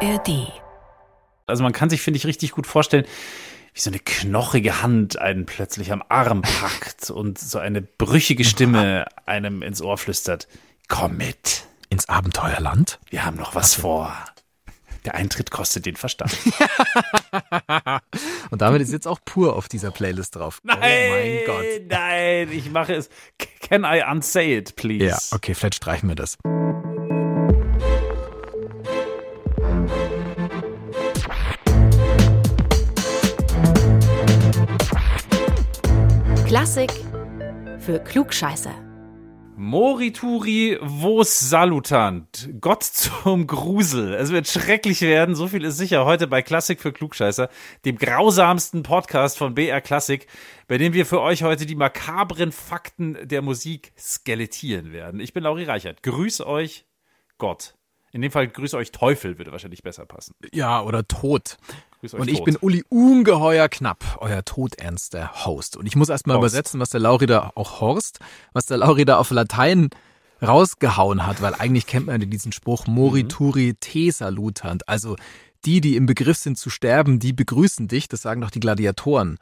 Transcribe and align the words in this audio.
ARD. 0.00 0.52
Also 1.46 1.62
man 1.62 1.72
kann 1.72 1.88
sich, 1.88 2.02
finde 2.02 2.18
ich, 2.18 2.26
richtig 2.26 2.52
gut 2.52 2.66
vorstellen, 2.66 3.06
wie 3.72 3.80
so 3.80 3.90
eine 3.90 3.98
knochige 3.98 4.82
Hand 4.82 5.18
einen 5.18 5.46
plötzlich 5.46 5.92
am 5.92 6.02
Arm 6.08 6.42
packt 6.42 7.10
und 7.10 7.38
so 7.38 7.58
eine 7.58 7.82
brüchige 7.82 8.44
Stimme 8.44 9.06
einem 9.24 9.62
ins 9.62 9.80
Ohr 9.80 9.96
flüstert. 9.96 10.48
Komm 10.88 11.16
mit. 11.16 11.64
Ins 11.88 12.08
Abenteuerland? 12.08 12.98
Wir 13.10 13.24
haben 13.24 13.36
noch 13.36 13.54
was 13.54 13.74
vor. 13.74 14.12
Der 15.04 15.14
Eintritt 15.14 15.52
kostet 15.52 15.86
den 15.86 15.94
Verstand. 15.94 16.36
Und 18.50 18.60
damit 18.60 18.82
ist 18.82 18.90
jetzt 18.92 19.06
auch 19.06 19.20
pur 19.24 19.54
auf 19.54 19.68
dieser 19.68 19.92
Playlist 19.92 20.34
drauf. 20.34 20.58
Nein, 20.64 20.78
oh 20.80 21.10
mein 21.12 21.38
Gott. 21.46 21.64
nein, 21.88 22.50
ich 22.50 22.70
mache 22.72 22.94
es. 22.94 23.08
Can 23.60 23.84
I 23.84 24.02
unsay 24.10 24.58
it, 24.58 24.74
please? 24.74 25.04
Ja, 25.04 25.18
okay, 25.30 25.54
vielleicht 25.54 25.76
streichen 25.76 26.08
wir 26.08 26.16
das. 26.16 26.38
Klassik 36.66 36.90
für 37.78 38.00
Klugscheißer. 38.00 38.74
Morituri 39.56 40.76
vos 40.82 41.48
salutant. 41.48 42.50
Gott 42.60 42.82
zum 42.82 43.46
Grusel. 43.46 44.14
Es 44.14 44.32
wird 44.32 44.48
schrecklich 44.48 45.00
werden, 45.00 45.36
so 45.36 45.46
viel 45.46 45.62
ist 45.62 45.76
sicher 45.76 46.04
heute 46.04 46.26
bei 46.26 46.42
Klassik 46.42 46.80
für 46.80 46.92
Klugscheißer, 46.92 47.50
dem 47.84 47.96
grausamsten 47.98 48.82
Podcast 48.82 49.38
von 49.38 49.54
BR 49.54 49.80
Klassik, 49.80 50.26
bei 50.66 50.76
dem 50.76 50.92
wir 50.92 51.06
für 51.06 51.20
euch 51.20 51.44
heute 51.44 51.66
die 51.66 51.76
makabren 51.76 52.50
Fakten 52.50 53.16
der 53.22 53.42
Musik 53.42 53.92
skelettieren 53.96 54.90
werden. 54.90 55.20
Ich 55.20 55.32
bin 55.32 55.44
Lauri 55.44 55.62
Reichert. 55.62 56.02
Grüß 56.02 56.40
euch 56.40 56.84
Gott. 57.38 57.76
In 58.10 58.22
dem 58.22 58.32
Fall 58.32 58.48
grüß 58.48 58.74
euch 58.74 58.90
Teufel 58.90 59.38
würde 59.38 59.52
wahrscheinlich 59.52 59.84
besser 59.84 60.04
passen. 60.04 60.34
Ja, 60.52 60.82
oder 60.82 61.06
Tod. 61.06 61.58
Grüß 62.06 62.14
euch 62.14 62.20
Und 62.20 62.28
ich 62.28 62.38
Tod. 62.38 62.44
bin 62.44 62.56
Uli 62.60 62.84
ungeheuer 62.88 63.68
knapp, 63.68 64.18
euer 64.20 64.44
todernster 64.44 65.44
Host. 65.44 65.76
Und 65.76 65.86
ich 65.86 65.96
muss 65.96 66.08
erstmal 66.08 66.36
übersetzen, 66.36 66.78
was 66.78 66.90
der 66.90 67.00
Lauri 67.00 67.26
da, 67.26 67.50
auch 67.54 67.80
Horst, 67.80 68.20
was 68.52 68.66
der 68.66 68.78
Lauri 68.78 69.04
da 69.04 69.18
auf 69.18 69.30
Latein 69.30 69.90
rausgehauen 70.40 71.26
hat, 71.26 71.40
weil 71.40 71.54
eigentlich 71.54 71.86
kennt 71.86 72.06
man 72.06 72.20
diesen 72.20 72.52
Spruch 72.52 72.86
Morituri 72.86 73.74
te 73.80 74.12
salutant. 74.12 74.88
Also 74.88 75.16
die, 75.64 75.80
die 75.80 75.96
im 75.96 76.06
Begriff 76.06 76.36
sind 76.36 76.58
zu 76.58 76.70
sterben, 76.70 77.18
die 77.18 77.32
begrüßen 77.32 77.88
dich, 77.88 78.08
das 78.08 78.22
sagen 78.22 78.40
doch 78.40 78.50
die 78.50 78.60
Gladiatoren 78.60 79.38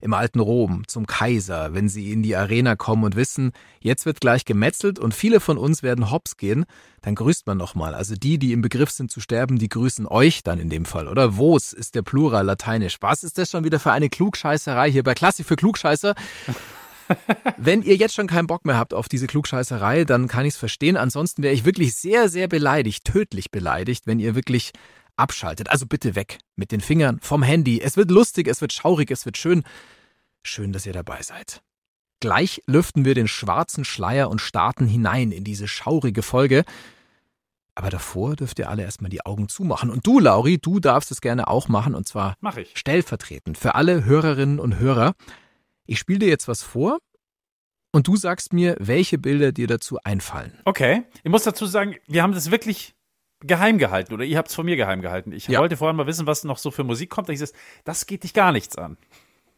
im 0.00 0.14
alten 0.14 0.40
Rom 0.40 0.84
zum 0.86 1.06
Kaiser, 1.06 1.74
wenn 1.74 1.88
sie 1.88 2.12
in 2.12 2.22
die 2.22 2.36
Arena 2.36 2.76
kommen 2.76 3.04
und 3.04 3.16
wissen, 3.16 3.52
jetzt 3.80 4.06
wird 4.06 4.20
gleich 4.20 4.44
gemetzelt 4.44 4.98
und 4.98 5.12
viele 5.12 5.40
von 5.40 5.58
uns 5.58 5.82
werden 5.82 6.10
hops 6.10 6.36
gehen, 6.36 6.66
dann 7.02 7.14
grüßt 7.14 7.46
man 7.46 7.58
nochmal. 7.58 7.94
Also 7.94 8.14
die, 8.14 8.38
die 8.38 8.52
im 8.52 8.62
Begriff 8.62 8.90
sind 8.90 9.10
zu 9.10 9.20
sterben, 9.20 9.58
die 9.58 9.68
grüßen 9.68 10.06
euch 10.06 10.42
dann 10.42 10.60
in 10.60 10.68
dem 10.68 10.84
Fall. 10.84 11.08
Oder 11.08 11.36
vos 11.36 11.72
ist 11.72 11.94
der 11.94 12.02
Plural 12.02 12.46
lateinisch. 12.46 12.98
Was 13.00 13.24
ist 13.24 13.38
das 13.38 13.50
schon 13.50 13.64
wieder 13.64 13.80
für 13.80 13.92
eine 13.92 14.08
Klugscheißerei 14.08 14.90
hier 14.90 15.02
bei 15.02 15.14
Klassik 15.14 15.46
für 15.46 15.56
Klugscheißer? 15.56 16.14
Wenn 17.56 17.82
ihr 17.82 17.96
jetzt 17.96 18.14
schon 18.14 18.26
keinen 18.26 18.46
Bock 18.46 18.64
mehr 18.64 18.76
habt 18.76 18.94
auf 18.94 19.08
diese 19.08 19.26
Klugscheißerei, 19.26 20.04
dann 20.04 20.28
kann 20.28 20.44
ich 20.44 20.54
es 20.54 20.58
verstehen. 20.58 20.96
Ansonsten 20.96 21.42
wäre 21.42 21.54
ich 21.54 21.64
wirklich 21.64 21.96
sehr, 21.96 22.28
sehr 22.28 22.48
beleidigt, 22.48 23.04
tödlich 23.04 23.50
beleidigt, 23.50 24.06
wenn 24.06 24.20
ihr 24.20 24.34
wirklich 24.34 24.72
abschaltet. 25.18 25.70
Also 25.70 25.86
bitte 25.86 26.14
weg 26.14 26.38
mit 26.56 26.72
den 26.72 26.80
Fingern 26.80 27.18
vom 27.20 27.42
Handy. 27.42 27.80
Es 27.80 27.96
wird 27.96 28.10
lustig, 28.10 28.48
es 28.48 28.60
wird 28.60 28.72
schaurig, 28.72 29.10
es 29.10 29.24
wird 29.24 29.36
schön. 29.36 29.64
Schön, 30.42 30.72
dass 30.72 30.86
ihr 30.86 30.92
dabei 30.92 31.22
seid. 31.22 31.62
Gleich 32.20 32.62
lüften 32.66 33.04
wir 33.04 33.14
den 33.14 33.28
schwarzen 33.28 33.84
Schleier 33.84 34.28
und 34.28 34.40
starten 34.40 34.86
hinein 34.86 35.30
in 35.30 35.44
diese 35.44 35.68
schaurige 35.68 36.22
Folge. 36.22 36.64
Aber 37.76 37.90
davor 37.90 38.34
dürft 38.34 38.58
ihr 38.58 38.68
alle 38.68 38.82
erstmal 38.82 39.08
die 39.08 39.24
Augen 39.24 39.48
zumachen. 39.48 39.90
Und 39.90 40.04
du, 40.04 40.18
Lauri, 40.18 40.58
du 40.58 40.80
darfst 40.80 41.12
es 41.12 41.20
gerne 41.20 41.46
auch 41.46 41.68
machen 41.68 41.94
und 41.94 42.08
zwar 42.08 42.36
Mach 42.40 42.56
ich. 42.56 42.76
stellvertretend 42.76 43.56
für 43.56 43.76
alle 43.76 44.04
Hörerinnen 44.04 44.58
und 44.58 44.80
Hörer. 44.80 45.14
Ich 45.86 46.00
spiele 46.00 46.18
dir 46.18 46.28
jetzt 46.28 46.48
was 46.48 46.64
vor 46.64 46.98
und 47.92 48.08
du 48.08 48.16
sagst 48.16 48.52
mir, 48.52 48.76
welche 48.80 49.16
Bilder 49.16 49.52
dir 49.52 49.68
dazu 49.68 49.98
einfallen. 50.02 50.58
Okay. 50.64 51.04
Ich 51.22 51.30
muss 51.30 51.44
dazu 51.44 51.66
sagen, 51.66 51.94
wir 52.08 52.24
haben 52.24 52.32
das 52.32 52.50
wirklich 52.50 52.96
geheim 53.40 53.78
gehalten 53.78 54.12
oder 54.14 54.24
ihr 54.24 54.36
habt 54.38 54.48
es 54.48 54.54
von 54.54 54.64
mir 54.66 54.76
geheim 54.76 55.00
gehalten. 55.00 55.32
Ich 55.32 55.46
Ja. 55.48 55.60
wollte 55.60 55.76
vorhin 55.76 55.96
mal 55.96 56.06
wissen, 56.06 56.26
was 56.26 56.44
noch 56.44 56.58
so 56.58 56.70
für 56.70 56.84
Musik 56.84 57.10
kommt. 57.10 57.28
Da 57.28 57.32
hieß 57.32 57.42
es, 57.42 57.52
das 57.84 58.06
geht 58.06 58.24
dich 58.24 58.34
gar 58.34 58.52
nichts 58.52 58.76
an. 58.76 58.96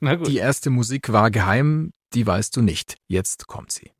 Na 0.00 0.14
gut. 0.16 0.28
Die 0.28 0.36
erste 0.38 0.70
Musik 0.70 1.12
war 1.12 1.30
geheim, 1.30 1.92
die 2.14 2.26
weißt 2.26 2.56
du 2.56 2.62
nicht. 2.62 2.96
Jetzt 3.08 3.46
kommt 3.46 3.72
sie. 3.72 3.90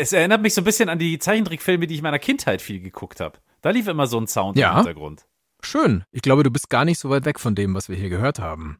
Es 0.00 0.12
erinnert 0.12 0.42
mich 0.42 0.54
so 0.54 0.60
ein 0.60 0.64
bisschen 0.64 0.88
an 0.88 0.98
die 0.98 1.18
Zeichentrickfilme, 1.18 1.86
die 1.86 1.94
ich 1.94 2.00
in 2.00 2.04
meiner 2.04 2.18
Kindheit 2.18 2.62
viel 2.62 2.80
geguckt 2.80 3.20
habe. 3.20 3.38
Da 3.60 3.70
lief 3.70 3.88
immer 3.88 4.06
so 4.06 4.18
ein 4.20 4.26
Sound 4.26 4.58
Ja. 4.58 4.70
im 4.72 4.76
Hintergrund. 4.78 5.26
Schön. 5.62 6.04
Ich 6.10 6.22
glaube, 6.22 6.42
du 6.42 6.50
bist 6.50 6.68
gar 6.70 6.84
nicht 6.84 6.98
so 6.98 7.10
weit 7.10 7.24
weg 7.24 7.38
von 7.38 7.54
dem, 7.54 7.74
was 7.74 7.88
wir 7.88 7.96
hier 7.96 8.08
gehört 8.08 8.38
haben. 8.40 8.78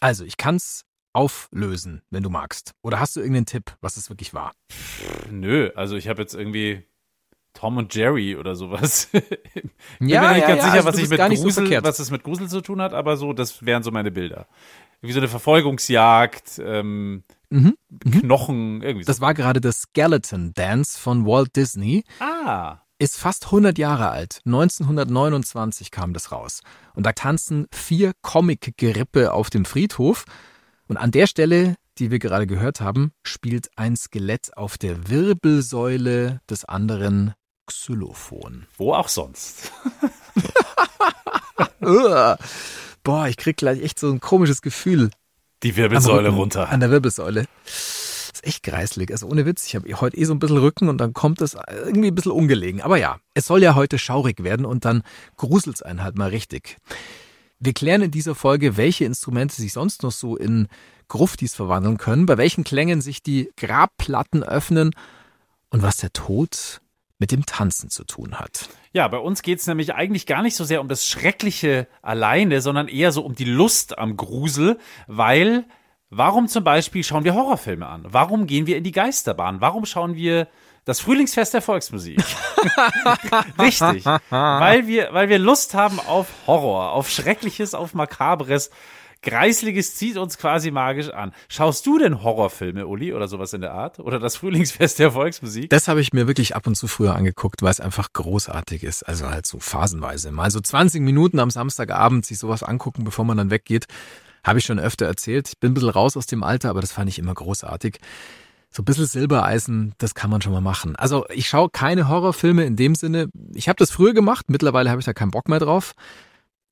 Also, 0.00 0.24
ich 0.24 0.36
kann's 0.36 0.84
auflösen, 1.12 2.02
wenn 2.10 2.22
du 2.22 2.28
magst. 2.30 2.72
Oder 2.82 3.00
hast 3.00 3.16
du 3.16 3.20
irgendeinen 3.20 3.46
Tipp, 3.46 3.76
was 3.80 3.96
es 3.96 4.10
wirklich 4.10 4.34
war? 4.34 4.52
Nö, 5.30 5.70
also 5.74 5.96
ich 5.96 6.08
habe 6.08 6.20
jetzt 6.20 6.34
irgendwie 6.34 6.82
Tom 7.54 7.78
und 7.78 7.94
Jerry 7.94 8.36
oder 8.36 8.54
sowas. 8.54 9.08
ich 9.12 9.22
bin 9.98 10.08
Ja, 10.08 10.20
mir 10.22 10.32
nicht 10.34 10.40
ja, 10.42 10.48
ganz 10.48 10.58
ja, 10.58 10.64
sicher, 10.64 10.74
also 10.74 10.88
was 10.88 10.98
ich 10.98 11.08
mit 11.08 11.18
so 11.20 11.26
Grusel, 11.44 11.52
verkehrt. 11.64 11.84
was 11.84 11.98
es 12.00 12.10
mit 12.10 12.22
Grusel 12.22 12.48
zu 12.48 12.60
tun 12.60 12.82
hat, 12.82 12.92
aber 12.92 13.16
so, 13.16 13.32
das 13.32 13.64
wären 13.64 13.82
so 13.82 13.90
meine 13.92 14.10
Bilder. 14.10 14.46
Wie 15.00 15.12
so 15.12 15.20
eine 15.20 15.28
Verfolgungsjagd, 15.28 16.60
ähm, 16.62 17.22
Mhm. 17.50 17.76
Knochen, 18.20 18.82
irgendwie 18.82 19.04
so. 19.04 19.06
Das 19.08 19.20
war 19.20 19.34
gerade 19.34 19.60
das 19.60 19.82
Skeleton 19.82 20.52
Dance 20.54 20.98
von 20.98 21.26
Walt 21.26 21.56
Disney. 21.56 22.04
ah, 22.20 22.78
ist 22.98 23.18
fast 23.18 23.46
100 23.46 23.76
Jahre 23.78 24.08
alt. 24.08 24.40
1929 24.46 25.90
kam 25.90 26.14
das 26.14 26.32
raus. 26.32 26.60
Und 26.94 27.04
da 27.04 27.12
tanzen 27.12 27.66
vier 27.70 28.12
Comic-Gerippe 28.22 29.32
auf 29.34 29.50
dem 29.50 29.66
Friedhof. 29.66 30.24
Und 30.88 30.96
an 30.96 31.10
der 31.10 31.26
Stelle, 31.26 31.76
die 31.98 32.10
wir 32.10 32.18
gerade 32.18 32.46
gehört 32.46 32.80
haben, 32.80 33.12
spielt 33.22 33.68
ein 33.76 33.96
Skelett 33.96 34.56
auf 34.56 34.78
der 34.78 35.08
Wirbelsäule 35.10 36.40
des 36.48 36.64
anderen 36.64 37.34
Xylophon. 37.66 38.66
wo 38.78 38.94
auch 38.94 39.08
sonst. 39.08 39.72
Boah, 41.80 43.28
ich 43.28 43.36
krieg 43.36 43.56
gleich 43.56 43.82
echt 43.82 43.98
so 43.98 44.10
ein 44.10 44.20
komisches 44.20 44.62
Gefühl. 44.62 45.10
Die 45.62 45.76
Wirbelsäule 45.76 46.28
Rücken, 46.28 46.38
runter. 46.38 46.68
An 46.68 46.80
der 46.80 46.90
Wirbelsäule. 46.90 47.46
ist 47.64 48.44
echt 48.44 48.62
kreislig. 48.62 49.10
Also 49.10 49.26
ohne 49.26 49.46
Witz, 49.46 49.66
ich 49.66 49.74
habe 49.74 49.92
heute 50.00 50.16
eh 50.16 50.24
so 50.24 50.34
ein 50.34 50.38
bisschen 50.38 50.58
Rücken 50.58 50.88
und 50.88 50.98
dann 50.98 51.12
kommt 51.12 51.40
es 51.40 51.56
irgendwie 51.84 52.08
ein 52.08 52.14
bisschen 52.14 52.32
ungelegen. 52.32 52.80
Aber 52.82 52.98
ja, 52.98 53.18
es 53.34 53.46
soll 53.46 53.62
ja 53.62 53.74
heute 53.74 53.98
schaurig 53.98 54.42
werden 54.42 54.66
und 54.66 54.84
dann 54.84 55.02
gruselt's 55.36 55.82
einen 55.82 56.02
halt 56.02 56.16
mal 56.16 56.28
richtig. 56.28 56.76
Wir 57.58 57.72
klären 57.72 58.02
in 58.02 58.10
dieser 58.10 58.34
Folge, 58.34 58.76
welche 58.76 59.06
Instrumente 59.06 59.56
sich 59.56 59.72
sonst 59.72 60.02
noch 60.02 60.12
so 60.12 60.36
in 60.36 60.68
Gruftis 61.08 61.54
verwandeln 61.54 61.96
können, 61.96 62.26
bei 62.26 62.36
welchen 62.36 62.64
Klängen 62.64 63.00
sich 63.00 63.22
die 63.22 63.50
Grabplatten 63.56 64.42
öffnen 64.42 64.90
und 65.70 65.82
was 65.82 65.96
der 65.98 66.12
Tod 66.12 66.80
mit 67.18 67.32
dem 67.32 67.46
Tanzen 67.46 67.88
zu 67.88 68.04
tun 68.04 68.34
hat. 68.38 68.68
Ja, 68.96 69.08
bei 69.08 69.18
uns 69.18 69.42
geht's 69.42 69.66
nämlich 69.66 69.94
eigentlich 69.94 70.24
gar 70.24 70.40
nicht 70.40 70.56
so 70.56 70.64
sehr 70.64 70.80
um 70.80 70.88
das 70.88 71.06
Schreckliche 71.06 71.86
alleine, 72.00 72.62
sondern 72.62 72.88
eher 72.88 73.12
so 73.12 73.20
um 73.20 73.34
die 73.34 73.44
Lust 73.44 73.98
am 73.98 74.16
Grusel, 74.16 74.78
weil 75.06 75.66
warum 76.08 76.48
zum 76.48 76.64
Beispiel 76.64 77.04
schauen 77.04 77.22
wir 77.22 77.34
Horrorfilme 77.34 77.86
an? 77.86 78.06
Warum 78.08 78.46
gehen 78.46 78.66
wir 78.66 78.78
in 78.78 78.84
die 78.84 78.92
Geisterbahn? 78.92 79.60
Warum 79.60 79.84
schauen 79.84 80.14
wir 80.14 80.48
das 80.86 81.00
Frühlingsfest 81.00 81.52
der 81.52 81.60
Volksmusik? 81.60 82.24
Richtig, 83.60 84.06
weil 84.30 84.86
wir, 84.86 85.10
weil 85.12 85.28
wir 85.28 85.40
Lust 85.40 85.74
haben 85.74 86.00
auf 86.00 86.28
Horror, 86.46 86.92
auf 86.92 87.10
Schreckliches, 87.10 87.74
auf 87.74 87.92
Makabres. 87.92 88.70
Greisliges 89.26 89.96
zieht 89.96 90.16
uns 90.18 90.38
quasi 90.38 90.70
magisch 90.70 91.10
an. 91.10 91.32
Schaust 91.48 91.84
du 91.84 91.98
denn 91.98 92.22
Horrorfilme, 92.22 92.86
Uli, 92.86 93.12
oder 93.12 93.26
sowas 93.26 93.52
in 93.52 93.60
der 93.60 93.72
Art? 93.72 93.98
Oder 93.98 94.20
das 94.20 94.36
Frühlingsfest 94.36 95.00
der 95.00 95.10
Volksmusik? 95.10 95.68
Das 95.68 95.88
habe 95.88 96.00
ich 96.00 96.12
mir 96.12 96.28
wirklich 96.28 96.54
ab 96.54 96.68
und 96.68 96.76
zu 96.76 96.86
früher 96.86 97.16
angeguckt, 97.16 97.60
weil 97.60 97.72
es 97.72 97.80
einfach 97.80 98.12
großartig 98.12 98.84
ist. 98.84 99.02
Also 99.02 99.28
halt 99.28 99.44
so 99.44 99.58
phasenweise. 99.58 100.30
Mal 100.30 100.52
so 100.52 100.60
20 100.60 101.02
Minuten 101.02 101.40
am 101.40 101.50
Samstagabend 101.50 102.24
sich 102.24 102.38
sowas 102.38 102.62
angucken, 102.62 103.02
bevor 103.02 103.24
man 103.24 103.36
dann 103.36 103.50
weggeht. 103.50 103.86
Habe 104.44 104.60
ich 104.60 104.64
schon 104.64 104.78
öfter 104.78 105.06
erzählt. 105.06 105.48
Ich 105.48 105.58
bin 105.58 105.72
ein 105.72 105.74
bisschen 105.74 105.90
raus 105.90 106.16
aus 106.16 106.26
dem 106.26 106.44
Alter, 106.44 106.70
aber 106.70 106.80
das 106.80 106.92
fand 106.92 107.08
ich 107.08 107.18
immer 107.18 107.34
großartig. 107.34 107.98
So 108.70 108.82
ein 108.82 108.84
bisschen 108.84 109.06
Silbereisen, 109.06 109.94
das 109.98 110.14
kann 110.14 110.30
man 110.30 110.40
schon 110.40 110.52
mal 110.52 110.60
machen. 110.60 110.94
Also 110.94 111.24
ich 111.30 111.48
schaue 111.48 111.68
keine 111.70 112.08
Horrorfilme 112.08 112.64
in 112.64 112.76
dem 112.76 112.94
Sinne. 112.94 113.28
Ich 113.54 113.68
habe 113.68 113.76
das 113.76 113.90
früher 113.90 114.14
gemacht, 114.14 114.46
mittlerweile 114.50 114.90
habe 114.90 115.00
ich 115.00 115.06
da 115.06 115.14
keinen 115.14 115.32
Bock 115.32 115.48
mehr 115.48 115.58
drauf. 115.58 115.94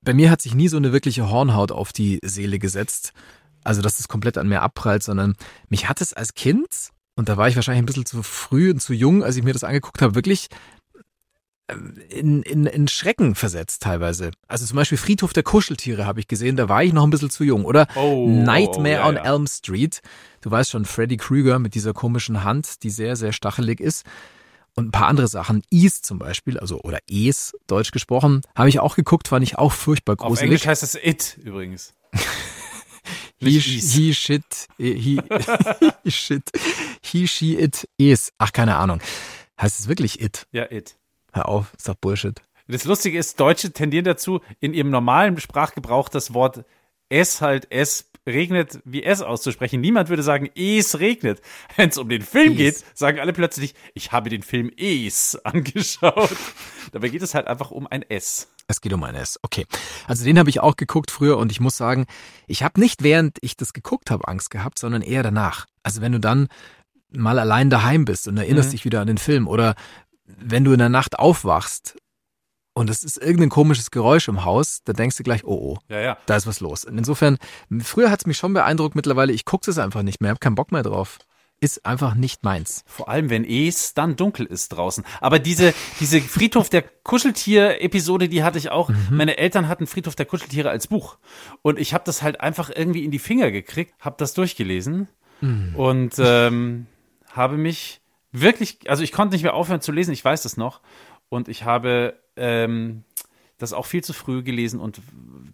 Bei 0.04 0.14
mir 0.14 0.30
hat 0.30 0.42
sich 0.42 0.54
nie 0.54 0.68
so 0.68 0.76
eine 0.76 0.92
wirkliche 0.92 1.30
Hornhaut 1.30 1.72
auf 1.72 1.92
die 1.92 2.20
Seele 2.22 2.58
gesetzt. 2.58 3.12
Also, 3.62 3.80
dass 3.80 3.98
es 3.98 4.08
komplett 4.08 4.36
an 4.36 4.48
mir 4.48 4.60
abprallt, 4.60 5.02
sondern 5.02 5.34
mich 5.68 5.88
hat 5.88 6.00
es 6.02 6.12
als 6.12 6.34
Kind, 6.34 6.90
und 7.16 7.28
da 7.28 7.36
war 7.36 7.48
ich 7.48 7.56
wahrscheinlich 7.56 7.82
ein 7.82 7.86
bisschen 7.86 8.06
zu 8.06 8.22
früh 8.22 8.70
und 8.70 8.80
zu 8.80 8.92
jung, 8.92 9.24
als 9.24 9.36
ich 9.36 9.44
mir 9.44 9.52
das 9.52 9.64
angeguckt 9.64 10.02
habe, 10.02 10.14
wirklich 10.14 10.48
ähm, 11.68 11.94
in, 12.10 12.42
in, 12.42 12.66
in 12.66 12.88
Schrecken 12.88 13.34
versetzt 13.34 13.82
teilweise. 13.82 14.32
Also 14.48 14.66
zum 14.66 14.76
Beispiel 14.76 14.98
Friedhof 14.98 15.32
der 15.32 15.44
Kuscheltiere 15.44 16.04
habe 16.04 16.20
ich 16.20 16.28
gesehen, 16.28 16.56
da 16.56 16.68
war 16.68 16.82
ich 16.82 16.92
noch 16.92 17.04
ein 17.04 17.10
bisschen 17.10 17.30
zu 17.30 17.44
jung. 17.44 17.64
Oder 17.64 17.86
Oh, 17.94 18.28
Nightmare 18.28 18.96
oh, 18.96 19.02
ja, 19.02 19.08
on 19.08 19.14
ja. 19.16 19.24
Elm 19.24 19.46
Street. 19.46 20.02
Du 20.42 20.50
weißt 20.50 20.70
schon, 20.70 20.84
Freddy 20.84 21.16
Krueger 21.16 21.58
mit 21.58 21.74
dieser 21.74 21.94
komischen 21.94 22.44
Hand, 22.44 22.82
die 22.82 22.90
sehr, 22.90 23.16
sehr 23.16 23.32
stachelig 23.32 23.80
ist. 23.80 24.04
Und 24.76 24.88
ein 24.88 24.90
paar 24.90 25.06
andere 25.06 25.28
Sachen. 25.28 25.62
East 25.70 26.04
zum 26.04 26.18
Beispiel, 26.18 26.58
also 26.58 26.80
oder 26.80 26.98
Es, 27.08 27.56
deutsch 27.66 27.92
gesprochen, 27.92 28.42
habe 28.56 28.68
ich 28.68 28.80
auch 28.80 28.96
geguckt, 28.96 29.28
fand 29.28 29.44
ich 29.44 29.56
auch 29.56 29.72
furchtbar 29.72 30.14
Auf 30.14 30.26
gruselig. 30.26 30.42
Englisch 30.42 30.66
heißt 30.66 30.82
es 30.82 30.94
It 30.96 31.38
übrigens. 31.42 31.94
He, 33.38 33.58
is. 33.58 33.92
he 33.92 34.14
shit, 34.14 34.42
he, 34.78 35.20
he 36.04 36.10
shit, 36.10 36.50
he, 37.02 37.28
she, 37.28 37.56
it, 37.56 37.86
is. 37.98 38.32
Ach, 38.38 38.52
keine 38.52 38.76
Ahnung. 38.76 39.00
Heißt 39.60 39.80
es 39.80 39.88
wirklich 39.88 40.20
it? 40.20 40.46
Ja, 40.52 40.70
It. 40.70 40.96
Hör 41.32 41.48
auf, 41.48 41.74
ist 41.76 41.86
doch 41.88 41.94
Bullshit. 41.96 42.40
Das 42.68 42.84
Lustige 42.84 43.18
ist, 43.18 43.38
Deutsche 43.38 43.72
tendieren 43.72 44.04
dazu, 44.06 44.40
in 44.60 44.72
ihrem 44.72 44.88
normalen 44.88 45.38
Sprachgebrauch 45.38 46.08
das 46.08 46.32
Wort 46.32 46.64
es 47.10 47.42
halt 47.42 47.66
es 47.70 48.10
regnet 48.26 48.80
wie 48.84 49.02
es 49.04 49.20
auszusprechen. 49.22 49.80
Niemand 49.80 50.08
würde 50.08 50.22
sagen, 50.22 50.48
es 50.56 50.98
regnet. 50.98 51.40
Wenn 51.76 51.90
es 51.90 51.98
um 51.98 52.08
den 52.08 52.22
Film 52.22 52.52
Es. 52.52 52.56
geht, 52.58 52.84
sagen 52.94 53.18
alle 53.20 53.32
plötzlich, 53.32 53.74
ich 53.94 54.12
habe 54.12 54.30
den 54.30 54.42
Film 54.42 54.70
es 54.78 55.36
angeschaut. 55.44 56.36
Dabei 56.92 57.08
geht 57.08 57.22
es 57.22 57.34
halt 57.34 57.46
einfach 57.46 57.70
um 57.70 57.86
ein 57.86 58.02
S. 58.02 58.48
Es 58.66 58.80
geht 58.80 58.92
um 58.94 59.04
ein 59.04 59.14
S. 59.14 59.38
Okay. 59.42 59.66
Also 60.06 60.24
den 60.24 60.38
habe 60.38 60.48
ich 60.48 60.60
auch 60.60 60.76
geguckt 60.76 61.10
früher 61.10 61.36
und 61.36 61.52
ich 61.52 61.60
muss 61.60 61.76
sagen, 61.76 62.06
ich 62.46 62.62
habe 62.62 62.80
nicht 62.80 63.02
während 63.02 63.36
ich 63.42 63.56
das 63.56 63.72
geguckt 63.74 64.10
habe 64.10 64.26
Angst 64.26 64.50
gehabt, 64.50 64.78
sondern 64.78 65.02
eher 65.02 65.22
danach. 65.22 65.66
Also 65.82 66.00
wenn 66.00 66.12
du 66.12 66.20
dann 66.20 66.48
mal 67.10 67.38
allein 67.38 67.68
daheim 67.70 68.04
bist 68.06 68.26
und 68.26 68.36
erinnerst 68.38 68.68
Mhm. 68.68 68.72
dich 68.72 68.84
wieder 68.86 69.00
an 69.02 69.06
den 69.06 69.18
Film 69.18 69.46
oder 69.48 69.74
wenn 70.26 70.64
du 70.64 70.72
in 70.72 70.78
der 70.78 70.88
Nacht 70.88 71.18
aufwachst 71.18 71.96
und 72.74 72.90
es 72.90 73.04
ist 73.04 73.18
irgendein 73.18 73.48
komisches 73.50 73.90
Geräusch 73.90 74.28
im 74.28 74.44
Haus, 74.44 74.82
dann 74.84 74.96
denkst 74.96 75.16
du 75.16 75.22
gleich, 75.22 75.44
oh 75.44 75.54
oh, 75.54 75.78
Ja, 75.88 76.00
ja. 76.00 76.18
da 76.26 76.36
ist 76.36 76.46
was 76.46 76.60
los. 76.60 76.84
Und 76.84 76.98
insofern, 76.98 77.38
früher 77.80 78.10
hat 78.10 78.20
es 78.20 78.26
mich 78.26 78.36
schon 78.36 78.52
beeindruckt, 78.52 78.96
mittlerweile, 78.96 79.32
ich 79.32 79.44
gucke 79.44 79.70
es 79.70 79.78
einfach 79.78 80.02
nicht 80.02 80.20
mehr, 80.20 80.30
habe 80.30 80.40
keinen 80.40 80.56
Bock 80.56 80.72
mehr 80.72 80.82
drauf. 80.82 81.18
Ist 81.60 81.86
einfach 81.86 82.14
nicht 82.14 82.42
meins. 82.42 82.82
Vor 82.84 83.08
allem, 83.08 83.30
wenn 83.30 83.44
es 83.44 83.94
dann 83.94 84.16
dunkel 84.16 84.44
ist 84.44 84.70
draußen. 84.70 85.04
Aber 85.20 85.38
diese, 85.38 85.72
diese 86.00 86.20
Friedhof 86.20 86.68
der 86.68 86.82
Kuscheltier-Episode, 86.82 88.28
die 88.28 88.42
hatte 88.42 88.58
ich 88.58 88.70
auch. 88.70 88.90
Meine 89.08 89.38
Eltern 89.38 89.68
hatten 89.68 89.86
Friedhof 89.86 90.16
der 90.16 90.26
Kuscheltiere 90.26 90.68
als 90.68 90.88
Buch. 90.88 91.16
Und 91.62 91.78
ich 91.78 91.94
habe 91.94 92.04
das 92.04 92.22
halt 92.22 92.40
einfach 92.40 92.70
irgendwie 92.74 93.04
in 93.04 93.12
die 93.12 93.20
Finger 93.20 93.50
gekriegt, 93.52 93.94
habe 94.00 94.16
das 94.18 94.34
durchgelesen 94.34 95.08
und 95.76 96.14
ähm, 96.18 96.86
habe 97.30 97.56
mich 97.56 98.00
wirklich, 98.32 98.90
also 98.90 99.02
ich 99.02 99.12
konnte 99.12 99.34
nicht 99.34 99.44
mehr 99.44 99.54
aufhören 99.54 99.80
zu 99.80 99.92
lesen, 99.92 100.12
ich 100.12 100.24
weiß 100.24 100.42
das 100.42 100.56
noch. 100.56 100.80
Und 101.28 101.48
ich 101.48 101.64
habe 101.64 102.18
ähm, 102.36 103.04
das 103.58 103.72
auch 103.72 103.86
viel 103.86 104.02
zu 104.02 104.12
früh 104.12 104.42
gelesen 104.42 104.80
und 104.80 105.00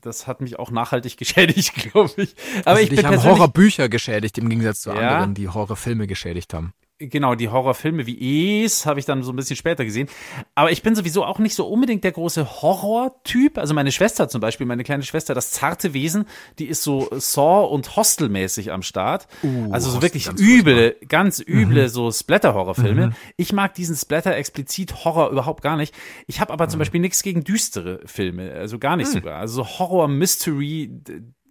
das 0.01 0.27
hat 0.27 0.41
mich 0.41 0.59
auch 0.59 0.71
nachhaltig 0.71 1.17
geschädigt, 1.19 1.75
glaube 1.75 2.23
ich. 2.23 2.35
Aber 2.61 2.71
also 2.71 2.83
ich 2.83 2.89
dich 2.89 2.99
bin 2.99 3.07
haben 3.07 3.23
Horrorbücher 3.23 3.89
geschädigt 3.89 4.39
im 4.39 4.49
Gegensatz 4.49 4.81
zu 4.81 4.91
Ja. 4.91 4.97
anderen, 4.97 5.35
die 5.35 5.49
Horrorfilme 5.49 6.07
geschädigt 6.07 6.55
haben. 6.55 6.73
Genau, 7.01 7.35
die 7.35 7.49
Horrorfilme 7.49 8.07
wie 8.07 8.63
Es 8.63 8.87
habe 8.87 9.01
ich 9.01 9.07
dann 9.07 9.23
so 9.23 9.33
ein 9.33 9.37
bisschen 9.37 9.57
später 9.57 9.85
gesehen. 9.85 10.09
Aber 10.55 10.71
ich 10.71 10.83
bin 10.83 10.95
sowieso 10.95 11.25
auch 11.25 11.39
nicht 11.39 11.55
so 11.55 11.67
unbedingt 11.67 12.05
der 12.05 12.13
große 12.13 12.63
Horror-Typ. 12.63 13.59
Also 13.59 13.75
meine 13.75 13.91
Schwester 13.91 14.29
zum 14.29 14.41
Beispiel, 14.41 14.67
meine 14.67 14.85
kleine 14.85 15.03
Schwester, 15.03 15.35
das 15.35 15.51
zarte 15.51 15.95
Wesen, 15.95 16.27
die 16.59 16.67
ist 16.67 16.83
so 16.83 17.09
Saw- 17.13 17.65
und 17.65 17.97
Hostel-mäßig 17.97 18.71
am 18.73 18.83
Start. 18.83 19.27
also 19.71 19.89
so 19.89 19.97
Hostel, 19.97 20.03
wirklich 20.03 20.25
ganz 20.27 20.41
üble, 20.41 20.97
ganz 21.09 21.41
üble 21.47 21.89
so 21.89 22.13
Splatter-Horrorfilme. 22.13 23.15
Ich 23.37 23.53
mag 23.53 23.75
diesen 23.75 23.97
Splatter-explizit-Horror 23.97 25.31
überhaupt 25.31 25.63
gar 25.63 25.77
nicht. 25.77 25.95
Ich 26.27 26.41
habe 26.41 26.53
aber 26.53 26.69
zum 26.69 26.79
Beispiel 26.79 27.01
nichts 27.01 27.23
gegen 27.23 27.45
düstere 27.45 28.01
Filme, 28.05 28.53
also 28.53 28.79
gar 28.79 28.97
nicht 28.97 29.11
sogar. 29.11 29.39
Also 29.39 29.63
so 29.63 29.79
Horror-Mystery 29.79 30.91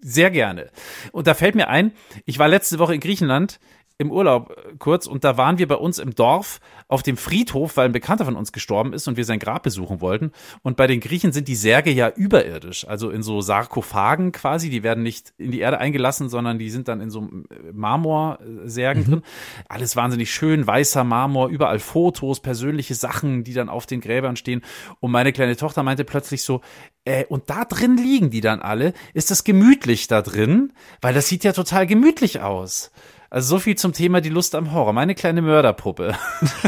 sehr 0.02 0.32
gerne. 0.32 0.70
Und 1.12 1.28
da 1.28 1.34
fällt 1.34 1.56
mir 1.56 1.68
ein, 1.68 1.92
ich 2.26 2.40
war 2.40 2.48
letzte 2.48 2.80
Woche 2.80 2.96
in 2.96 3.02
Griechenland 3.02 3.60
im 4.00 4.12
Urlaub 4.12 4.52
äh, 4.52 4.76
kurz 4.80 5.06
und 5.06 5.24
da 5.24 5.38
waren 5.38 5.60
wir 5.60 5.68
bei 5.68 5.76
uns 5.76 6.00
im 6.00 6.16
Dorf 6.16 6.60
auf 6.88 7.04
dem 7.04 7.18
Friedhof, 7.18 7.78
weil 7.78 7.86
ein 7.86 7.92
Bekannter 7.92 8.26
von 8.26 8.36
uns 8.36 8.52
gestorben 8.52 8.94
ist 8.94 9.08
und 9.08 9.18
wir 9.18 9.26
sein 9.26 9.40
Grab 9.40 9.62
besuchen 9.62 10.02
wollten. 10.02 10.32
Und 10.64 10.78
bei 10.78 10.88
den 10.88 11.02
Griechen 11.02 11.34
sind 11.34 11.48
die 11.48 11.56
Särge 11.56 11.92
ja 11.92 12.10
überirdisch, 12.10 12.88
also 12.88 13.10
in 13.12 13.22
so 13.22 13.42
Sarkophagen 13.42 14.32
quasi. 14.32 14.70
Die 14.70 14.84
werden 14.84 15.04
nicht 15.04 15.34
in 15.38 15.52
die 15.52 15.60
Erde 15.60 15.80
eingelassen, 15.80 16.30
sondern 16.30 16.58
die 16.58 16.70
sind 16.70 16.88
dann 16.88 17.02
in 17.02 17.12
so 17.12 17.24
äh, 17.24 17.72
Marmorsärgen 17.74 19.04
drin. 19.04 19.22
Alles 19.68 19.98
wahnsinnig 19.98 20.32
schön, 20.32 20.66
weißer 20.66 21.04
Marmor, 21.04 21.50
überall 21.50 21.80
Fotos, 21.80 22.40
persönliche 22.40 22.96
Sachen, 22.96 23.44
die 23.44 23.54
dann 23.54 23.68
auf 23.68 23.86
den 23.86 24.00
Gräbern 24.00 24.38
stehen. 24.38 24.62
Und 25.02 25.12
meine 25.12 25.34
kleine 25.34 25.58
Tochter 25.58 25.84
meinte 25.84 26.06
plötzlich 26.06 26.44
so, 26.44 26.62
äh, 27.04 27.26
und 27.26 27.50
da 27.50 27.66
drin 27.66 27.98
liegen 27.98 28.30
die 28.30 28.42
dann 28.42 28.62
alle. 28.62 28.94
Ist 29.14 29.30
das 29.30 29.44
gemütlich 29.44 30.08
da 30.08 30.22
drin? 30.22 30.72
Weil 31.02 31.14
das 31.14 31.28
sieht 31.28 31.44
ja 31.44 31.52
total 31.52 31.86
gemütlich 31.86 32.40
aus. 32.40 32.92
Also 33.30 33.56
so 33.56 33.60
viel 33.60 33.76
zum 33.76 33.94
Thema 33.94 34.22
die 34.22 34.30
Lust 34.30 34.56
am 34.56 34.74
Horror. 34.74 34.94
Meine 34.94 35.16
kleine 35.16 35.42
Mörderpuppe 35.42 36.18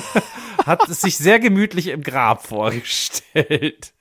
hat 0.65 0.87
es 0.89 1.01
sich 1.01 1.17
sehr 1.17 1.39
gemütlich 1.39 1.87
im 1.87 2.03
Grab 2.03 2.45
vorgestellt. 2.45 3.93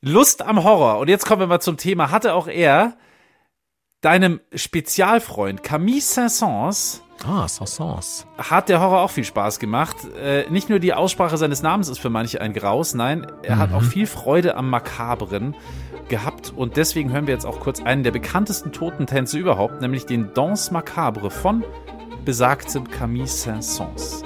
Lust 0.00 0.42
am 0.42 0.64
Horror. 0.64 0.98
Und 0.98 1.08
jetzt 1.08 1.26
kommen 1.26 1.40
wir 1.40 1.46
mal 1.46 1.60
zum 1.60 1.76
Thema. 1.76 2.10
Hatte 2.10 2.34
auch 2.34 2.48
er 2.48 2.96
deinem 4.00 4.40
Spezialfreund 4.54 5.62
Camille 5.62 6.00
Saint-Saëns 6.00 7.00
Ah, 7.26 7.48
Sansons. 7.48 8.26
hat 8.36 8.68
der 8.68 8.80
Horror 8.80 9.02
auch 9.02 9.10
viel 9.10 9.24
Spaß 9.24 9.58
gemacht. 9.58 9.96
Äh, 10.20 10.50
nicht 10.50 10.68
nur 10.68 10.78
die 10.78 10.92
Aussprache 10.92 11.38
seines 11.38 11.62
Namens 11.62 11.88
ist 11.88 11.98
für 11.98 12.10
manche 12.10 12.40
ein 12.40 12.52
Graus, 12.52 12.94
nein, 12.94 13.26
er 13.42 13.58
hat 13.58 13.72
auch 13.72 13.82
viel 13.82 14.06
Freude 14.06 14.56
am 14.56 14.68
Makabren 14.68 15.54
gehabt 16.08 16.52
und 16.54 16.76
deswegen 16.76 17.12
hören 17.12 17.26
wir 17.26 17.34
jetzt 17.34 17.46
auch 17.46 17.60
kurz 17.60 17.80
einen 17.80 18.02
der 18.02 18.10
bekanntesten 18.10 18.72
Totentänze 18.72 19.38
überhaupt, 19.38 19.80
nämlich 19.80 20.04
den 20.06 20.34
Danse 20.34 20.72
Macabre 20.72 21.30
von 21.30 21.64
besagtem 22.24 22.90
Camille 22.90 23.26
Saint-Saëns. 23.26 24.22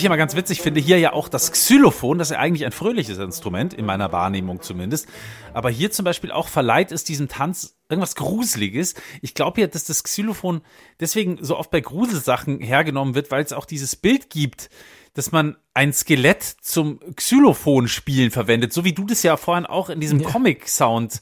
Ich 0.00 0.04
immer 0.04 0.16
ganz 0.16 0.34
witzig 0.34 0.60
finde, 0.60 0.80
hier 0.80 0.98
ja 0.98 1.12
auch 1.12 1.28
das 1.28 1.52
Xylophon, 1.52 2.18
das 2.18 2.30
ist 2.30 2.34
ja 2.34 2.40
eigentlich 2.40 2.64
ein 2.64 2.72
fröhliches 2.72 3.18
Instrument, 3.18 3.72
in 3.72 3.86
meiner 3.86 4.12
Wahrnehmung 4.12 4.60
zumindest. 4.62 5.08
Aber 5.54 5.70
hier 5.70 5.90
zum 5.90 6.04
Beispiel 6.04 6.32
auch 6.32 6.48
verleiht 6.48 6.92
es 6.92 7.04
diesem 7.04 7.28
Tanz 7.28 7.78
irgendwas 7.88 8.14
Gruseliges. 8.14 8.94
Ich 9.22 9.34
glaube 9.34 9.60
ja, 9.60 9.66
dass 9.66 9.84
das 9.84 10.02
Xylophon 10.02 10.62
deswegen 10.98 11.38
so 11.42 11.56
oft 11.56 11.70
bei 11.70 11.80
Gruselsachen 11.80 12.60
hergenommen 12.60 13.14
wird, 13.14 13.30
weil 13.30 13.44
es 13.44 13.52
auch 13.52 13.64
dieses 13.64 13.96
Bild 13.96 14.30
gibt, 14.30 14.70
dass 15.14 15.32
man 15.32 15.56
ein 15.74 15.92
Skelett 15.92 16.42
zum 16.42 17.00
Xylophon 17.16 17.88
spielen 17.88 18.30
verwendet, 18.30 18.72
so 18.72 18.84
wie 18.84 18.92
du 18.92 19.04
das 19.04 19.22
ja 19.22 19.36
vorhin 19.36 19.66
auch 19.66 19.90
in 19.90 20.00
diesem 20.00 20.22
Comic-Sound 20.22 21.14
äh, 21.14 21.18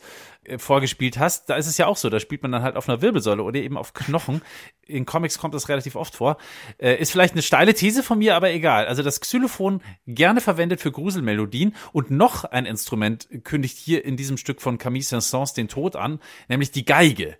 vorgespielt 0.57 1.19
hast, 1.19 1.50
da 1.50 1.57
ist 1.57 1.67
es 1.67 1.76
ja 1.76 1.87
auch 1.87 1.97
so, 1.97 2.09
da 2.09 2.21
spielt 2.21 2.43
man 2.43 2.52
dann 2.52 2.62
halt 2.62 2.76
auf 2.76 2.88
einer 2.88 3.02
Wirbelsäule 3.02 3.43
oder 3.43 3.59
eben 3.61 3.76
auf 3.76 3.93
Knochen. 3.93 4.43
In 4.87 5.05
Comics 5.05 5.38
kommt 5.38 5.55
das 5.55 5.69
relativ 5.69 5.97
oft 5.97 6.17
vor. 6.17 6.38
Äh, 6.78 6.95
ist 6.97 7.12
vielleicht 7.12 7.35
eine 7.35 7.43
steile 7.43 7.75
These 7.75 8.02
von 8.02 8.19
mir, 8.19 8.35
aber 8.37 8.50
egal. 8.50 8.87
Also 8.87 9.02
das 9.02 9.21
Xylophon 9.21 9.83
gerne 10.07 10.40
verwendet 10.40 10.81
für 10.81 10.90
Gruselmelodien 10.93 11.75
und 11.93 12.11
noch 12.11 12.45
ein 12.45 12.64
Instrument 12.64 13.28
kündigt 13.45 13.76
hier 13.76 14.05
in 14.05 14.17
diesem 14.17 14.37
Stück 14.37 14.62
von 14.62 14.78
Camille 14.78 15.05
Saint-Saëns 15.05 15.55
den 15.55 15.69
Tod 15.69 15.97
an, 15.97 16.21
nämlich 16.49 16.71
die 16.71 16.85
Geige. 16.85 17.37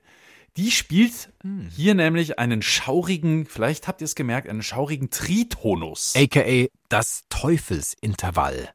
Die 0.56 0.72
spielt 0.72 1.32
hier 1.70 1.94
nämlich 1.94 2.38
einen 2.38 2.62
schaurigen, 2.62 3.46
vielleicht 3.46 3.86
habt 3.86 4.00
ihr 4.00 4.06
es 4.06 4.16
gemerkt, 4.16 4.48
einen 4.48 4.62
schaurigen 4.62 5.08
Tritonus. 5.08 6.14
AKA 6.16 6.66
das 6.88 7.24
Teufelsintervall. 7.28 8.70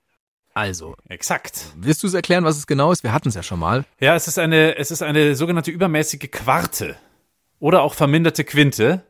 Also, 0.54 0.96
Exakt. 1.10 1.74
willst 1.76 2.04
du 2.04 2.08
es 2.08 2.14
erklären, 2.14 2.44
was 2.44 2.58
es 2.58 2.68
genau 2.68 2.92
ist? 2.92 3.04
Wir 3.04 3.12
hatten 3.12 3.30
es 3.30 3.36
ja 3.36 3.44
schon 3.44 3.60
mal. 3.60 3.86
Ja, 4.00 4.16
es 4.16 4.28
ist 4.28 4.38
eine, 4.38 4.78
es 4.78 4.92
ist 4.92 5.02
eine 5.02 5.36
sogenannte 5.36 5.72
übermäßige 5.72 6.30
Quarte 6.32 6.96
oder 7.60 7.82
auch 7.82 7.96
verminderte 7.96 8.44
Quinte. 8.44 9.04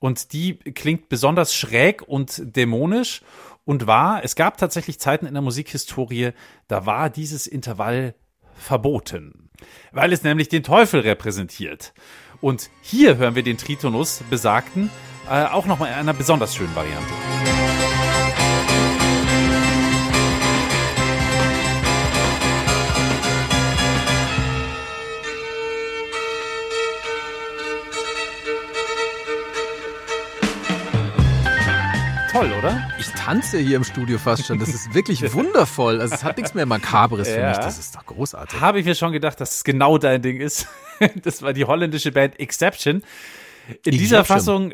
Und 0.00 0.32
die 0.32 0.56
klingt 0.56 1.08
besonders 1.08 1.54
schräg 1.54 2.02
und 2.02 2.42
dämonisch 2.56 3.22
und 3.64 3.86
war, 3.86 4.24
es 4.24 4.34
gab 4.34 4.56
tatsächlich 4.56 4.98
Zeiten 4.98 5.26
in 5.26 5.34
der 5.34 5.42
Musikhistorie, 5.42 6.32
da 6.68 6.86
war 6.86 7.10
dieses 7.10 7.46
Intervall 7.46 8.14
verboten, 8.54 9.50
weil 9.92 10.12
es 10.12 10.22
nämlich 10.22 10.48
den 10.48 10.62
Teufel 10.62 11.00
repräsentiert. 11.00 11.92
Und 12.40 12.70
hier 12.80 13.18
hören 13.18 13.34
wir 13.34 13.42
den 13.42 13.58
Tritonus 13.58 14.22
besagten 14.30 14.90
äh, 15.30 15.44
auch 15.44 15.66
nochmal 15.66 15.90
in 15.90 15.94
einer 15.94 16.14
besonders 16.14 16.56
schönen 16.56 16.74
Variante. 16.74 17.12
Toll, 32.40 32.52
oder? 32.58 32.88
Ich 32.98 33.08
tanze 33.08 33.58
hier 33.58 33.76
im 33.76 33.84
Studio 33.84 34.16
fast 34.16 34.46
schon. 34.46 34.58
Das 34.58 34.70
ist 34.70 34.94
wirklich 34.94 35.30
wundervoll. 35.34 36.00
Also 36.00 36.14
es 36.14 36.24
hat 36.24 36.38
nichts 36.38 36.54
mehr 36.54 36.64
Makabres 36.64 37.28
für 37.28 37.38
Ja. 37.38 37.48
mich. 37.50 37.58
Das 37.58 37.78
ist 37.78 37.94
doch 37.94 38.06
großartig. 38.06 38.58
Habe 38.58 38.80
ich 38.80 38.86
mir 38.86 38.94
schon 38.94 39.12
gedacht, 39.12 39.38
dass 39.42 39.56
es 39.56 39.64
genau 39.64 39.98
dein 39.98 40.22
Ding 40.22 40.40
ist. 40.40 40.66
Das 41.22 41.42
war 41.42 41.52
die 41.52 41.66
holländische 41.66 42.12
Band 42.12 42.40
Exception. 42.40 43.02
In 43.84 43.92
dieser 43.92 44.20
Exception. 44.20 44.24
Fassung, 44.24 44.72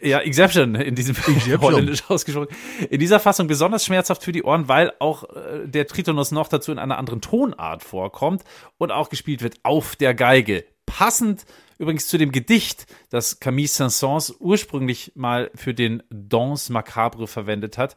ja, 0.00 0.20
Exception, 0.20 0.76
in 0.76 0.94
diesem 0.94 1.16
holländisch 1.60 2.04
ausgesprochen, 2.08 2.48
in 2.88 3.00
dieser 3.00 3.18
Fassung 3.18 3.48
besonders 3.48 3.84
schmerzhaft 3.84 4.22
für 4.22 4.32
die 4.32 4.44
Ohren, 4.44 4.68
weil 4.68 4.92
auch 5.00 5.24
äh, 5.24 5.66
der 5.66 5.88
Tritonus 5.88 6.30
noch 6.30 6.46
dazu 6.48 6.70
in 6.70 6.78
einer 6.78 6.98
anderen 6.98 7.20
Tonart 7.20 7.82
vorkommt 7.82 8.42
und 8.78 8.92
auch 8.92 9.08
gespielt 9.08 9.42
wird 9.42 9.56
auf 9.64 9.96
der 9.96 10.14
Geige. 10.14 10.64
Passend 10.86 11.46
übrigens 11.82 12.06
zu 12.06 12.16
dem 12.16 12.32
Gedicht, 12.32 12.86
das 13.10 13.40
Camille 13.40 13.68
Saint-Saëns 13.68 14.36
ursprünglich 14.38 15.12
mal 15.14 15.50
für 15.54 15.74
den 15.74 16.02
Danse 16.10 16.72
Macabre 16.72 17.26
verwendet 17.26 17.76
hat. 17.76 17.96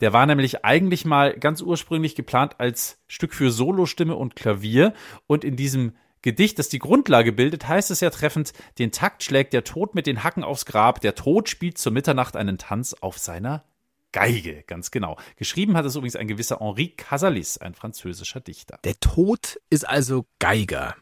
Der 0.00 0.12
war 0.12 0.26
nämlich 0.26 0.64
eigentlich 0.64 1.04
mal 1.04 1.34
ganz 1.34 1.60
ursprünglich 1.60 2.14
geplant 2.14 2.58
als 2.58 2.98
Stück 3.06 3.34
für 3.34 3.50
Solostimme 3.50 4.16
und 4.16 4.34
Klavier 4.34 4.94
und 5.26 5.44
in 5.44 5.56
diesem 5.56 5.92
Gedicht, 6.22 6.58
das 6.58 6.68
die 6.68 6.80
Grundlage 6.80 7.32
bildet, 7.32 7.68
heißt 7.68 7.90
es 7.90 8.00
ja 8.00 8.10
treffend, 8.10 8.52
den 8.78 8.90
Takt 8.90 9.22
schlägt 9.22 9.52
der 9.52 9.62
Tod 9.62 9.94
mit 9.94 10.06
den 10.06 10.24
Hacken 10.24 10.42
aufs 10.42 10.64
Grab, 10.64 11.00
der 11.00 11.14
Tod 11.14 11.48
spielt 11.48 11.78
zur 11.78 11.92
Mitternacht 11.92 12.34
einen 12.34 12.58
Tanz 12.58 12.94
auf 12.94 13.18
seiner 13.18 13.64
Geige, 14.12 14.62
ganz 14.66 14.90
genau. 14.90 15.18
Geschrieben 15.36 15.76
hat 15.76 15.84
es 15.84 15.94
übrigens 15.94 16.16
ein 16.16 16.28
gewisser 16.28 16.60
Henri 16.60 16.88
Casalis, 16.88 17.58
ein 17.58 17.74
französischer 17.74 18.40
Dichter. 18.40 18.78
Der 18.84 18.98
Tod 18.98 19.60
ist 19.68 19.86
also 19.86 20.24
Geiger. 20.38 20.96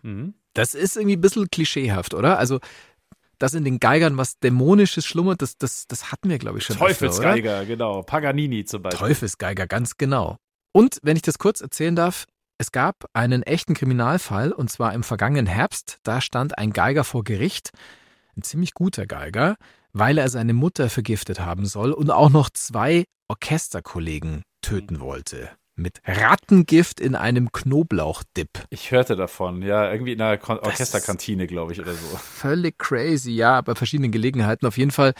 Das 0.57 0.75
ist 0.75 0.97
irgendwie 0.97 1.17
ein 1.17 1.21
bisschen 1.21 1.49
klischeehaft, 1.51 2.15
oder? 2.15 2.39
Also, 2.39 2.61
dass 3.39 3.53
in 3.53 3.65
den 3.65 3.79
Geigern 3.79 4.17
was 4.17 4.39
Dämonisches 4.39 5.05
schlummert, 5.05 5.43
das, 5.43 5.59
das, 5.59 5.87
das 5.87 6.11
hatten 6.11 6.31
wir, 6.31 6.39
glaube 6.39 6.59
ich, 6.59 6.65
schon. 6.65 6.77
öfter? 6.77 6.87
Teufelsgeiger, 6.87 7.67
genau. 7.67 8.03
Paganini 8.03 8.65
zum 8.65 8.83
Beispiel. 8.83 9.09
Teufelsgeiger, 9.09 9.67
ganz 9.67 9.99
genau. 9.99 10.39
Und 10.73 10.99
wenn 11.03 11.17
ich 11.17 11.23
das 11.23 11.39
kurz 11.39 11.61
erzählen 11.61 11.95
darf, 11.95 12.25
es 12.59 12.73
gab 12.73 13.05
einen 13.13 13.43
echten 13.43 13.75
Kriminalfall 13.75 14.51
und 14.53 14.71
zwar 14.71 14.95
im 14.95 15.03
vergangenen 15.03 15.47
Herbst. 15.47 15.99
Da 16.05 16.23
stand 16.23 16.57
ein 16.57 16.73
Geiger 16.73 17.05
vor 17.05 17.23
Gericht, 17.23 17.71
ein 18.35 18.43
ziemlich 18.43 18.73
guter 18.73 19.07
Geiger, 19.07 19.57
weil 19.93 20.17
er 20.17 20.31
seine 20.31 20.55
Mutter 20.55 20.89
vergiftet 20.89 21.41
haben 21.41 21.67
soll 21.67 21.93
und 21.93 22.11
auch 22.11 22.31
noch 22.31 22.49
zwei 22.49 23.05
Orchesterkollegen 23.29 24.43
töten 24.63 25.01
wollte. 25.01 25.51
Mit 25.79 26.01
Rattengift 26.07 27.01
in 27.01 27.15
einem 27.15 27.53
Knoblauchdip. 27.53 28.65
Ich 28.71 28.93
hörte 28.93 29.15
davon, 29.15 29.61
ja, 29.61 29.93
irgendwie 29.93 30.13
in 30.13 30.23
einer 30.23 30.39
Kon 30.39 30.59
Orchesterkantine, 30.59 31.47
glaube 31.47 31.73
ich, 31.73 31.81
oder 31.81 31.93
so. 31.93 32.17
Völlig 32.17 32.79
crazy, 32.79 33.33
ja, 33.33 33.61
bei 33.61 33.75
verschiedenen 33.75 34.11
Gelegenheiten. 34.11 34.67
Auf 34.67 34.79
jeden 34.79 34.91
Fall 34.91 35.13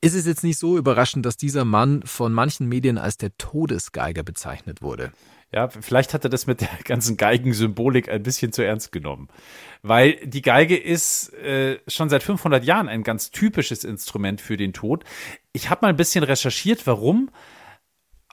ist 0.00 0.14
es 0.14 0.24
jetzt 0.24 0.44
nicht 0.44 0.58
so 0.58 0.78
überraschend, 0.78 1.26
dass 1.26 1.36
dieser 1.36 1.66
Mann 1.66 2.02
von 2.04 2.32
manchen 2.32 2.68
Medien 2.68 2.96
als 2.96 3.18
der 3.18 3.36
Todesgeiger 3.36 4.22
bezeichnet 4.22 4.80
wurde. 4.80 5.12
Ja, 5.52 5.68
vielleicht 5.68 6.14
hat 6.14 6.24
er 6.24 6.30
das 6.30 6.46
mit 6.46 6.62
der 6.62 6.70
ganzen 6.84 7.18
Geigensymbolik 7.18 8.08
ein 8.08 8.22
bisschen 8.22 8.52
zu 8.52 8.64
ernst 8.64 8.92
genommen. 8.92 9.28
Weil 9.82 10.14
die 10.24 10.42
Geige 10.42 10.76
ist 10.76 11.34
äh, 11.34 11.80
schon 11.86 12.08
seit 12.08 12.22
500 12.22 12.64
Jahren 12.64 12.88
ein 12.88 13.02
ganz 13.02 13.30
typisches 13.30 13.84
Instrument 13.84 14.40
für 14.40 14.56
den 14.56 14.72
Tod. 14.72 15.04
Ich 15.52 15.68
habe 15.68 15.80
mal 15.82 15.88
ein 15.88 15.96
bisschen 15.96 16.24
recherchiert, 16.24 16.86
warum. 16.86 17.30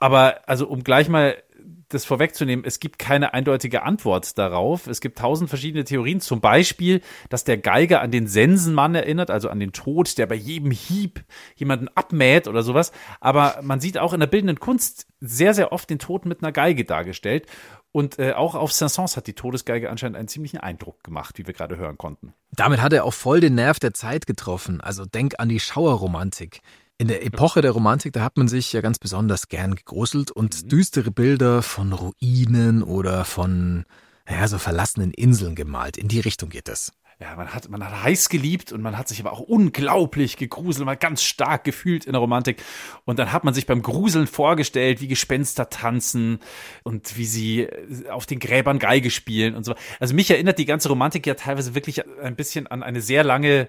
Aber 0.04 0.46
also 0.46 0.68
um 0.68 0.84
gleich 0.84 1.08
mal 1.08 1.42
das 1.88 2.04
vorwegzunehmen, 2.04 2.66
es 2.66 2.78
gibt 2.78 2.98
keine 2.98 3.32
eindeutige 3.32 3.84
Antwort 3.84 4.36
darauf. 4.36 4.86
Es 4.86 5.00
gibt 5.00 5.16
tausend 5.16 5.48
verschiedene 5.48 5.84
Theorien. 5.84 6.20
Zum 6.20 6.42
Beispiel, 6.42 7.00
dass 7.30 7.44
der 7.44 7.56
Geiger 7.56 8.02
an 8.02 8.10
den 8.10 8.26
Sensenmann 8.26 8.94
erinnert, 8.94 9.30
also 9.30 9.48
an 9.48 9.60
den 9.60 9.72
Tod, 9.72 10.18
der 10.18 10.26
bei 10.26 10.34
jedem 10.34 10.72
Hieb 10.72 11.24
jemanden 11.56 11.88
abmäht 11.88 12.48
oder 12.48 12.62
sowas. 12.62 12.92
Aber 13.18 13.60
man 13.62 13.80
sieht 13.80 13.96
auch 13.96 14.12
in 14.12 14.20
der 14.20 14.26
bildenden 14.26 14.60
Kunst 14.60 15.06
sehr, 15.20 15.54
sehr 15.54 15.72
oft 15.72 15.88
den 15.88 15.98
Tod 15.98 16.26
mit 16.26 16.42
einer 16.42 16.52
Geige 16.52 16.84
dargestellt. 16.84 17.46
Und 17.90 18.18
äh, 18.18 18.32
auch 18.32 18.56
auf 18.56 18.72
Saint-Saëns 18.72 19.16
hat 19.16 19.26
die 19.26 19.32
Todesgeige 19.32 19.88
anscheinend 19.88 20.18
einen 20.18 20.28
ziemlichen 20.28 20.58
Eindruck 20.58 21.02
gemacht, 21.02 21.38
wie 21.38 21.46
wir 21.46 21.54
gerade 21.54 21.78
hören 21.78 21.96
konnten. 21.96 22.34
Damit 22.50 22.82
hat 22.82 22.92
er 22.92 23.06
auch 23.06 23.14
voll 23.14 23.40
den 23.40 23.54
Nerv 23.54 23.78
der 23.78 23.94
Zeit 23.94 24.26
getroffen. 24.26 24.82
Also 24.82 25.06
denk 25.06 25.36
an 25.38 25.48
die 25.48 25.60
Schauerromantik. 25.60 26.60
In 26.96 27.08
der 27.08 27.26
Epoche 27.26 27.60
der 27.60 27.72
Romantik, 27.72 28.12
da 28.12 28.22
hat 28.22 28.36
man 28.36 28.46
sich 28.46 28.72
ja 28.72 28.80
ganz 28.80 29.00
besonders 29.00 29.48
gern 29.48 29.74
gegruselt 29.74 30.30
und 30.30 30.70
düstere 30.70 31.10
Bilder 31.10 31.60
von 31.60 31.92
Ruinen 31.92 32.84
oder 32.84 33.24
von 33.24 33.84
ja, 34.28 34.46
so 34.46 34.58
verlassenen 34.58 35.10
Inseln 35.10 35.56
gemalt. 35.56 35.96
In 35.96 36.06
die 36.06 36.20
Richtung 36.20 36.50
geht 36.50 36.68
es. 36.68 36.92
Ja, 37.20 37.36
man 37.36 37.54
hat, 37.54 37.68
man 37.68 37.84
hat 37.84 38.02
heiß 38.02 38.28
geliebt 38.28 38.72
und 38.72 38.80
man 38.80 38.98
hat 38.98 39.08
sich 39.08 39.20
aber 39.20 39.32
auch 39.32 39.40
unglaublich 39.40 40.36
gegruselt, 40.36 40.84
man 40.84 40.94
hat 40.94 41.00
ganz 41.00 41.22
stark 41.22 41.62
gefühlt 41.64 42.06
in 42.06 42.12
der 42.12 42.20
Romantik. 42.20 42.62
Und 43.04 43.18
dann 43.18 43.32
hat 43.32 43.44
man 43.44 43.54
sich 43.54 43.66
beim 43.66 43.82
Gruseln 43.82 44.26
vorgestellt, 44.26 45.00
wie 45.00 45.08
Gespenster 45.08 45.70
tanzen 45.70 46.40
und 46.82 47.16
wie 47.16 47.26
sie 47.26 47.68
auf 48.10 48.26
den 48.26 48.40
Gräbern 48.40 48.78
Geige 48.78 49.10
spielen 49.10 49.54
und 49.54 49.64
so. 49.64 49.74
Also 50.00 50.14
mich 50.14 50.30
erinnert 50.30 50.58
die 50.58 50.64
ganze 50.64 50.88
Romantik 50.88 51.26
ja 51.26 51.34
teilweise 51.34 51.74
wirklich 51.74 52.04
ein 52.20 52.36
bisschen 52.36 52.66
an 52.66 52.82
eine 52.82 53.00
sehr 53.00 53.24
lange 53.24 53.68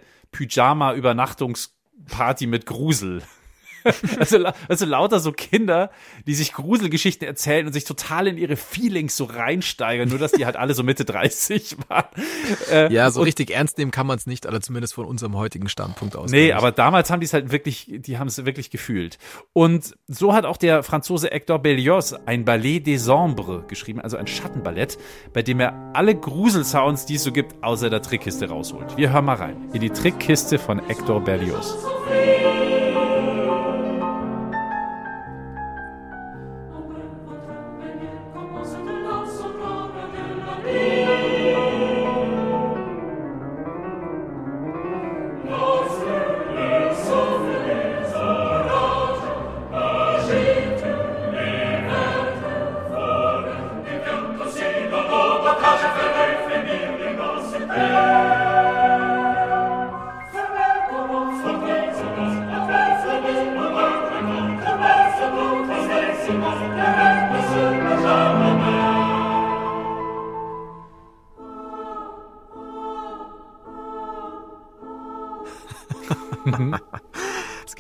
Pyjama-Übernachtungsparty 2.04 2.48
mit 2.48 2.66
Grusel. 2.66 3.22
Also, 4.20 4.44
also 4.68 4.86
lauter 4.86 5.20
so 5.20 5.32
Kinder, 5.32 5.92
die 6.25 6.34
sich 6.36 6.54
Gruselgeschichten 6.54 7.27
erzählen 7.27 7.68
und 7.68 7.74
sich 7.74 7.84
total 7.84 8.27
in 8.27 8.38
ihre 8.38 8.56
Feelings 8.56 9.15
so 9.18 9.25
reinsteigern, 9.25 10.10
nur 10.10 10.20
dass 10.20 10.32
die 10.32 10.46
halt 10.46 10.56
alle 10.56 10.74
so 10.74 10.84
Mitte 10.84 11.06
30 11.06 11.77
waren. 11.88 12.06
Äh, 12.72 12.94
Ja, 12.94 13.12
so 13.12 13.22
richtig 13.22 13.51
ernst 13.51 13.77
nehmen 13.77 13.92
kann 13.92 14.08
man 14.08 14.18
es 14.18 14.25
nicht, 14.25 14.46
oder 14.46 14.62
zumindest 14.62 14.94
von 14.94 15.06
unserem 15.06 15.36
heutigen 15.36 15.70
Standpunkt 15.70 16.15
aus. 16.15 16.32
Nee, 16.32 16.54
aber 16.54 16.72
damals 16.72 17.10
haben 17.12 17.20
die 17.20 17.25
es 17.25 17.34
halt 17.34 17.51
wirklich, 17.51 17.88
die 17.89 18.18
haben 18.18 18.27
es 18.27 18.44
wirklich 18.46 18.70
gefühlt. 18.70 19.18
Und 19.54 19.96
so 20.08 20.34
hat 20.34 20.46
auch 20.46 20.58
der 20.58 20.84
Franzose 20.84 21.27
Hector 21.27 21.60
Berlioz 21.60 22.13
ein 22.25 22.46
Ballet 22.46 22.80
des 22.82 23.08
Ombres 23.08 23.68
geschrieben, 23.68 24.00
also 24.01 24.18
ein 24.18 24.27
Schattenballett, 24.27 24.98
bei 25.34 25.42
dem 25.42 25.60
er 25.60 25.92
alle 25.94 26.15
Gruselsounds, 26.15 27.06
die 27.06 27.15
es 27.15 27.24
so 27.24 27.32
gibt, 27.32 27.63
außer 27.63 27.89
der 27.89 28.01
Trickkiste 28.01 28.50
rausholt. 28.50 28.98
Wir 28.98 29.12
hören 29.12 29.25
mal 29.25 29.36
rein 29.36 29.70
in 29.74 29.82
die 29.82 29.89
Trickkiste 29.89 30.58
von 30.60 30.80
Hector 30.88 31.22
Berlioz. 31.22 31.75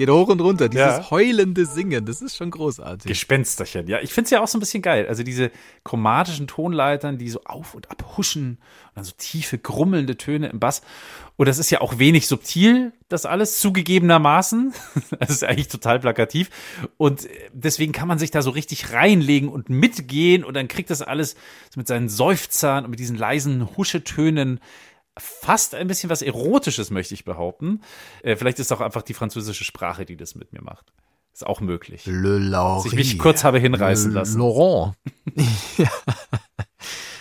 Geht 0.05 0.13
hoch 0.13 0.27
und 0.27 0.41
runter, 0.41 0.69
dieses 0.69 0.85
Ja. 0.85 1.09
heulende 1.11 1.65
Singen, 1.65 2.05
das 2.05 2.21
ist 2.21 2.35
schon 2.37 2.51
großartig. 2.51 3.07
Gespensterchen. 3.07 3.87
Ja, 3.87 3.99
ich 4.01 4.13
finde 4.13 4.25
es 4.25 4.31
ja 4.31 4.41
auch 4.41 4.47
so 4.47 4.57
ein 4.57 4.59
bisschen 4.59 4.81
geil. 4.81 5.07
Also 5.07 5.23
diese 5.23 5.51
chromatischen 5.83 6.47
Tonleitern, 6.47 7.17
die 7.17 7.29
so 7.29 7.41
auf 7.45 7.73
und 7.75 7.89
ab 7.91 8.05
huschen 8.17 8.57
und 8.89 8.95
dann 8.95 9.03
so 9.03 9.13
tiefe, 9.17 9.57
grummelnde 9.57 10.17
Töne 10.17 10.47
im 10.49 10.59
Bass. 10.59 10.81
Und 11.37 11.47
das 11.47 11.57
ist 11.57 11.69
ja 11.69 11.81
auch 11.81 11.99
wenig 11.99 12.27
subtil, 12.27 12.93
das 13.09 13.25
alles 13.25 13.59
zugegebenermaßen. 13.59 14.73
Das 15.19 15.29
ist 15.29 15.43
eigentlich 15.43 15.67
total 15.69 15.99
plakativ. 15.99 16.49
Und 16.97 17.27
deswegen 17.53 17.91
kann 17.91 18.07
man 18.07 18.19
sich 18.19 18.31
da 18.31 18.41
so 18.41 18.49
richtig 18.51 18.93
reinlegen 18.93 19.49
und 19.49 19.69
mitgehen 19.69 20.43
und 20.43 20.53
dann 20.55 20.67
kriegt 20.67 20.89
das 20.89 21.01
alles 21.01 21.35
mit 21.75 21.87
seinen 21.87 22.09
Seufzern 22.09 22.85
und 22.85 22.91
mit 22.91 22.99
diesen 22.99 23.17
leisen 23.17 23.75
Huschetönen 23.77 24.59
fast 25.17 25.75
ein 25.75 25.87
bisschen 25.87 26.09
was 26.09 26.21
Erotisches, 26.21 26.91
möchte 26.91 27.13
ich 27.13 27.25
behaupten. 27.25 27.81
Äh, 28.23 28.35
vielleicht 28.35 28.59
ist 28.59 28.67
es 28.67 28.71
auch 28.71 28.81
einfach 28.81 29.01
die 29.01 29.13
französische 29.13 29.63
Sprache, 29.63 30.05
die 30.05 30.17
das 30.17 30.35
mit 30.35 30.53
mir 30.53 30.61
macht. 30.61 30.91
Ist 31.33 31.45
auch 31.45 31.59
möglich. 31.59 32.05
Le 32.05 32.39
Laurie. 32.39 32.83
Dass 32.83 32.93
ich 32.93 32.97
mich 32.97 33.19
kurz 33.19 33.43
habe 33.43 33.59
hinreißen 33.59 34.11
Le 34.11 34.19
lassen. 34.19 34.39
Laurent. 34.39 34.95
ja. 35.77 35.89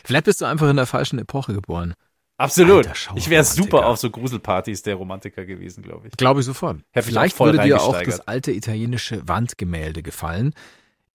Vielleicht 0.04 0.26
bist 0.26 0.40
du 0.40 0.44
einfach 0.44 0.68
in 0.68 0.76
der 0.76 0.86
falschen 0.86 1.18
Epoche 1.18 1.52
geboren. 1.52 1.94
Absolut. 2.36 2.86
Alter, 2.86 3.16
ich 3.16 3.30
wäre 3.30 3.44
super 3.44 3.86
auf 3.86 3.98
so 3.98 4.10
Gruselpartys 4.10 4.82
der 4.82 4.96
Romantiker 4.96 5.44
gewesen, 5.44 5.82
glaube 5.82 6.08
ich. 6.08 6.16
Glaube 6.16 6.40
ich 6.40 6.46
sofort. 6.46 6.80
Hätte 6.90 7.08
Vielleicht 7.08 7.38
würde 7.38 7.60
dir 7.60 7.80
auch 7.80 8.00
das 8.02 8.20
alte 8.20 8.52
italienische 8.52 9.26
Wandgemälde 9.26 10.02
gefallen, 10.02 10.52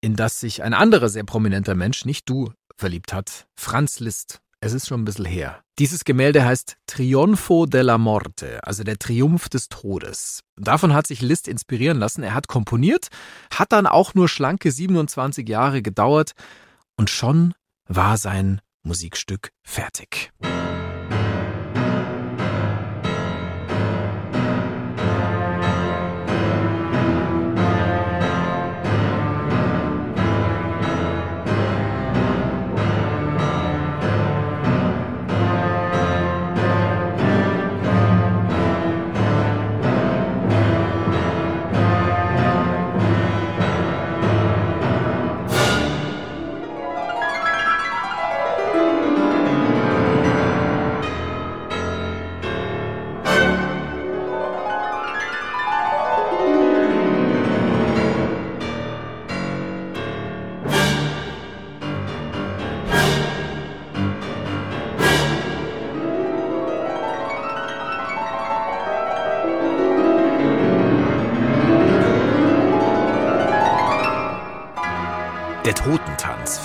in 0.01 0.15
das 0.15 0.39
sich 0.39 0.63
ein 0.63 0.73
anderer 0.73 1.09
sehr 1.09 1.25
prominenter 1.25 1.75
Mensch, 1.75 2.05
nicht 2.05 2.29
du, 2.29 2.51
verliebt 2.77 3.11
hat. 3.11 3.47
Franz 3.55 3.99
Liszt. 3.99 4.41
Es 4.61 4.73
ist 4.73 4.87
schon 4.87 5.01
ein 5.01 5.05
bisschen 5.05 5.25
her. 5.25 5.61
Dieses 5.79 6.03
Gemälde 6.03 6.43
heißt 6.43 6.75
Trionfo 6.85 7.65
della 7.65 7.97
Morte, 7.97 8.61
also 8.65 8.83
der 8.83 8.99
Triumph 8.99 9.47
des 9.47 9.69
Todes. 9.69 10.41
Davon 10.57 10.93
hat 10.93 11.07
sich 11.07 11.21
Liszt 11.21 11.47
inspirieren 11.47 11.97
lassen. 11.97 12.23
Er 12.23 12.33
hat 12.33 12.49
komponiert, 12.49 13.07
hat 13.53 13.71
dann 13.71 13.87
auch 13.87 14.15
nur 14.15 14.27
schlanke 14.27 14.69
27 14.69 15.47
Jahre 15.47 15.81
gedauert 15.81 16.33
und 16.97 17.09
schon 17.09 17.53
war 17.87 18.17
sein 18.17 18.59
Musikstück 18.83 19.51
fertig. 19.63 20.33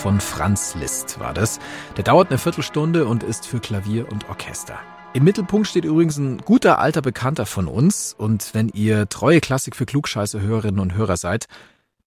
Von 0.04 0.20
Franz 0.20 0.74
Liszt 0.74 1.18
war 1.18 1.32
das. 1.32 1.58
Der 1.96 2.04
dauert 2.04 2.28
eine 2.28 2.36
Viertelstunde 2.36 3.06
und 3.06 3.22
ist 3.22 3.46
für 3.46 3.58
Klavier 3.58 4.12
und 4.12 4.28
Orchester. 4.28 4.78
Im 5.14 5.24
Mittelpunkt 5.24 5.66
steht 5.66 5.86
übrigens 5.86 6.18
ein 6.18 6.36
guter 6.44 6.78
alter 6.78 7.00
Bekannter 7.00 7.46
von 7.46 7.68
uns 7.68 8.12
und 8.12 8.52
wenn 8.52 8.68
ihr 8.68 9.08
treue 9.08 9.40
Klassik 9.40 9.74
für 9.74 9.86
Klugscheiße 9.86 10.42
Hörerinnen 10.42 10.78
und 10.78 10.94
Hörer 10.94 11.16
seid, 11.16 11.46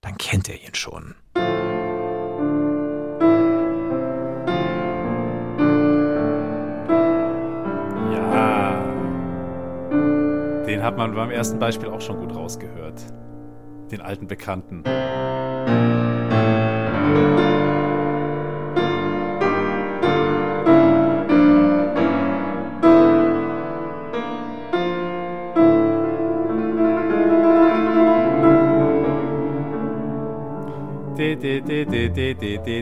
dann 0.01 0.15
kennt 0.19 0.47
ihr 0.47 0.61
ihn 0.63 0.75
schon. 0.75 1.15
Ja. 8.13 8.79
Den 10.67 10.83
hat 10.83 10.97
man 10.97 11.15
beim 11.15 11.31
ersten 11.31 11.57
Beispiel 11.57 11.89
auch 11.89 12.01
schon 12.01 12.19
gut 12.19 12.35
rausgehört. 12.35 13.01
Den 13.89 14.01
alten 14.01 14.27
Bekannten. 14.27 14.83
De, 17.07 17.56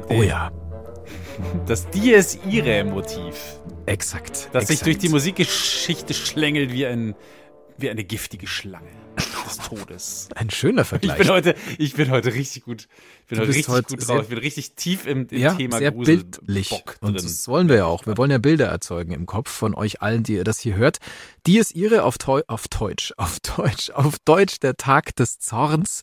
Oh 0.10 0.22
ja, 0.24 0.52
Das 1.66 1.90
Dies 1.90 2.40
Irae 2.48 2.84
Motiv, 2.84 3.60
exakt. 3.86 4.50
das 4.54 4.68
sich 4.68 4.76
exakt. 4.76 4.86
durch 4.88 4.98
die 5.00 5.10
Musikgeschichte 5.10 6.14
schlängelt 6.14 6.72
wie, 6.72 6.86
ein, 6.86 7.16
wie 7.78 7.90
eine 7.90 8.04
giftige 8.04 8.48
Schlange 8.48 8.90
des 9.46 9.58
Todes. 9.58 10.30
Ein 10.36 10.50
schöner 10.50 10.82
Ich 10.82 10.88
Vergleich. 10.88 11.18
bin 11.18 11.30
heute, 11.30 11.56
ich 11.78 11.94
bin 11.94 12.10
heute 12.10 12.34
richtig 12.34 12.64
gut. 12.64 12.88
Ich 13.22 13.28
bin 13.28 13.38
Du 13.38 13.42
heute 13.44 13.50
richtig 13.54 13.68
heute 13.70 13.96
gut 13.96 14.08
drauf. 14.08 14.22
Ich 14.24 14.30
bin 14.30 14.38
richtig 14.40 14.74
tief 14.76 15.06
im, 15.06 15.28
im 15.30 15.40
ja, 15.40 15.54
Thema 15.54 15.78
sehr 15.78 15.92
Gruselbock 15.92 16.46
bildlich. 16.46 16.72
Und 17.02 17.14
drin. 17.14 17.24
das 17.24 17.48
wollen 17.48 17.70
wir 17.70 17.76
ja 17.78 17.86
auch. 17.86 18.06
Wir 18.06 18.18
wollen 18.18 18.32
ja 18.32 18.38
Bilder 18.38 18.68
erzeugen 18.68 19.12
im 19.12 19.26
Kopf 19.26 19.50
von 19.50 19.76
euch 19.76 20.02
allen, 20.02 20.24
die 20.24 20.34
ihr 20.36 20.44
das 20.44 20.60
hier 20.60 20.76
hört. 20.76 20.98
Die 21.46 21.58
ist 21.58 21.76
ihre 21.76 22.04
auf, 22.04 22.18
Teu 22.18 22.42
auf 22.48 22.68
Deutsch, 22.68 23.14
auf 23.18 23.40
Deutsch, 23.40 23.90
auf 23.92 24.20
Deutsch 24.20 24.60
der 24.60 24.78
Tag 24.78 25.16
des 25.16 25.40
Zorns. 25.40 26.02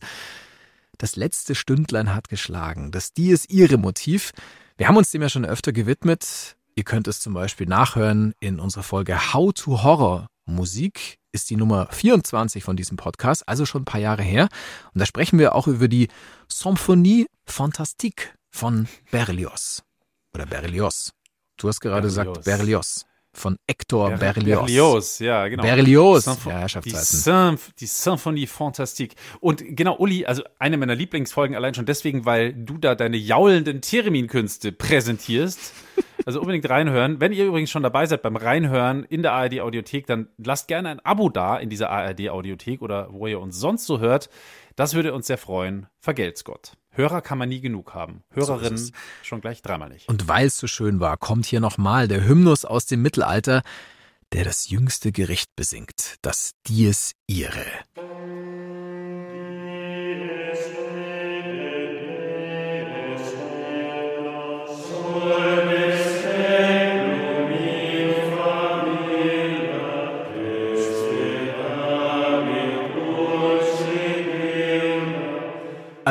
Das 0.97 1.15
letzte 1.15 1.55
Stündlein 1.55 2.13
hat 2.13 2.29
geschlagen. 2.29 2.91
Das 2.91 3.13
Die 3.13 3.29
ist 3.29 3.49
ihre 3.49 3.77
Motiv. 3.77 4.31
Wir 4.77 4.87
haben 4.87 4.97
uns 4.97 5.11
dem 5.11 5.21
ja 5.21 5.29
schon 5.29 5.45
öfter 5.45 5.71
gewidmet. 5.71 6.55
Ihr 6.75 6.83
könnt 6.83 7.07
es 7.07 7.19
zum 7.19 7.33
Beispiel 7.33 7.67
nachhören 7.67 8.33
in 8.39 8.59
unserer 8.59 8.83
Folge 8.83 9.33
How 9.33 9.53
to 9.53 9.83
Horror. 9.83 10.27
Musik 10.45 11.19
ist 11.31 11.49
die 11.49 11.55
Nummer 11.55 11.87
24 11.91 12.63
von 12.63 12.75
diesem 12.75 12.97
Podcast, 12.97 13.47
also 13.47 13.65
schon 13.65 13.83
ein 13.83 13.85
paar 13.85 14.01
Jahre 14.01 14.23
her. 14.23 14.49
Und 14.93 14.99
da 14.99 15.05
sprechen 15.05 15.39
wir 15.39 15.55
auch 15.55 15.67
über 15.67 15.87
die 15.87 16.09
Symphonie 16.51 17.27
Fantastique 17.45 18.33
von 18.51 18.87
Berlioz. 19.11 19.83
Oder 20.33 20.45
Berlioz. 20.45 21.11
Du 21.57 21.67
hast 21.67 21.79
gerade 21.79 22.07
Berlioz. 22.07 22.37
gesagt 22.37 22.45
Berlioz. 22.45 23.05
Von 23.35 23.57
Hector 23.67 24.11
Ber- 24.11 24.17
Berlioz. 24.17 24.59
Berlioz, 24.59 25.19
ja, 25.19 25.47
genau. 25.47 25.63
Berlioz. 25.63 26.25
Sympho- 26.25 26.49
Ja, 26.51 26.67
die. 26.67 26.89
Symph 26.91 27.71
die 27.79 27.87
Symphonie 27.87 28.45
Fantastique. 28.45 29.15
Und 29.39 29.63
genau, 29.75 29.95
Uli, 29.97 30.25
also 30.25 30.43
eine 30.59 30.77
meiner 30.77 30.93
Lieblingsfolgen 30.93 31.55
allein 31.55 31.73
schon 31.73 31.85
deswegen, 31.87 32.25
weil 32.25 32.53
du 32.53 32.77
da 32.77 32.93
deine 32.93 33.17
jaulenden 33.17 33.81
Theremin-Künste 33.81 34.71
präsentierst. 34.71 35.73
Also 36.25 36.39
unbedingt 36.39 36.69
reinhören. 36.69 37.19
Wenn 37.19 37.33
ihr 37.33 37.45
übrigens 37.45 37.71
schon 37.71 37.83
dabei 37.83 38.05
seid 38.05 38.21
beim 38.21 38.35
Reinhören 38.35 39.03
in 39.03 39.23
der 39.23 39.33
ARD-Audiothek, 39.33 40.05
dann 40.07 40.27
lasst 40.37 40.67
gerne 40.67 40.89
ein 40.89 40.99
Abo 41.01 41.29
da 41.29 41.57
in 41.57 41.69
dieser 41.69 41.89
ARD-Audiothek 41.89 42.81
oder 42.81 43.09
wo 43.11 43.27
ihr 43.27 43.39
uns 43.39 43.57
sonst 43.57 43.85
so 43.87 43.99
hört. 43.99 44.29
Das 44.75 44.93
würde 44.93 45.13
uns 45.13 45.27
sehr 45.27 45.37
freuen. 45.39 45.87
Vergelt's 45.99 46.43
Gott. 46.43 46.73
Hörer 46.93 47.21
kann 47.21 47.37
man 47.37 47.49
nie 47.49 47.59
genug 47.59 47.93
haben. 47.93 48.23
Hörerinnen 48.31 48.75
es. 48.75 48.91
schon 49.23 49.41
gleich 49.41 49.61
dreimal 49.61 49.89
nicht. 49.89 50.07
Und 50.07 50.27
weil 50.27 50.47
es 50.47 50.57
so 50.57 50.67
schön 50.67 50.99
war, 50.99 51.17
kommt 51.17 51.45
hier 51.45 51.59
nochmal 51.59 52.07
der 52.07 52.25
Hymnus 52.27 52.65
aus 52.65 52.85
dem 52.85 53.01
Mittelalter, 53.01 53.63
der 54.31 54.43
das 54.43 54.69
jüngste 54.69 55.11
Gericht 55.11 55.55
besingt, 55.55 56.15
das 56.21 56.53
Dies 56.67 57.13
Irae. 57.27 57.65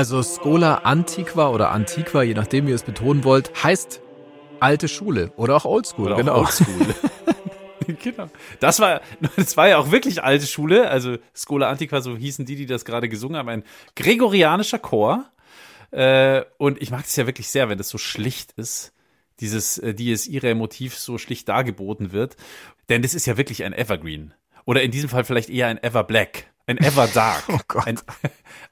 Also 0.03 0.21
Schola 0.25 0.79
Antiqua 0.79 1.51
oder 1.51 1.71
Antiqua, 1.71 2.25
je 2.25 2.35
nachdem 2.35 2.67
wie 2.67 2.71
ihr 2.71 2.75
es 2.75 2.83
betonen 2.83 3.23
wollt, 3.23 3.63
heißt 3.63 4.01
alte 4.59 4.89
Schule 4.89 5.33
oder 5.37 5.55
auch 5.55 5.65
Oldschool. 5.65 6.07
Oder 6.07 6.17
genau. 6.17 6.33
auch 6.33 6.47
Oldschool. 6.47 6.95
genau. 8.03 8.29
Das 8.59 8.81
war, 8.81 9.01
das 9.37 9.57
war 9.57 9.69
ja 9.69 9.79
auch 9.79 9.93
wirklich 9.93 10.25
alte 10.25 10.49
Schule. 10.49 10.91
Also 10.91 11.19
Schola 11.35 11.71
Antiqua, 11.71 12.01
so 12.01 12.17
hießen 12.17 12.45
die, 12.45 12.57
die 12.57 12.67
das 12.67 12.85
gerade 12.85 13.09
gesungen 13.09 13.37
haben. 13.37 13.49
Ein 13.49 13.63
gregorianischer 13.95 14.81
Chor. 14.81 15.25
Äh, 15.93 16.43
und 16.59 16.83
ich 16.83 16.91
mag 16.91 17.05
es 17.05 17.15
ja 17.15 17.27
wirklich 17.27 17.47
sehr, 17.47 17.69
wenn 17.69 17.79
das 17.79 17.89
so 17.89 17.97
schlicht 17.97 18.51
ist. 18.57 18.93
Dieses 19.39 19.79
äh, 19.79 19.95
Dies 19.95 20.27
Irae 20.27 20.57
Motiv 20.57 20.99
so 20.99 21.17
schlicht 21.17 21.49
dargeboten 21.49 22.11
wird. 22.11 22.37
Denn 22.89 23.03
das 23.03 23.15
ist 23.15 23.27
ja 23.27 23.37
wirklich 23.37 23.63
ein 23.63 23.73
Evergreen. 23.73 24.35
Oder 24.65 24.83
in 24.83 24.91
diesem 24.91 25.09
Fall 25.09 25.23
vielleicht 25.23 25.49
eher 25.49 25.69
ein 25.69 25.81
Ever 25.81 26.03
Black. 26.03 26.52
Ein 26.67 26.79
Ever 26.79 27.09
Dark. 27.09 27.45
Oh 27.49 27.59
Gott. 27.67 27.87
Ein, 27.87 27.99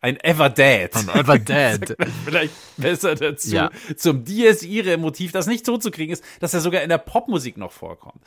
ein 0.01 0.21
Ever 0.21 0.49
Dead. 0.49 0.91
Ein 0.95 1.09
Ever 1.09 1.39
Dead. 1.39 1.97
vielleicht 2.25 2.55
besser 2.77 3.15
dazu. 3.15 3.55
Ja. 3.55 3.71
Zum 3.97 4.25
Dies 4.25 4.63
Irae 4.63 4.97
Motiv, 4.97 5.33
das 5.33 5.47
nicht 5.47 5.67
so 5.67 5.77
zu 5.77 5.91
kriegen 5.91 6.13
ist, 6.13 6.25
dass 6.39 6.55
er 6.55 6.61
sogar 6.61 6.83
in 6.83 6.89
der 6.89 6.99
Popmusik 6.99 7.57
noch 7.57 7.73
vorkommt. 7.73 8.23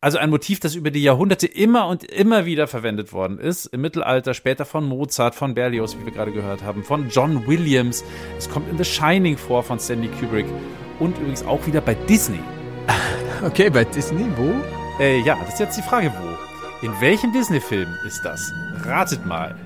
Also 0.00 0.18
ein 0.18 0.30
Motiv, 0.30 0.60
das 0.60 0.74
über 0.74 0.90
die 0.90 1.02
Jahrhunderte 1.02 1.46
immer 1.46 1.86
und 1.86 2.04
immer 2.04 2.44
wieder 2.44 2.66
verwendet 2.66 3.12
worden 3.12 3.38
ist. 3.38 3.66
Im 3.66 3.80
Mittelalter, 3.80 4.34
später 4.34 4.66
von 4.66 4.84
Mozart, 4.84 5.34
von 5.34 5.54
Berlioz, 5.54 5.96
wie 5.96 6.04
wir 6.04 6.12
gerade 6.12 6.32
gehört 6.32 6.62
haben, 6.62 6.84
von 6.84 7.08
John 7.08 7.46
Williams. 7.46 8.04
Es 8.36 8.50
kommt 8.50 8.68
in 8.70 8.76
The 8.76 8.84
Shining 8.84 9.38
vor 9.38 9.62
von 9.62 9.78
Stanley 9.78 10.08
Kubrick. 10.20 10.46
Und 10.98 11.16
übrigens 11.18 11.44
auch 11.44 11.64
wieder 11.66 11.80
bei 11.80 11.94
Disney. 11.94 12.40
Okay, 13.42 13.68
bei 13.68 13.84
Disney, 13.84 14.24
wo? 14.36 14.54
Äh, 15.02 15.20
ja, 15.20 15.36
das 15.38 15.54
ist 15.54 15.60
jetzt 15.60 15.76
die 15.76 15.82
Frage, 15.82 16.10
wo. 16.18 16.43
In 16.84 16.92
welchem 17.00 17.32
Disney-Film 17.32 17.88
ist 18.04 18.26
das? 18.26 18.52
Ratet 18.82 19.24
mal. 19.24 19.56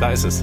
Da 0.00 0.12
ist 0.12 0.24
es. 0.24 0.42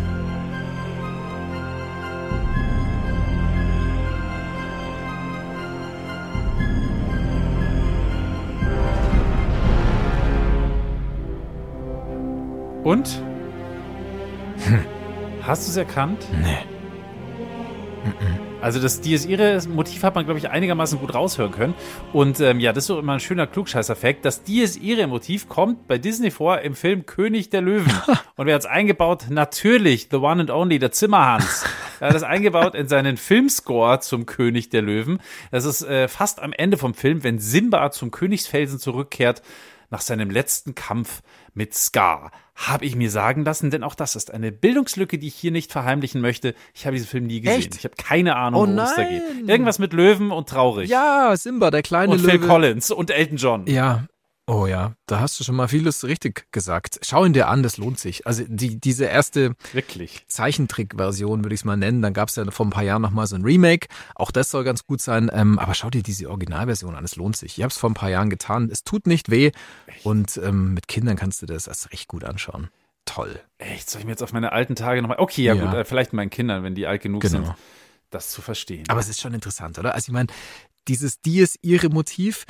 Und? 12.83 13.19
Hast 15.41 15.67
du 15.67 15.71
es 15.71 15.77
erkannt? 15.77 16.25
Nee. 16.41 16.77
Also 18.61 18.79
das 18.79 19.01
Dies 19.01 19.25
Irae 19.25 19.59
Motiv 19.67 20.03
hat 20.03 20.15
man, 20.15 20.25
glaube 20.25 20.39
ich, 20.39 20.49
einigermaßen 20.49 20.99
gut 20.99 21.13
raushören 21.13 21.51
können. 21.51 21.75
Und 22.11 22.39
ähm, 22.39 22.59
ja, 22.59 22.73
das 22.73 22.85
ist 22.85 22.87
so 22.87 22.99
immer 22.99 23.13
ein 23.13 23.19
schöner 23.19 23.45
Klugscheißer-Fact. 23.45 24.25
Das 24.25 24.43
Dies 24.43 24.77
Irae 24.77 25.07
Motiv 25.07 25.47
kommt 25.47 25.87
bei 25.87 25.97
Disney 25.97 26.31
vor 26.31 26.59
im 26.59 26.73
Film 26.73 27.05
König 27.05 27.49
der 27.49 27.61
Löwen. 27.61 27.91
Und 28.35 28.47
wer 28.47 28.55
hat's 28.55 28.65
eingebaut? 28.65 29.25
Natürlich, 29.29 30.07
the 30.09 30.17
one 30.17 30.41
and 30.41 30.49
only, 30.49 30.79
der 30.79 30.91
Zimmerhans. 30.91 31.65
Er 31.99 32.09
hat 32.09 32.15
das 32.15 32.21
eingebaut 32.21 32.75
in 32.75 32.87
seinen 32.87 33.17
Filmscore 33.17 34.01
zum 34.01 34.27
König 34.27 34.69
der 34.69 34.83
Löwen. 34.83 35.19
Das 35.49 35.65
ist 35.65 35.81
äh, 35.81 36.07
fast 36.07 36.39
am 36.39 36.53
Ende 36.53 36.77
vom 36.77 36.93
Film, 36.93 37.23
wenn 37.23 37.39
Simba 37.39 37.89
zum 37.89 38.11
Königsfelsen 38.11 38.77
zurückkehrt 38.77 39.41
nach 39.89 40.01
seinem 40.01 40.29
letzten 40.29 40.75
Kampf 40.75 41.21
mit 41.53 41.73
Scar. 41.73 42.31
Habe 42.55 42.85
ich 42.85 42.95
mir 42.95 43.11
sagen 43.11 43.45
lassen, 43.45 43.71
denn 43.71 43.83
auch 43.83 43.95
das 43.95 44.15
ist 44.15 44.33
eine 44.33 44.51
Bildungslücke, 44.51 45.17
die 45.17 45.27
ich 45.27 45.35
hier 45.35 45.51
nicht 45.51 45.71
verheimlichen 45.71 46.21
möchte. 46.21 46.55
Ich 46.73 46.85
habe 46.85 46.95
diesen 46.95 47.07
Film 47.07 47.27
nie 47.27 47.41
gesehen. 47.41 47.59
Echt? 47.59 47.75
Ich 47.75 47.83
habe 47.83 47.95
keine 47.95 48.35
Ahnung, 48.35 48.61
Oh 48.61 48.65
worum 48.65 48.79
es 48.79 48.95
da 48.95 49.03
geht. 49.03 49.23
Irgendwas 49.47 49.79
mit 49.79 49.93
Löwen 49.93 50.31
und 50.31 50.49
traurig. 50.49 50.89
Ja, 50.89 51.35
Simba, 51.37 51.71
der 51.71 51.83
kleine 51.83 52.13
und 52.13 52.21
Löwe. 52.21 52.31
Phil 52.31 52.39
Collins 52.47 52.91
und 52.91 53.11
Elton 53.11 53.37
John. 53.37 53.67
Ja. 53.67 54.05
Oh 54.49 54.65
ja, 54.65 54.93
da 55.07 55.19
hast 55.19 55.37
du 55.39 55.43
schon 55.43 55.55
mal 55.57 55.67
vieles 55.67 56.05
richtig 56.05 56.45
gesagt. 56.53 56.99
Schau 57.03 57.25
ihn 57.25 57.33
dir 57.33 57.49
an, 57.49 57.63
das 57.63 57.75
lohnt 57.75 57.99
sich. 57.99 58.25
Also 58.25 58.45
die, 58.47 58.79
diese 58.79 59.03
erste 59.03 59.55
Wirklich. 59.73 60.23
Zeichentrick-Version, 60.29 61.43
würde 61.43 61.53
ich 61.53 61.61
es 61.61 61.65
mal 61.65 61.75
nennen. 61.75 62.01
Dann 62.01 62.13
gab 62.13 62.29
es 62.29 62.37
ja 62.37 62.49
vor 62.49 62.65
ein 62.65 62.69
paar 62.69 62.83
Jahren 62.83 63.01
noch 63.01 63.11
mal 63.11 63.27
so 63.27 63.35
ein 63.35 63.43
Remake. 63.43 63.87
Auch 64.15 64.31
das 64.31 64.49
soll 64.49 64.63
ganz 64.63 64.85
gut 64.85 65.01
sein. 65.01 65.29
Ähm, 65.33 65.59
aber 65.59 65.73
schau 65.73 65.89
dir 65.89 66.01
diese 66.01 66.29
Originalversion 66.29 66.95
an, 66.95 67.03
es 67.03 67.17
lohnt 67.17 67.35
sich. 67.35 67.57
Ich 67.57 67.63
habe 67.63 67.71
es 67.71 67.77
vor 67.77 67.89
ein 67.89 67.93
paar 67.93 68.09
Jahren 68.09 68.29
getan. 68.29 68.69
Es 68.71 68.85
tut 68.85 69.05
nicht 69.05 69.29
weh. 69.29 69.51
Und 70.03 70.37
ähm, 70.37 70.73
mit 70.73 70.87
Kindern 70.87 71.17
kannst 71.17 71.41
du 71.41 71.45
das 71.45 71.67
erst 71.67 71.91
recht 71.91 72.07
gut 72.07 72.23
anschauen. 72.23 72.69
Toll. 73.03 73.41
Echt, 73.57 73.89
soll 73.89 73.99
ich 73.99 74.05
mir 74.05 74.11
jetzt 74.11 74.23
auf 74.23 74.31
meine 74.31 74.53
alten 74.53 74.75
Tage 74.75 75.01
nochmal. 75.01 75.19
Okay, 75.19 75.43
ja, 75.43 75.55
Ja. 75.55 75.65
gut, 75.65 75.73
äh, 75.73 75.83
vielleicht 75.83 76.13
meinen 76.13 76.29
Kindern, 76.29 76.63
wenn 76.63 76.73
die 76.73 76.87
alt 76.87 77.01
genug 77.01 77.21
Genau. 77.21 77.43
sind, 77.43 77.53
das 78.11 78.29
zu 78.29 78.41
verstehen. 78.41 78.85
Aber 78.87 79.01
es 79.01 79.09
ist 79.09 79.19
schon 79.19 79.33
interessant, 79.33 79.77
oder? 79.77 79.93
Also 79.93 80.09
ich 80.09 80.13
meine, 80.13 80.27
dieses 80.87 81.19
Dies 81.19 81.57
Irae 81.61 81.89
Motiv, 81.89 82.45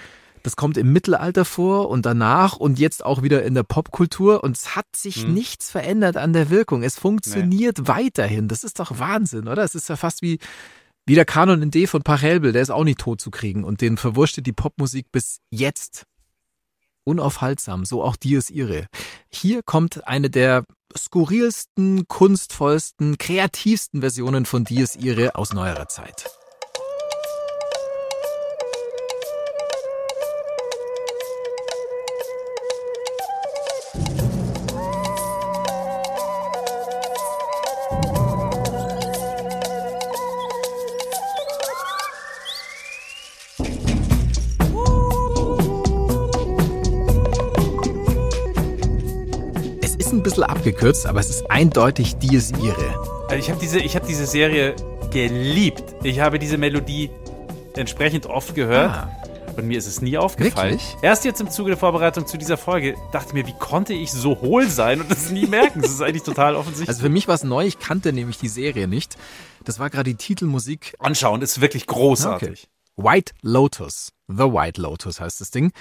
das 0.47 0.55
kommt 0.55 0.77
im 0.77 0.93
Mittelalter 0.93 1.43
vor 1.43 1.89
und 1.89 2.05
danach 2.05 2.55
und 2.55 2.79
jetzt 2.79 3.03
auch 3.03 3.21
wieder 3.21 3.43
in 3.43 3.53
der 3.53 3.63
Popkultur 3.63 4.45
und 4.45 4.55
es 4.55 4.77
hat 4.77 4.86
sich 4.95 5.23
Hm. 5.23 5.33
nichts 5.33 5.69
verändert 5.69 6.15
an 6.15 6.31
der 6.31 6.49
Wirkung. 6.49 6.83
Es 6.83 6.97
funktioniert 6.97 7.89
weiterhin. 7.89 8.47
Das 8.47 8.63
ist 8.63 8.79
doch 8.79 8.97
Wahnsinn, 8.97 9.49
oder? 9.49 9.63
Es 9.63 9.75
ist 9.75 9.89
ja 9.89 9.97
fast 9.97 10.21
wie 10.21 10.39
wie 11.05 11.15
der 11.15 11.25
Kanon 11.25 11.62
in 11.62 11.69
D 11.71 11.86
von 11.86 12.01
Pachelbel, 12.01 12.53
der 12.53 12.62
ist 12.62 12.69
auch 12.69 12.86
nicht 12.86 12.99
tot 12.99 13.19
zu 13.19 13.29
kriegen 13.29 13.65
und 13.65 13.81
den 13.81 13.97
verwurstet 13.97 14.45
die 14.45 14.53
Popmusik 14.53 15.12
bis 15.12 15.39
jetzt. 15.51 16.03
Unaufhaltsam, 17.03 17.83
so 17.83 18.03
auch 18.03 18.15
Dies 18.15 18.49
Irae. 18.49 18.86
Hier 19.29 19.63
kommt 19.63 20.07
eine 20.07 20.29
der 20.29 20.63
skurrilsten, 20.97 22.07
kunstvollsten, 22.07 23.17
kreativsten 23.17 23.99
Versionen 24.01 24.45
von 24.45 24.63
Dies 24.63 24.95
Irae 24.95 25.36
aus 25.36 25.51
neuerer 25.53 25.89
Zeit. 25.89 26.29
Bisschen 50.38 50.50
abgekürzt, 50.50 51.06
aber 51.06 51.19
es 51.19 51.30
ist 51.30 51.50
eindeutig 51.50 52.17
Dies 52.17 52.52
Irae. 52.52 52.95
Also 53.30 53.36
ich 53.36 53.50
habe 53.50 53.60
diese, 53.60 53.80
ich 53.80 53.95
hab 53.95 54.06
diese 54.08 54.26
Serie 54.26 54.76
geliebt. 55.12 55.84
Ich 56.04 56.19
habe 56.19 56.39
diese 56.39 56.58
Melodie 56.58 57.10
entsprechend 57.76 58.26
oft 58.28 58.56
gehört. 58.56 58.91
Ah. 58.91 59.12
Und 59.56 59.67
mir 59.67 59.80
ist 59.80 59.88
es 59.88 60.02
nie 60.02 60.17
aufgefallen. 60.19 60.73
Wirklich? 60.73 60.95
Erst 61.02 61.26
jetzt 61.26 61.41
im 61.41 61.50
Zuge 61.50 61.71
der 61.71 61.80
Vorbereitung 61.80 62.28
zu 62.28 62.38
dieser 62.38 62.58
Folge 62.58 62.95
dachte 63.12 63.30
ich 63.30 63.34
mir, 63.34 63.47
wie 63.47 63.58
konnte 63.58 63.93
ich 63.95 64.12
so 64.12 64.39
hohl 64.39 64.69
sein 64.69 65.02
und 65.02 65.10
das 65.10 65.32
nie 65.32 65.47
merken? 65.47 65.82
Das 65.82 65.89
ist 65.89 66.02
eigentlich 66.02 66.21
total 66.21 66.56
offensichtlich. 66.56 66.89
Also 66.89 67.02
für 67.02 67.10
mich 67.10 67.28
war 67.28 67.34
es 67.34 67.43
neu, 67.43 67.65
ich 67.65 67.80
kannte 67.80 68.13
nämlich 68.13 68.38
die 68.38 68.50
Serie 68.50 68.88
nicht. 68.88 69.17
Das 69.65 69.80
war 69.80 69.89
gerade 69.89 70.12
die 70.12 70.15
Titelmusik 70.15 70.93
Anschauen 71.00 71.41
ist 71.41 71.60
wirklich 71.60 71.88
großartig. 71.88 72.69
White 72.97 73.34
Lotus. 73.41 74.13
The 74.28 74.43
White 74.43 74.80
Lotus 74.80 75.19
heißt 75.19 75.41
das 75.41 75.50
Ding. 75.50 75.71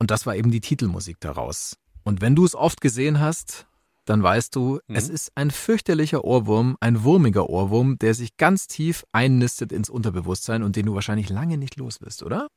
Und 0.00 0.10
das 0.10 0.26
war 0.26 0.34
eben 0.34 0.50
die 0.50 0.60
Titelmusik 0.60 1.20
daraus. 1.20 1.76
Und 2.04 2.20
wenn 2.20 2.36
du 2.36 2.44
es 2.44 2.54
oft 2.54 2.80
gesehen 2.80 3.18
hast, 3.20 3.66
dann 4.04 4.22
weißt 4.22 4.54
du, 4.54 4.80
Mhm. 4.86 4.96
es 4.96 5.08
ist 5.08 5.32
ein 5.34 5.50
fürchterlicher 5.50 6.24
Ohrwurm, 6.24 6.76
ein 6.80 7.02
wurmiger 7.04 7.48
Ohrwurm, 7.48 7.98
der 7.98 8.12
sich 8.14 8.36
ganz 8.36 8.66
tief 8.66 9.04
einnistet 9.12 9.72
ins 9.72 9.88
Unterbewusstsein 9.88 10.62
und 10.62 10.76
den 10.76 10.86
du 10.86 10.94
wahrscheinlich 10.94 11.30
lange 11.30 11.56
nicht 11.56 11.76
los 11.76 12.00
wirst, 12.02 12.22
oder? 12.22 12.48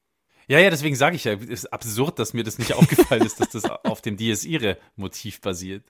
Ja, 0.50 0.60
ja, 0.60 0.70
deswegen 0.70 0.96
sage 0.96 1.16
ich 1.16 1.24
ja, 1.26 1.34
es 1.34 1.44
ist 1.50 1.74
absurd, 1.74 2.20
dass 2.20 2.34
mir 2.34 2.44
das 2.44 2.58
nicht 2.58 2.74
aufgefallen 2.76 3.26
ist, 3.26 3.40
dass 3.40 3.50
das 3.50 3.66
auf 3.66 4.02
dem 4.02 4.18
Dies 4.18 4.44
Irae 4.46 4.78
Motiv 4.98 5.40
basiert. 5.42 5.84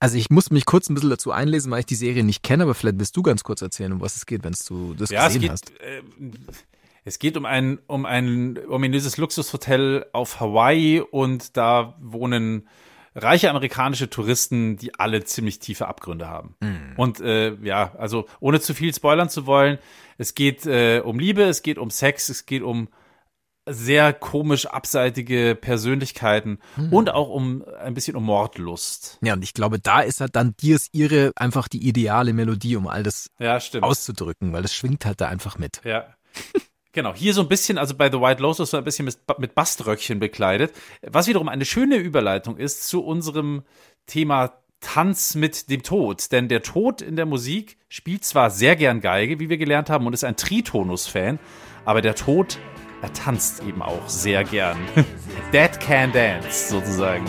Also 0.00 0.16
ich 0.16 0.30
muss 0.30 0.50
mich 0.50 0.64
kurz 0.64 0.88
ein 0.88 0.94
bisschen 0.94 1.10
dazu 1.10 1.32
einlesen, 1.32 1.70
weil 1.72 1.80
ich 1.80 1.86
die 1.86 1.94
Serie 1.96 2.22
nicht 2.22 2.42
kenne, 2.42 2.62
aber 2.64 2.74
vielleicht 2.74 2.98
willst 2.98 3.16
du 3.16 3.22
ganz 3.22 3.42
kurz 3.42 3.62
erzählen, 3.62 3.92
um 3.92 4.00
was 4.00 4.14
es 4.16 4.26
geht, 4.26 4.44
wenn 4.44 4.54
du 4.68 4.94
das 4.94 5.10
Ja, 5.10 5.22
es 5.26 5.34
gesehen 5.34 5.40
geht, 5.42 5.50
hast. 5.50 5.70
äh, 5.80 6.02
es 7.08 7.18
geht 7.18 7.36
um 7.36 7.46
ein, 7.46 7.78
um 7.86 8.04
ein 8.06 8.58
ominöses 8.68 9.16
Luxushotel 9.16 10.06
auf 10.12 10.40
Hawaii 10.40 11.00
und 11.00 11.56
da 11.56 11.96
wohnen 12.00 12.68
reiche 13.14 13.50
amerikanische 13.50 14.10
Touristen, 14.10 14.76
die 14.76 14.94
alle 14.94 15.24
ziemlich 15.24 15.58
tiefe 15.58 15.88
Abgründe 15.88 16.28
haben. 16.28 16.54
Und 16.96 17.20
äh, 17.20 17.54
ja, 17.62 17.94
also 17.96 18.26
ohne 18.40 18.60
zu 18.60 18.74
viel 18.74 18.94
spoilern 18.94 19.30
zu 19.30 19.46
wollen, 19.46 19.78
es 20.18 20.34
geht 20.34 20.66
äh, 20.66 21.00
um 21.00 21.18
Liebe, 21.18 21.42
es 21.44 21.62
geht 21.62 21.78
um 21.78 21.90
Sex, 21.90 22.28
es 22.28 22.46
geht 22.46 22.62
um 22.62 22.88
sehr 23.66 24.12
komisch 24.12 24.66
abseitige 24.66 25.56
Persönlichkeiten 25.60 26.58
und 26.90 27.10
auch 27.10 27.28
um 27.28 27.64
ein 27.80 27.92
bisschen 27.92 28.16
um 28.16 28.24
Mordlust. 28.24 29.18
Ja, 29.22 29.34
und 29.34 29.42
ich 29.42 29.52
glaube, 29.52 29.78
da 29.78 30.00
ist 30.00 30.20
halt 30.20 30.36
dann 30.36 30.54
Dies 30.60 30.88
ihre 30.92 31.32
einfach 31.36 31.68
die 31.68 31.86
ideale 31.86 32.32
Melodie, 32.32 32.76
um 32.76 32.86
all 32.86 33.02
das 33.02 33.30
Ja, 33.38 33.58
auszudrücken, 33.80 34.52
weil 34.52 34.62
das 34.62 34.74
schwingt 34.74 35.04
halt 35.04 35.20
da 35.20 35.28
einfach 35.28 35.58
mit. 35.58 35.82
Ja. 35.84 36.06
Genau, 36.92 37.14
hier 37.14 37.34
so 37.34 37.42
ein 37.42 37.48
bisschen, 37.48 37.76
also 37.78 37.94
bei 37.94 38.10
The 38.10 38.20
White 38.20 38.42
Lotus 38.42 38.70
so 38.70 38.76
ein 38.76 38.84
bisschen 38.84 39.04
mit, 39.04 39.18
mit 39.38 39.54
Baströckchen 39.54 40.18
bekleidet, 40.18 40.72
was 41.02 41.26
wiederum 41.26 41.48
eine 41.48 41.64
schöne 41.64 41.96
Überleitung 41.96 42.56
ist 42.56 42.88
zu 42.88 43.04
unserem 43.04 43.62
Thema 44.06 44.54
Tanz 44.80 45.34
mit 45.34 45.70
dem 45.70 45.82
Tod. 45.82 46.32
Denn 46.32 46.48
der 46.48 46.62
Tod 46.62 47.02
in 47.02 47.16
der 47.16 47.26
Musik 47.26 47.76
spielt 47.88 48.24
zwar 48.24 48.50
sehr 48.50 48.76
gern 48.76 49.00
Geige, 49.00 49.38
wie 49.38 49.48
wir 49.48 49.58
gelernt 49.58 49.90
haben, 49.90 50.06
und 50.06 50.12
ist 50.12 50.24
ein 50.24 50.36
Tritonus-Fan, 50.36 51.38
aber 51.84 52.00
der 52.00 52.14
Tod, 52.14 52.58
er 53.02 53.12
tanzt 53.12 53.62
eben 53.64 53.82
auch 53.82 54.08
sehr 54.08 54.44
gern. 54.44 54.78
Dead 55.52 55.78
can 55.80 56.12
dance, 56.12 56.70
sozusagen. 56.70 57.24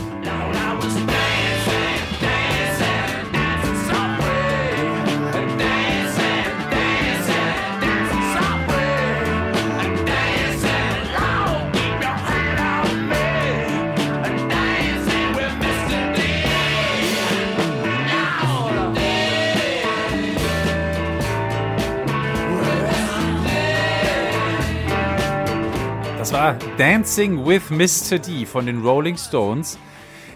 Dancing 26.78 27.46
with 27.46 27.70
Mr. 27.70 28.20
D 28.20 28.46
von 28.46 28.66
den 28.66 28.82
Rolling 28.82 29.18
Stones. 29.18 29.78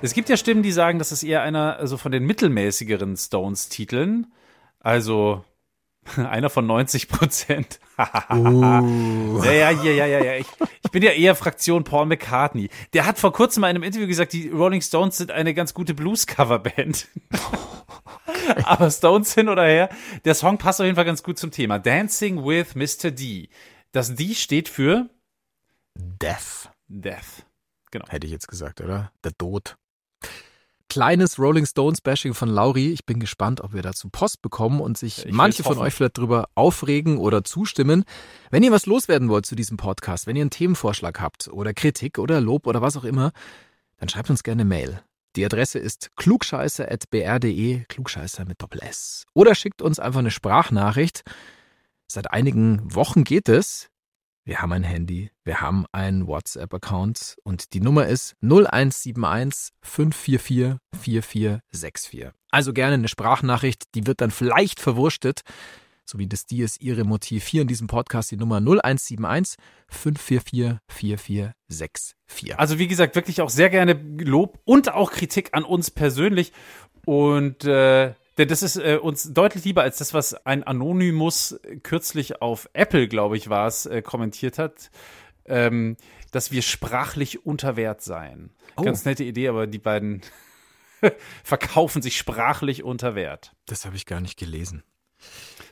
Es 0.01 0.13
gibt 0.13 0.29
ja 0.29 0.37
Stimmen, 0.37 0.63
die 0.63 0.71
sagen, 0.71 0.99
das 0.99 1.11
ist 1.11 1.23
eher 1.23 1.41
einer 1.41 1.77
also 1.77 1.97
von 1.97 2.11
den 2.11 2.25
mittelmäßigeren 2.25 3.15
Stones-Titeln. 3.15 4.27
Also 4.79 5.43
einer 6.17 6.49
von 6.49 6.67
90 6.67 7.07
Prozent. 7.07 7.79
uh. 7.97 9.41
Ja, 9.43 9.51
ja, 9.51 9.71
ja, 9.71 10.05
ja, 10.05 10.23
ja. 10.23 10.35
Ich, 10.35 10.47
ich 10.83 10.91
bin 10.91 11.03
ja 11.03 11.11
eher 11.11 11.35
Fraktion 11.35 11.83
Paul 11.83 12.05
McCartney. 12.05 12.69
Der 12.93 13.05
hat 13.05 13.17
vor 13.17 13.31
kurzem 13.31 13.63
in 13.63 13.69
einem 13.69 13.83
Interview 13.83 14.07
gesagt, 14.07 14.33
die 14.33 14.49
Rolling 14.49 14.81
Stones 14.81 15.17
sind 15.17 15.31
eine 15.31 15.53
ganz 15.53 15.73
gute 15.73 15.93
Blues-Cover-Band. 15.93 17.07
Aber 18.65 18.91
Stones 18.91 19.33
hin 19.33 19.47
oder 19.47 19.65
her, 19.65 19.89
der 20.25 20.35
Song 20.35 20.57
passt 20.57 20.81
auf 20.81 20.85
jeden 20.85 20.95
Fall 20.95 21.05
ganz 21.05 21.23
gut 21.23 21.39
zum 21.39 21.51
Thema. 21.51 21.79
Dancing 21.79 22.43
with 22.43 22.75
Mr. 22.75 23.11
D. 23.11 23.49
Das 23.93 24.15
D 24.15 24.33
steht 24.33 24.69
für 24.69 25.09
Death. 25.95 26.69
Death. 26.87 27.45
Genau. 27.91 28.05
Hätte 28.07 28.27
ich 28.27 28.33
jetzt 28.33 28.47
gesagt, 28.47 28.81
oder? 28.81 29.11
Der 29.23 29.37
Tod. 29.37 29.77
Kleines 30.89 31.39
Rolling 31.39 31.65
Stones 31.65 32.01
Bashing 32.01 32.33
von 32.33 32.49
Lauri. 32.49 32.91
Ich 32.91 33.05
bin 33.05 33.19
gespannt, 33.19 33.61
ob 33.61 33.73
wir 33.73 33.81
dazu 33.81 34.09
Post 34.09 34.41
bekommen 34.41 34.79
und 34.79 34.97
sich 34.97 35.25
ich 35.25 35.33
manche 35.33 35.63
von 35.63 35.77
euch 35.79 35.93
vielleicht 35.93 36.17
drüber 36.17 36.49
aufregen 36.53 37.17
oder 37.17 37.43
zustimmen. 37.43 38.03
Wenn 38.51 38.61
ihr 38.61 38.71
was 38.71 38.85
loswerden 38.85 39.29
wollt 39.29 39.45
zu 39.45 39.55
diesem 39.55 39.77
Podcast, 39.77 40.27
wenn 40.27 40.35
ihr 40.35 40.41
einen 40.41 40.51
Themenvorschlag 40.51 41.19
habt 41.19 41.47
oder 41.47 41.73
Kritik 41.73 42.19
oder 42.19 42.41
Lob 42.41 42.67
oder 42.67 42.81
was 42.81 42.95
auch 42.95 43.05
immer, 43.05 43.31
dann 43.97 44.09
schreibt 44.09 44.29
uns 44.29 44.43
gerne 44.43 44.65
Mail. 44.65 45.01
Die 45.35 45.45
Adresse 45.45 45.79
ist 45.79 46.11
klugscheiße.br.de, 46.15 47.85
klugscheiße 47.85 48.45
mit 48.45 48.61
Doppel 48.61 48.81
S. 48.83 49.25
Oder 49.33 49.55
schickt 49.55 49.81
uns 49.81 49.97
einfach 49.97 50.19
eine 50.19 50.29
Sprachnachricht. 50.29 51.23
Seit 52.07 52.29
einigen 52.29 52.93
Wochen 52.93 53.23
geht 53.23 53.49
es. 53.49 53.89
Wir 54.45 54.61
haben 54.61 54.73
ein 54.73 54.83
Handy, 54.83 55.31
wir 55.45 55.61
haben 55.61 55.85
einen 55.93 56.27
WhatsApp-Account 56.27 57.37
und 57.43 57.71
die 57.73 57.79
Nummer 57.79 58.07
ist 58.07 58.35
0171 58.41 59.73
544 59.81 60.79
4464. 60.93 62.31
Also 62.51 62.73
gerne 62.73 62.95
eine 62.95 63.07
Sprachnachricht, 63.07 63.95
die 63.95 64.05
wird 64.05 64.19
dann 64.19 64.31
vielleicht 64.31 64.81
verwurstet, 64.81 65.43
so 66.03 66.19
wie 66.19 66.27
das 66.27 66.45
die 66.45 66.59
ist 66.59 66.81
ihre 66.81 67.05
Motiv 67.05 67.47
hier 67.47 67.61
in 67.61 67.69
diesem 67.69 67.87
Podcast, 67.87 68.31
die 68.31 68.35
Nummer 68.35 68.57
0171 68.57 69.55
544 69.87 70.77
4464. 70.89 72.59
Also 72.59 72.79
wie 72.79 72.89
gesagt, 72.89 73.15
wirklich 73.15 73.41
auch 73.41 73.49
sehr 73.49 73.69
gerne 73.69 73.93
Lob 73.93 74.59
und 74.65 74.93
auch 74.93 75.11
Kritik 75.11 75.51
an 75.53 75.63
uns 75.63 75.89
persönlich 75.89 76.51
und 77.05 77.63
äh, 77.63 78.13
denn 78.37 78.47
das 78.47 78.63
ist 78.63 78.77
äh, 78.77 78.97
uns 79.01 79.31
deutlich 79.33 79.63
lieber 79.63 79.83
als 79.83 79.97
das, 79.97 80.13
was 80.13 80.33
ein 80.45 80.63
Anonymous 80.63 81.59
kürzlich 81.83 82.41
auf 82.41 82.69
Apple, 82.73 83.07
glaube 83.07 83.37
ich, 83.37 83.49
war 83.49 83.67
es, 83.67 83.85
äh, 83.85 84.01
kommentiert 84.01 84.57
hat, 84.57 84.89
ähm, 85.45 85.97
dass 86.31 86.51
wir 86.51 86.61
sprachlich 86.61 87.45
unter 87.45 87.75
Wert 87.75 88.01
seien. 88.01 88.51
Oh. 88.75 88.83
Ganz 88.83 89.05
nette 89.05 89.23
Idee, 89.23 89.49
aber 89.49 89.67
die 89.67 89.79
beiden 89.79 90.21
verkaufen 91.43 92.01
sich 92.01 92.17
sprachlich 92.17 92.83
unter 92.83 93.15
Wert. 93.15 93.53
Das 93.65 93.85
habe 93.85 93.95
ich 93.95 94.05
gar 94.05 94.19
nicht 94.19 94.37
gelesen. 94.37 94.83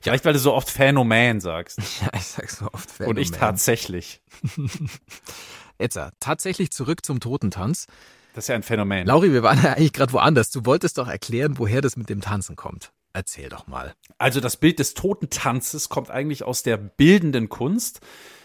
Vielleicht, 0.02 0.26
weil 0.26 0.34
du 0.34 0.40
so 0.40 0.54
oft 0.54 0.70
Phänomen 0.70 1.40
sagst. 1.42 1.80
Ja, 2.02 2.10
ich 2.16 2.26
sag 2.26 2.50
so 2.50 2.68
oft 2.72 2.90
Phänomen. 2.90 3.18
Und 3.18 3.22
ich 3.22 3.32
tatsächlich. 3.32 4.22
Jetzt, 5.80 6.00
tatsächlich 6.20 6.72
zurück 6.72 7.06
zum 7.06 7.20
Totentanz. 7.20 7.88
Das 8.34 8.46
ist 8.46 8.48
ja 8.48 8.56
ein 8.56 8.64
Phänomen. 8.64 9.06
Lauri, 9.08 9.34
wir 9.34 9.44
waren 9.44 9.62
ja 9.62 9.74
eigentlich 9.74 9.94
gerade 9.94 10.14
woanders. 10.14 10.52
Du 10.52 10.66
wolltest 10.66 10.98
doch 10.98 11.08
erklären, 11.08 11.58
woher 11.58 11.82
das 11.82 11.98
mit 11.98 12.10
dem 12.10 12.22
Tanzen 12.22 12.56
kommt. 12.56 12.92
Erzähl 13.14 13.50
doch 13.50 13.68
mal. 13.68 13.94
Also 14.18 14.40
das 14.40 14.56
Bild 14.58 14.80
des 14.80 14.94
Totentanzes 14.94 15.90
kommt 15.90 16.10
eigentlich 16.10 16.44
aus 16.44 16.64
der 16.64 16.78
bildenden 16.78 17.50
Kunst. 17.50 18.00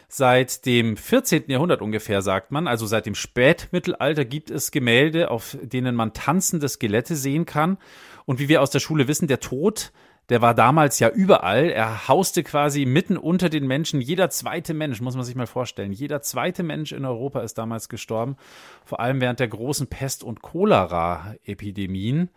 Seit 0.08 0.66
dem 0.66 0.96
14. 0.96 1.44
Jahrhundert 1.48 1.82
ungefähr, 1.82 2.22
sagt 2.22 2.52
man, 2.52 2.68
also 2.68 2.86
seit 2.86 3.06
dem 3.06 3.14
Spätmittelalter 3.14 4.24
gibt 4.24 4.50
es 4.50 4.70
Gemälde, 4.70 5.30
auf 5.30 5.56
denen 5.62 5.94
man 5.94 6.12
tanzende 6.12 6.68
Skelette 6.68 7.16
sehen 7.16 7.44
kann. 7.44 7.78
Und 8.24 8.38
wie 8.38 8.48
wir 8.48 8.62
aus 8.62 8.70
der 8.70 8.80
Schule 8.80 9.08
wissen, 9.08 9.28
der 9.28 9.40
Tod 9.40 9.92
der 10.28 10.42
war 10.42 10.54
damals 10.54 10.98
ja 10.98 11.08
überall. 11.08 11.70
Er 11.70 12.08
hauste 12.08 12.42
quasi 12.42 12.84
mitten 12.84 13.16
unter 13.16 13.48
den 13.48 13.66
Menschen. 13.66 14.00
Jeder 14.00 14.28
zweite 14.30 14.74
Mensch, 14.74 15.00
muss 15.00 15.14
man 15.14 15.24
sich 15.24 15.36
mal 15.36 15.46
vorstellen, 15.46 15.92
jeder 15.92 16.20
zweite 16.22 16.62
Mensch 16.62 16.92
in 16.92 17.04
Europa 17.04 17.40
ist 17.40 17.58
damals 17.58 17.88
gestorben. 17.88 18.36
Vor 18.84 19.00
allem 19.00 19.20
während 19.20 19.40
der 19.40 19.48
großen 19.48 19.86
Pest- 19.86 20.24
und 20.24 20.42
Cholera-Epidemien. 20.42 22.30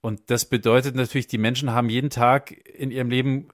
Und 0.00 0.30
das 0.30 0.44
bedeutet 0.44 0.94
natürlich, 0.94 1.26
die 1.26 1.38
Menschen 1.38 1.72
haben 1.72 1.88
jeden 1.88 2.10
Tag 2.10 2.52
in 2.52 2.90
ihrem 2.90 3.10
Leben 3.10 3.48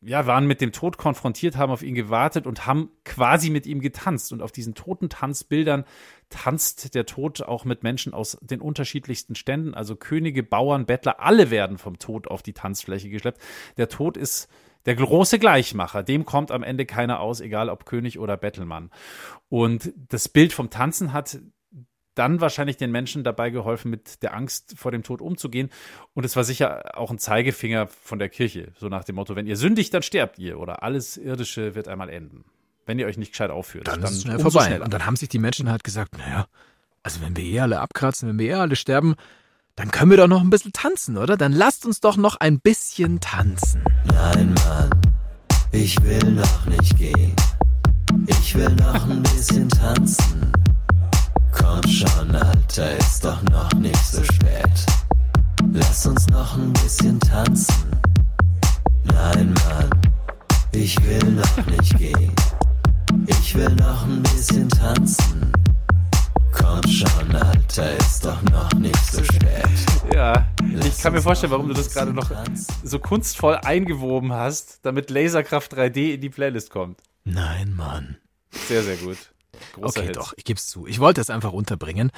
ja, 0.00 0.26
waren 0.26 0.46
mit 0.46 0.60
dem 0.60 0.72
Tod 0.72 0.96
konfrontiert, 0.96 1.56
haben 1.56 1.72
auf 1.72 1.82
ihn 1.82 1.94
gewartet 1.94 2.46
und 2.46 2.66
haben 2.66 2.90
quasi 3.04 3.50
mit 3.50 3.66
ihm 3.66 3.80
getanzt. 3.80 4.32
Und 4.32 4.42
auf 4.42 4.52
diesen 4.52 4.74
toten 4.74 5.08
Tanzbildern 5.08 5.84
tanzt 6.30 6.94
der 6.94 7.06
Tod 7.06 7.42
auch 7.42 7.64
mit 7.64 7.82
Menschen 7.82 8.12
aus 8.14 8.38
den 8.40 8.60
unterschiedlichsten 8.60 9.34
Ständen. 9.34 9.74
Also 9.74 9.96
Könige, 9.96 10.42
Bauern, 10.42 10.86
Bettler, 10.86 11.20
alle 11.20 11.50
werden 11.50 11.78
vom 11.78 11.98
Tod 11.98 12.28
auf 12.28 12.42
die 12.42 12.52
Tanzfläche 12.52 13.08
geschleppt. 13.08 13.40
Der 13.76 13.88
Tod 13.88 14.16
ist 14.16 14.48
der 14.86 14.94
große 14.94 15.38
Gleichmacher. 15.38 16.02
Dem 16.02 16.24
kommt 16.24 16.50
am 16.50 16.62
Ende 16.62 16.86
keiner 16.86 17.20
aus, 17.20 17.40
egal 17.40 17.68
ob 17.68 17.84
König 17.84 18.18
oder 18.18 18.36
Bettelmann. 18.36 18.90
Und 19.48 19.92
das 20.08 20.28
Bild 20.28 20.52
vom 20.52 20.70
Tanzen 20.70 21.12
hat 21.12 21.38
dann 22.14 22.40
wahrscheinlich 22.40 22.76
den 22.76 22.90
Menschen 22.90 23.22
dabei 23.22 23.50
geholfen, 23.50 23.90
mit 23.90 24.22
der 24.22 24.34
Angst 24.34 24.76
vor 24.76 24.90
dem 24.90 25.04
Tod 25.04 25.20
umzugehen. 25.22 25.70
Und 26.14 26.24
es 26.24 26.34
war 26.34 26.42
sicher 26.42 26.98
auch 26.98 27.10
ein 27.10 27.18
Zeigefinger 27.18 27.86
von 27.86 28.18
der 28.18 28.28
Kirche, 28.28 28.72
so 28.76 28.88
nach 28.88 29.04
dem 29.04 29.14
Motto, 29.14 29.36
wenn 29.36 29.46
ihr 29.46 29.56
sündigt, 29.56 29.94
dann 29.94 30.02
sterbt 30.02 30.38
ihr 30.38 30.58
oder 30.58 30.82
alles 30.82 31.16
Irdische 31.16 31.74
wird 31.74 31.86
einmal 31.86 32.08
enden. 32.08 32.44
Wenn 32.88 32.98
ihr 32.98 33.04
euch 33.04 33.18
nicht 33.18 33.32
gescheit 33.32 33.50
aufführt. 33.50 33.86
Dann, 33.86 34.00
dann 34.00 34.10
ist 34.10 34.16
es 34.16 34.22
schnell 34.22 34.38
vorbei. 34.38 34.64
Schneller. 34.64 34.86
Und 34.86 34.94
dann 34.94 35.04
haben 35.04 35.14
sich 35.14 35.28
die 35.28 35.38
Menschen 35.38 35.70
halt 35.70 35.84
gesagt, 35.84 36.16
naja, 36.16 36.46
also 37.02 37.20
wenn 37.20 37.36
wir 37.36 37.44
eh 37.44 37.60
alle 37.60 37.80
abkratzen, 37.80 38.30
wenn 38.30 38.38
wir 38.38 38.48
eh 38.48 38.54
alle 38.54 38.76
sterben, 38.76 39.14
dann 39.76 39.90
können 39.90 40.10
wir 40.10 40.16
doch 40.16 40.26
noch 40.26 40.40
ein 40.40 40.48
bisschen 40.48 40.72
tanzen, 40.72 41.18
oder? 41.18 41.36
Dann 41.36 41.52
lasst 41.52 41.84
uns 41.84 42.00
doch 42.00 42.16
noch 42.16 42.36
ein 42.36 42.60
bisschen 42.60 43.20
tanzen. 43.20 43.82
Nein, 44.06 44.54
Mann, 44.64 44.90
ich 45.70 46.02
will 46.02 46.32
noch 46.32 46.64
nicht 46.64 46.96
gehen. 46.96 47.36
Ich 48.26 48.54
will 48.54 48.70
noch 48.70 49.06
ein 49.06 49.22
bisschen 49.22 49.68
tanzen. 49.68 50.50
Komm 51.52 51.82
schon, 51.86 52.34
Alter, 52.34 52.96
ist 52.96 53.22
doch 53.22 53.42
noch 53.42 53.70
nicht 53.74 54.02
so 54.02 54.24
spät. 54.24 54.86
Lass 55.74 56.06
uns 56.06 56.26
noch 56.28 56.56
ein 56.56 56.72
bisschen 56.72 57.20
tanzen. 57.20 57.90
Nein, 59.04 59.52
Mann, 59.52 59.90
ich 60.72 60.96
will 61.04 61.32
noch 61.32 61.66
nicht 61.66 61.98
gehen. 61.98 62.32
Ich 63.26 63.54
will 63.54 63.70
noch 63.76 64.06
ein 64.06 64.22
bisschen 64.22 64.68
tanzen. 64.68 65.52
Komm 66.52 66.82
schon, 66.90 67.34
Alter, 67.34 67.96
ist 67.96 68.24
doch 68.24 68.42
noch 68.44 68.72
nicht 68.74 69.12
so 69.12 69.22
spät. 69.24 69.64
Ja, 70.12 70.48
ich 70.84 70.98
kann 70.98 71.12
mir 71.12 71.22
vorstellen, 71.22 71.52
warum 71.52 71.68
du 71.68 71.74
das 71.74 71.92
gerade 71.92 72.12
noch 72.12 72.30
so 72.82 72.98
kunstvoll 72.98 73.56
eingewoben 73.56 74.32
hast, 74.32 74.80
damit 74.82 75.10
Laserkraft 75.10 75.74
3D 75.74 76.14
in 76.14 76.20
die 76.20 76.30
Playlist 76.30 76.70
kommt. 76.70 77.00
Nein, 77.24 77.74
Mann. 77.74 78.16
Sehr, 78.50 78.82
sehr 78.82 78.96
gut. 78.96 79.18
Großer 79.74 80.00
okay, 80.00 80.06
Hit. 80.08 80.16
doch, 80.16 80.34
ich 80.36 80.44
gebe 80.44 80.58
es 80.58 80.66
zu. 80.66 80.86
Ich 80.86 80.98
wollte 80.98 81.20
es 81.20 81.30
einfach 81.30 81.52
unterbringen. 81.52 82.10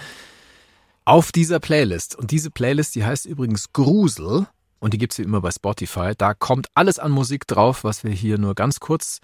Auf 1.04 1.32
dieser 1.32 1.60
Playlist. 1.60 2.16
Und 2.16 2.30
diese 2.30 2.50
Playlist, 2.50 2.94
die 2.94 3.04
heißt 3.04 3.26
übrigens 3.26 3.72
Grusel. 3.72 4.46
Und 4.78 4.94
die 4.94 4.98
gibt 4.98 5.12
es 5.12 5.18
wie 5.18 5.22
immer 5.22 5.40
bei 5.40 5.50
Spotify. 5.50 6.12
Da 6.16 6.34
kommt 6.34 6.68
alles 6.74 6.98
an 6.98 7.12
Musik 7.12 7.46
drauf, 7.46 7.84
was 7.84 8.04
wir 8.04 8.12
hier 8.12 8.38
nur 8.38 8.54
ganz 8.54 8.80
kurz 8.80 9.20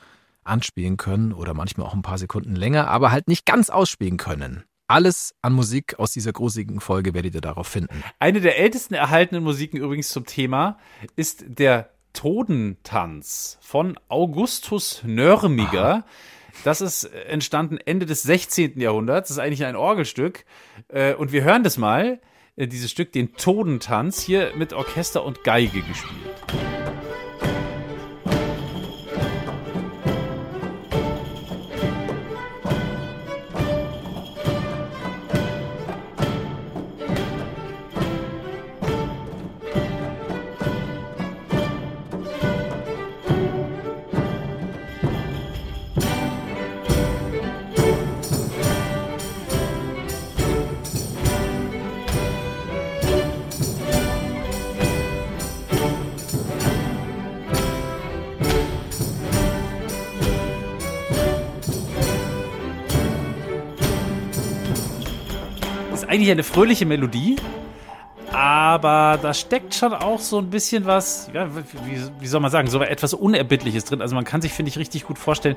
anspielen 0.46 0.96
können 0.96 1.32
oder 1.32 1.54
manchmal 1.54 1.86
auch 1.86 1.94
ein 1.94 2.02
paar 2.02 2.18
Sekunden 2.18 2.56
länger, 2.56 2.88
aber 2.88 3.10
halt 3.10 3.28
nicht 3.28 3.46
ganz 3.46 3.70
ausspielen 3.70 4.16
können. 4.16 4.64
Alles 4.88 5.34
an 5.42 5.52
Musik 5.52 5.98
aus 5.98 6.12
dieser 6.12 6.32
gruseligen 6.32 6.80
Folge 6.80 7.12
werdet 7.12 7.34
ihr 7.34 7.40
darauf 7.40 7.66
finden. 7.66 8.04
Eine 8.20 8.40
der 8.40 8.58
ältesten 8.58 8.94
erhaltenen 8.94 9.42
Musiken 9.42 9.78
übrigens 9.78 10.10
zum 10.10 10.26
Thema 10.26 10.78
ist 11.16 11.44
der 11.48 11.90
Todentanz 12.12 13.58
von 13.60 13.98
Augustus 14.08 15.02
Nörmiger. 15.04 15.88
Aha. 15.88 16.04
Das 16.64 16.80
ist 16.80 17.04
entstanden 17.04 17.78
Ende 17.78 18.06
des 18.06 18.22
16. 18.22 18.80
Jahrhunderts. 18.80 19.28
Das 19.28 19.36
ist 19.36 19.42
eigentlich 19.42 19.64
ein 19.64 19.76
Orgelstück. 19.76 20.44
Äh, 20.88 21.14
und 21.14 21.32
wir 21.32 21.44
hören 21.44 21.62
das 21.62 21.76
mal, 21.76 22.20
äh, 22.56 22.66
dieses 22.66 22.90
Stück, 22.90 23.12
den 23.12 23.34
Todentanz, 23.34 24.20
hier 24.20 24.52
mit 24.56 24.72
Orchester 24.72 25.24
und 25.24 25.44
Geige 25.44 25.82
gespielt. 25.82 26.36
Eigentlich 66.16 66.30
eine 66.30 66.44
fröhliche 66.44 66.86
Melodie, 66.86 67.36
aber 68.32 69.18
da 69.20 69.34
steckt 69.34 69.74
schon 69.74 69.92
auch 69.92 70.18
so 70.18 70.38
ein 70.38 70.48
bisschen 70.48 70.86
was, 70.86 71.28
ja, 71.34 71.54
wie, 71.54 72.00
wie 72.20 72.26
soll 72.26 72.40
man 72.40 72.50
sagen, 72.50 72.70
so 72.70 72.80
etwas 72.80 73.12
Unerbittliches 73.12 73.84
drin. 73.84 74.00
Also 74.00 74.14
man 74.14 74.24
kann 74.24 74.40
sich, 74.40 74.54
finde 74.54 74.70
ich, 74.70 74.78
richtig 74.78 75.04
gut 75.04 75.18
vorstellen, 75.18 75.56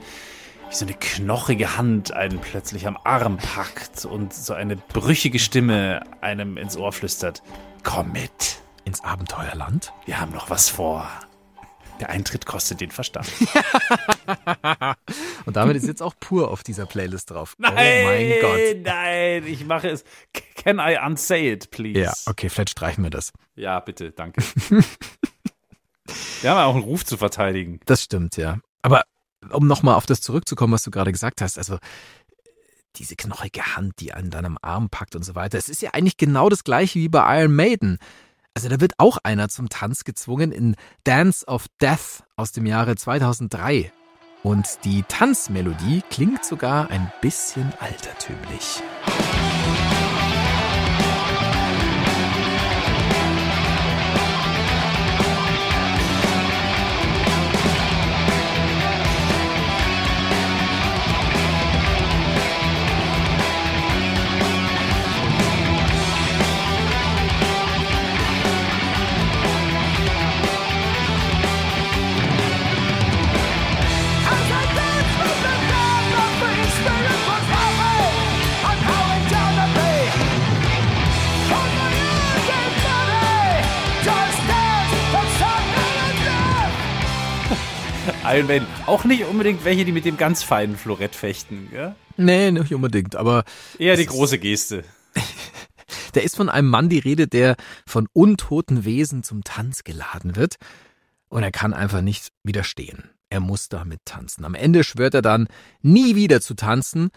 wie 0.69 0.75
so 0.75 0.85
eine 0.85 0.95
knochige 0.95 1.77
Hand 1.77 2.11
einen 2.11 2.39
plötzlich 2.39 2.87
am 2.87 2.97
Arm 3.05 3.37
packt 3.37 4.03
und 4.03 4.33
so 4.33 4.53
eine 4.53 4.75
brüchige 4.75 5.39
Stimme 5.39 6.01
einem 6.19 6.57
ins 6.57 6.75
Ohr 6.75 6.91
flüstert. 6.91 7.41
Komm 7.83 8.11
mit. 8.11 8.57
Ins 8.83 9.01
Abenteuerland? 9.01 9.93
Wir 10.05 10.19
haben 10.19 10.33
noch 10.33 10.49
was 10.49 10.67
vor. 10.67 11.07
Der 12.01 12.09
Eintritt 12.09 12.45
kostet 12.45 12.81
den 12.81 12.91
Verstand. 12.91 13.31
Und 15.45 15.55
damit 15.55 15.75
ist 15.77 15.87
jetzt 15.87 16.01
auch 16.01 16.13
pur 16.19 16.51
auf 16.51 16.63
dieser 16.63 16.85
Playlist 16.85 17.31
drauf. 17.31 17.55
Nein, 17.57 17.73
oh 17.73 18.07
mein 18.07 18.33
Gott. 18.41 18.83
Nein, 18.83 19.47
ich 19.47 19.65
mache 19.65 19.89
es. 19.89 20.03
Can 20.55 20.79
I 20.79 20.97
unsay 21.05 21.51
it, 21.51 21.71
please? 21.71 21.99
Ja, 21.99 22.13
okay, 22.25 22.49
vielleicht 22.49 22.71
streichen 22.71 23.03
wir 23.03 23.11
das. 23.11 23.31
Ja, 23.55 23.79
bitte, 23.79 24.11
danke. 24.11 24.41
wir 26.41 26.49
haben 26.49 26.57
ja 26.57 26.65
auch 26.65 26.75
einen 26.75 26.83
Ruf 26.83 27.05
zu 27.05 27.17
verteidigen. 27.17 27.79
Das 27.85 28.03
stimmt, 28.03 28.37
ja. 28.37 28.59
Aber 28.81 29.03
um 29.51 29.67
nochmal 29.67 29.95
auf 29.95 30.05
das 30.05 30.21
zurückzukommen, 30.21 30.73
was 30.73 30.83
du 30.83 30.91
gerade 30.91 31.11
gesagt 31.11 31.41
hast, 31.41 31.57
also 31.57 31.77
diese 32.95 33.15
knochige 33.15 33.75
Hand, 33.75 33.99
die 33.99 34.07
dann 34.07 34.45
am 34.45 34.57
Arm 34.61 34.89
packt 34.89 35.15
und 35.15 35.23
so 35.23 35.35
weiter, 35.35 35.57
es 35.57 35.69
ist 35.69 35.81
ja 35.81 35.91
eigentlich 35.91 36.17
genau 36.17 36.49
das 36.49 36.63
gleiche 36.63 36.99
wie 36.99 37.09
bei 37.09 37.39
Iron 37.39 37.55
Maiden. 37.55 37.97
Also 38.53 38.67
da 38.67 38.81
wird 38.81 38.93
auch 38.97 39.17
einer 39.23 39.47
zum 39.47 39.69
Tanz 39.69 40.03
gezwungen 40.03 40.51
in 40.51 40.75
Dance 41.03 41.45
of 41.45 41.67
Death 41.81 42.23
aus 42.35 42.51
dem 42.51 42.65
Jahre 42.65 42.95
2003. 42.95 43.91
Und 44.43 44.85
die 44.85 45.03
Tanzmelodie 45.03 46.01
klingt 46.09 46.45
sogar 46.45 46.89
ein 46.89 47.11
bisschen 47.21 47.73
altertümlich. 47.79 48.81
Iron 88.31 88.45
Maiden. 88.45 88.67
Auch 88.85 89.05
nicht 89.05 89.25
unbedingt 89.25 89.65
welche, 89.65 89.85
die 89.85 89.91
mit 89.91 90.05
dem 90.05 90.15
ganz 90.15 90.43
feinen 90.43 90.77
Florett 90.77 91.15
fechten, 91.15 91.67
ja? 91.73 91.95
Nee, 92.15 92.51
nicht 92.51 92.73
unbedingt, 92.73 93.15
aber. 93.15 93.43
Eher 93.79 93.95
die 93.95 94.05
große 94.05 94.39
Geste. 94.39 94.83
Da 96.13 96.21
ist 96.21 96.37
von 96.37 96.49
einem 96.49 96.69
Mann 96.69 96.89
die 96.89 96.97
Rede, 96.97 97.27
der 97.27 97.55
von 97.85 98.07
untoten 98.13 98.83
Wesen 98.83 99.21
zum 99.21 99.43
Tanz 99.43 99.83
geladen 99.83 100.35
wird. 100.35 100.55
Und 101.29 101.43
er 101.43 101.51
kann 101.51 101.71
einfach 101.71 102.01
nicht 102.01 102.29
widerstehen. 102.43 103.11
Er 103.29 103.39
muss 103.39 103.69
damit 103.69 103.99
tanzen. 104.05 104.43
Am 104.43 104.55
Ende 104.55 104.83
schwört 104.83 105.13
er 105.13 105.21
dann, 105.21 105.47
nie 105.83 106.15
wieder 106.15 106.41
zu 106.41 106.55
tanzen, 106.55 107.11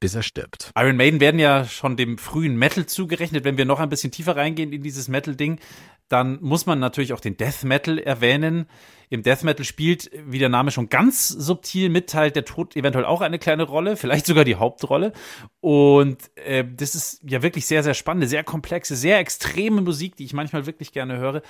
bis 0.00 0.14
er 0.14 0.22
stirbt. 0.22 0.72
Iron 0.76 0.96
Maiden 0.96 1.20
werden 1.20 1.38
ja 1.38 1.66
schon 1.66 1.96
dem 1.98 2.16
frühen 2.16 2.56
Metal 2.56 2.86
zugerechnet. 2.86 3.44
Wenn 3.44 3.58
wir 3.58 3.66
noch 3.66 3.80
ein 3.80 3.90
bisschen 3.90 4.12
tiefer 4.12 4.36
reingehen 4.36 4.72
in 4.72 4.82
dieses 4.82 5.08
Metal-Ding, 5.08 5.58
dann 6.08 6.38
muss 6.40 6.66
man 6.66 6.78
natürlich 6.78 7.12
auch 7.12 7.20
den 7.20 7.36
Death 7.36 7.64
Metal 7.64 7.98
erwähnen. 7.98 8.66
Im 9.08 9.22
Death 9.22 9.44
Metal 9.44 9.64
spielt, 9.64 10.10
wie 10.26 10.38
der 10.38 10.48
Name 10.48 10.70
schon 10.70 10.88
ganz 10.88 11.28
subtil 11.28 11.88
mitteilt, 11.88 12.36
der 12.36 12.44
Tod 12.44 12.76
eventuell 12.76 13.04
auch 13.04 13.20
eine 13.20 13.38
kleine 13.38 13.64
Rolle, 13.64 13.96
vielleicht 13.96 14.26
sogar 14.26 14.44
die 14.44 14.56
Hauptrolle. 14.56 15.12
Und 15.60 16.18
äh, 16.36 16.64
das 16.64 16.94
ist 16.94 17.22
ja 17.28 17.42
wirklich 17.42 17.66
sehr, 17.66 17.82
sehr 17.82 17.94
spannende, 17.94 18.26
sehr 18.26 18.44
komplexe, 18.44 18.96
sehr 18.96 19.18
extreme 19.18 19.80
Musik, 19.80 20.16
die 20.16 20.24
ich 20.24 20.32
manchmal 20.32 20.66
wirklich 20.66 20.92
gerne 20.92 21.18
höre. 21.18 21.42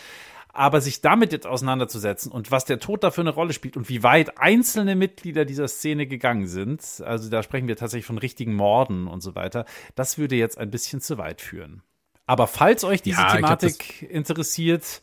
Aber 0.52 0.80
sich 0.80 1.02
damit 1.02 1.32
jetzt 1.32 1.46
auseinanderzusetzen 1.46 2.32
und 2.32 2.50
was 2.50 2.64
der 2.64 2.78
Tod 2.78 3.04
da 3.04 3.10
für 3.10 3.20
eine 3.20 3.30
Rolle 3.30 3.52
spielt 3.52 3.76
und 3.76 3.90
wie 3.90 4.02
weit 4.02 4.38
einzelne 4.38 4.96
Mitglieder 4.96 5.44
dieser 5.44 5.68
Szene 5.68 6.06
gegangen 6.06 6.46
sind, 6.46 7.02
also 7.04 7.28
da 7.28 7.42
sprechen 7.42 7.68
wir 7.68 7.76
tatsächlich 7.76 8.06
von 8.06 8.16
richtigen 8.16 8.54
Morden 8.54 9.06
und 9.06 9.20
so 9.20 9.34
weiter, 9.34 9.66
das 9.96 10.16
würde 10.16 10.34
jetzt 10.34 10.56
ein 10.56 10.70
bisschen 10.70 11.02
zu 11.02 11.18
weit 11.18 11.42
führen. 11.42 11.82
Aber 12.26 12.46
falls 12.46 12.84
euch 12.84 13.02
diese 13.02 13.20
Ja, 13.20 13.34
ich 13.34 13.38
glaub, 13.38 13.58
Thematik 13.58 14.02
interessiert 14.10 15.00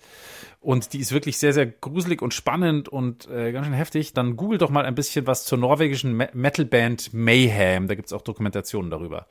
und 0.60 0.94
die 0.94 1.00
ist 1.00 1.12
wirklich 1.12 1.38
sehr, 1.38 1.54
sehr 1.54 1.66
gruselig 1.66 2.22
und 2.22 2.34
spannend 2.34 2.90
und 2.90 3.28
äh, 3.30 3.52
ganz 3.52 3.66
schön 3.66 3.76
heftig, 3.76 4.14
dann 4.14 4.36
googelt 4.36 4.62
doch 4.62 4.70
mal 4.70 4.86
ein 4.86 4.96
bisschen 4.96 5.26
was 5.26 5.46
zur 5.46 5.58
norwegischen 5.58 6.14
Me 6.14 6.30
Metalband 6.34 7.14
Mayhem. 7.14 7.88
Da 7.88 7.96
gibt's 7.96 8.14
auch 8.14 8.22
Dokumentationen 8.22 8.92
darüber. 8.92 9.28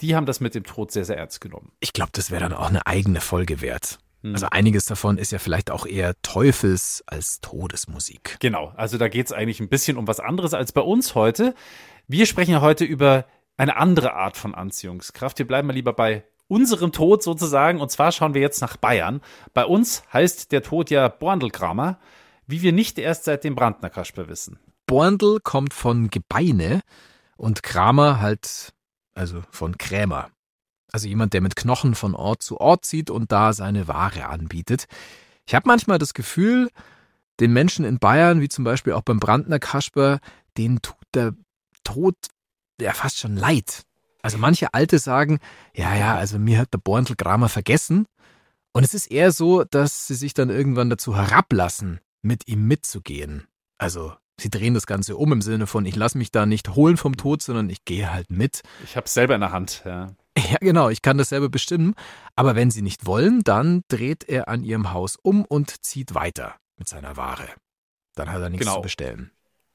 Die 0.00 0.14
haben 0.14 0.26
das 0.26 0.40
mit 0.40 0.54
dem 0.54 0.64
Tod 0.64 0.92
sehr, 0.92 1.04
sehr 1.04 1.18
ernst 1.18 1.40
genommen. 1.40 1.72
Ich 1.80 1.92
glaube, 1.92 2.10
das 2.12 2.30
wäre 2.30 2.42
dann 2.42 2.54
auch 2.54 2.68
eine 2.68 2.86
eigene 2.86 3.20
Folge 3.20 3.60
wert. 3.60 3.98
Also 4.22 4.48
einiges 4.50 4.84
davon 4.84 5.16
ist 5.16 5.32
ja 5.32 5.38
vielleicht 5.38 5.70
auch 5.70 5.86
eher 5.86 6.14
Teufels- 6.20 7.02
als 7.06 7.40
Todesmusik. 7.40 8.36
Genau, 8.40 8.72
also 8.76 8.98
da 8.98 9.08
geht's 9.08 9.32
eigentlich 9.32 9.60
ein 9.60 9.70
bisschen 9.70 9.96
um 9.96 10.06
was 10.06 10.20
anderes 10.20 10.52
als 10.52 10.72
bei 10.72 10.82
uns 10.82 11.14
heute. 11.14 11.54
Wir 12.06 12.26
sprechen 12.26 12.50
ja 12.50 12.60
heute 12.60 12.84
über 12.84 13.24
eine 13.56 13.76
andere 13.76 14.12
Art 14.14 14.36
von 14.36 14.54
Anziehungskraft. 14.54 15.38
Wir 15.38 15.46
bleiben 15.46 15.68
mal 15.68 15.72
lieber 15.72 15.94
bei 15.94 16.24
unserem 16.50 16.92
Tod 16.92 17.22
sozusagen. 17.22 17.80
Und 17.80 17.90
zwar 17.90 18.12
schauen 18.12 18.34
wir 18.34 18.40
jetzt 18.40 18.60
nach 18.60 18.76
Bayern. 18.76 19.20
Bei 19.54 19.64
uns 19.64 20.02
heißt 20.12 20.52
der 20.52 20.62
Tod 20.62 20.90
ja 20.90 21.08
Borndelkramer, 21.08 21.98
wie 22.46 22.62
wir 22.62 22.72
nicht 22.72 22.98
erst 22.98 23.24
seit 23.24 23.44
dem 23.44 23.54
Brandner 23.54 23.90
Kasper 23.90 24.28
wissen. 24.28 24.58
Borndl 24.86 25.38
kommt 25.42 25.72
von 25.72 26.10
Gebeine 26.10 26.80
und 27.36 27.62
Kramer 27.62 28.20
halt, 28.20 28.72
also 29.14 29.42
von 29.50 29.78
Krämer. 29.78 30.30
Also 30.92 31.06
jemand, 31.06 31.32
der 31.32 31.40
mit 31.40 31.54
Knochen 31.54 31.94
von 31.94 32.16
Ort 32.16 32.42
zu 32.42 32.58
Ort 32.58 32.84
zieht 32.84 33.10
und 33.10 33.30
da 33.30 33.52
seine 33.52 33.86
Ware 33.86 34.26
anbietet. 34.26 34.86
Ich 35.46 35.54
habe 35.54 35.68
manchmal 35.68 35.98
das 35.98 36.14
Gefühl, 36.14 36.68
den 37.38 37.52
Menschen 37.52 37.84
in 37.84 38.00
Bayern, 38.00 38.40
wie 38.40 38.48
zum 38.48 38.64
Beispiel 38.64 38.92
auch 38.94 39.02
beim 39.02 39.20
Brandner 39.20 39.60
Kasper, 39.60 40.18
denen 40.58 40.82
tut 40.82 40.96
der 41.14 41.34
Tod 41.84 42.16
ja 42.80 42.92
fast 42.92 43.18
schon 43.18 43.36
leid. 43.36 43.84
Also 44.22 44.38
manche 44.38 44.74
Alte 44.74 44.98
sagen, 44.98 45.38
ja, 45.74 45.94
ja, 45.94 46.16
also 46.16 46.38
mir 46.38 46.58
hat 46.58 46.72
der 46.72 46.78
Borndl 46.78 47.16
Kramer 47.16 47.48
vergessen. 47.48 48.06
Und 48.72 48.84
es 48.84 48.94
ist 48.94 49.10
eher 49.10 49.32
so, 49.32 49.64
dass 49.64 50.06
sie 50.06 50.14
sich 50.14 50.34
dann 50.34 50.50
irgendwann 50.50 50.90
dazu 50.90 51.16
herablassen, 51.16 52.00
mit 52.22 52.46
ihm 52.46 52.66
mitzugehen. 52.68 53.46
Also 53.78 54.12
sie 54.40 54.50
drehen 54.50 54.74
das 54.74 54.86
Ganze 54.86 55.16
um 55.16 55.32
im 55.32 55.42
Sinne 55.42 55.66
von, 55.66 55.84
ich 55.86 55.96
lasse 55.96 56.18
mich 56.18 56.30
da 56.30 56.46
nicht 56.46 56.74
holen 56.76 56.96
vom 56.96 57.16
Tod, 57.16 57.42
sondern 57.42 57.68
ich 57.70 57.84
gehe 57.84 58.12
halt 58.12 58.30
mit. 58.30 58.62
Ich 58.84 58.96
habe 58.96 59.08
selber 59.08 59.34
in 59.34 59.40
der 59.40 59.52
Hand. 59.52 59.82
Ja. 59.84 60.08
Ja, 60.38 60.56
genau, 60.60 60.88
ich 60.88 61.02
kann 61.02 61.18
das 61.18 61.28
selber 61.30 61.48
bestimmen. 61.50 61.94
Aber 62.34 62.54
wenn 62.54 62.70
sie 62.70 62.80
nicht 62.82 63.04
wollen, 63.04 63.42
dann 63.42 63.82
dreht 63.88 64.24
er 64.28 64.48
an 64.48 64.62
ihrem 64.64 64.92
Haus 64.92 65.16
um 65.20 65.44
und 65.44 65.84
zieht 65.84 66.14
weiter 66.14 66.54
mit 66.78 66.88
seiner 66.88 67.16
Ware. 67.16 67.46
Dann 68.14 68.30
hat 68.32 68.40
er 68.40 68.48
nichts 68.48 68.64
Genau. 68.64 68.76
zu 68.76 68.82
bestellen. 68.82 69.32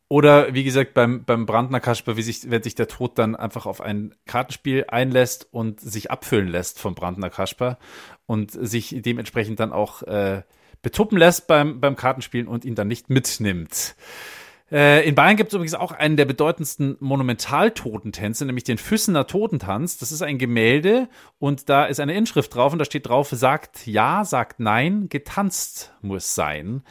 Oder 0.08 0.54
wie 0.54 0.64
gesagt, 0.64 0.94
beim, 0.94 1.26
beim 1.26 1.46
Brandner 1.48 1.80
Kasper, 1.80 2.16
wie 2.16 2.22
sich, 2.22 2.50
wenn 2.50 2.62
sich 2.62 2.76
der 2.76 2.88
Tod 2.88 3.18
dann 3.18 3.36
einfach 3.36 3.66
auf 3.66 3.82
ein 3.82 4.14
Kartenspiel 4.26 4.86
einlässt 4.88 5.48
und 5.52 5.80
sich 5.80 6.12
abfüllen 6.12 6.48
lässt 6.48 6.80
vom 6.80 6.94
Brandner 6.94 7.32
Kasper 7.32 7.80
und 8.28 8.52
sich 8.52 8.96
dementsprechend 9.00 9.60
dann 9.60 9.74
auch 9.74 10.04
äh, 10.04 10.44
betuppen 10.84 11.18
lässt 11.18 11.48
beim, 11.48 11.80
beim 11.80 11.96
Kartenspielen 11.96 12.48
und 12.48 12.66
ihn 12.66 12.76
dann 12.76 12.88
nicht 12.88 13.10
mitnimmt. 13.10 13.96
Äh, 14.72 15.08
in 15.08 15.16
Bayern 15.16 15.38
gibt 15.38 15.50
es 15.50 15.54
übrigens 15.54 15.74
auch 15.74 15.92
einen 15.92 16.18
der 16.18 16.26
bedeutendsten 16.26 16.98
Monumentaltotentänze, 17.00 18.46
nämlich 18.46 18.64
den 18.64 18.78
Füssener 18.78 19.26
Totentanz. 19.26 19.98
Das 19.98 20.12
ist 20.12 20.22
ein 20.22 20.38
Gemälde 20.38 21.08
und 21.40 21.70
da 21.70 21.86
ist 21.86 22.00
eine 22.00 22.16
Inschrift 22.16 22.54
drauf 22.54 22.74
und 22.74 22.80
da 22.80 22.86
steht 22.86 23.08
drauf, 23.08 23.30
sagt 23.32 23.88
ja, 23.88 24.24
sagt 24.24 24.60
nein, 24.60 25.10
getanzt 25.10 25.94
muss 26.02 26.36
sein. 26.36 26.84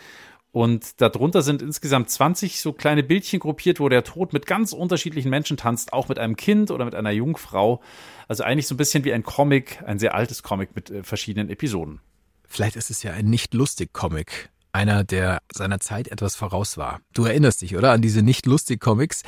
Und 0.55 1.00
darunter 1.00 1.42
sind 1.42 1.62
insgesamt 1.62 2.11
20 2.11 2.61
so 2.61 2.72
kleine 2.72 3.02
Bildchen 3.02 3.40
gruppiert, 3.40 3.80
wo 3.80 3.88
der 3.88 4.05
Tod 4.05 4.32
mit 4.32 4.46
ganz 4.46 4.72
unterschiedlichen 4.72 5.28
Menschen 5.28 5.57
tanzt, 5.57 5.92
auch 5.92 6.09
mit 6.09 6.20
einem 6.20 6.36
Kind 6.36 6.70
oder 6.70 6.84
mit 6.84 6.94
einer 6.94 7.11
Jungfrau. 7.11 7.82
Also 8.28 8.44
eigentlich 8.44 8.68
so 8.68 8.76
ein 8.76 8.76
bisschen 8.76 9.02
wie 9.02 9.12
ein 9.12 9.24
Comic, 9.24 9.82
ein 9.84 9.98
sehr 9.98 10.14
altes 10.14 10.44
Comic 10.44 10.76
mit 10.76 10.90
äh, 10.90 11.02
verschiedenen 11.02 11.50
Episoden. 11.50 11.98
Vielleicht 12.46 12.76
ist 12.76 12.88
es 12.88 13.02
ja 13.02 13.12
ein 13.14 13.24
Nicht-Lustig-Comic. 13.24 14.50
Einer, 14.70 15.02
der 15.02 15.42
seiner 15.52 15.80
Zeit 15.80 16.07
etwas 16.07 16.36
voraus 16.36 16.78
war. 16.78 17.00
Du 17.14 17.24
erinnerst 17.24 17.62
dich, 17.62 17.76
oder? 17.76 17.90
An 17.90 18.00
diese 18.00 18.22
Nicht-Lustig-Comics. 18.22 19.24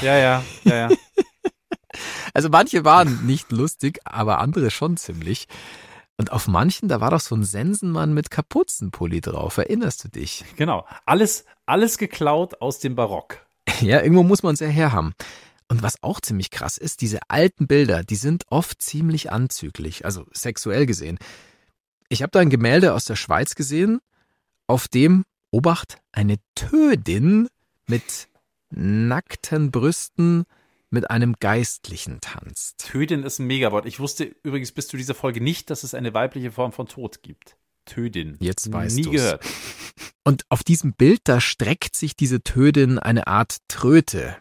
Ja, 0.00 0.16
ja, 0.16 0.42
ja, 0.64 0.74
ja. 0.74 0.88
Also 2.32 2.48
manche 2.48 2.84
waren 2.84 3.26
nicht 3.26 3.52
lustig, 3.52 3.98
aber 4.04 4.38
andere 4.38 4.70
schon 4.70 4.96
ziemlich. 4.96 5.46
Und 6.18 6.32
auf 6.32 6.48
manchen, 6.48 6.88
da 6.88 7.00
war 7.00 7.10
doch 7.10 7.20
so 7.20 7.36
ein 7.36 7.44
Sensenmann 7.44 8.12
mit 8.12 8.30
Kapuzenpulli 8.30 9.20
drauf. 9.20 9.56
Erinnerst 9.56 10.04
du 10.04 10.08
dich? 10.08 10.44
genau. 10.56 10.84
Alles, 11.06 11.44
alles 11.64 11.96
geklaut 11.96 12.60
aus 12.60 12.80
dem 12.80 12.94
Barock. 12.94 13.46
Ja, 13.80 14.02
irgendwo 14.02 14.24
muss 14.24 14.42
man 14.42 14.54
es 14.54 14.60
ja 14.60 14.66
herhaben. 14.66 15.14
Und 15.68 15.82
was 15.82 16.02
auch 16.02 16.20
ziemlich 16.20 16.50
krass 16.50 16.78
ist, 16.78 17.02
diese 17.02 17.20
alten 17.28 17.66
Bilder, 17.66 18.02
die 18.02 18.16
sind 18.16 18.44
oft 18.50 18.82
ziemlich 18.82 19.30
anzüglich, 19.30 20.04
also 20.04 20.24
sexuell 20.32 20.86
gesehen. 20.86 21.18
Ich 22.08 22.22
habe 22.22 22.30
da 22.30 22.40
ein 22.40 22.50
Gemälde 22.50 22.94
aus 22.94 23.04
der 23.04 23.16
Schweiz 23.16 23.54
gesehen, 23.54 24.00
auf 24.66 24.88
dem, 24.88 25.24
Obacht, 25.50 25.98
eine 26.10 26.36
Tödin 26.54 27.48
mit 27.86 28.28
nackten 28.70 29.70
Brüsten 29.70 30.44
mit 30.90 31.10
einem 31.10 31.34
Geistlichen 31.38 32.20
tanzt. 32.20 32.78
Tödin 32.78 33.22
ist 33.22 33.38
ein 33.38 33.46
Megawort. 33.46 33.86
Ich 33.86 34.00
wusste 34.00 34.24
übrigens 34.42 34.72
bis 34.72 34.88
zu 34.88 34.96
dieser 34.96 35.14
Folge 35.14 35.40
nicht, 35.40 35.70
dass 35.70 35.82
es 35.82 35.94
eine 35.94 36.14
weibliche 36.14 36.50
Form 36.50 36.72
von 36.72 36.86
Tod 36.86 37.22
gibt. 37.22 37.56
Tödin. 37.84 38.36
Jetzt 38.40 38.72
weißt 38.72 38.96
Nie 38.96 39.02
du's. 39.02 39.12
gehört. 39.12 39.44
Und 40.24 40.44
auf 40.50 40.62
diesem 40.62 40.92
Bild, 40.92 41.20
da 41.24 41.40
streckt 41.40 41.96
sich 41.96 42.14
diese 42.14 42.42
Tödin 42.42 42.98
eine 42.98 43.26
Art 43.26 43.58
Tröte 43.68 44.36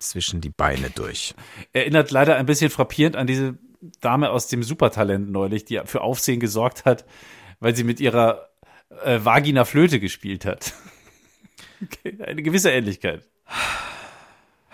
zwischen 0.00 0.40
die 0.40 0.50
Beine 0.50 0.90
durch. 0.90 1.34
Erinnert 1.72 2.10
leider 2.10 2.36
ein 2.36 2.46
bisschen 2.46 2.70
frappierend 2.70 3.16
an 3.16 3.26
diese 3.26 3.56
Dame 4.00 4.30
aus 4.30 4.48
dem 4.48 4.62
Supertalent 4.62 5.30
neulich, 5.30 5.64
die 5.64 5.80
für 5.84 6.00
Aufsehen 6.00 6.40
gesorgt 6.40 6.84
hat, 6.84 7.04
weil 7.60 7.76
sie 7.76 7.84
mit 7.84 8.00
ihrer 8.00 8.50
äh, 9.04 9.20
Vagina 9.22 9.64
Flöte 9.64 10.00
gespielt 10.00 10.44
hat. 10.44 10.72
Eine 12.04 12.42
gewisse 12.42 12.70
Ähnlichkeit. 12.70 13.28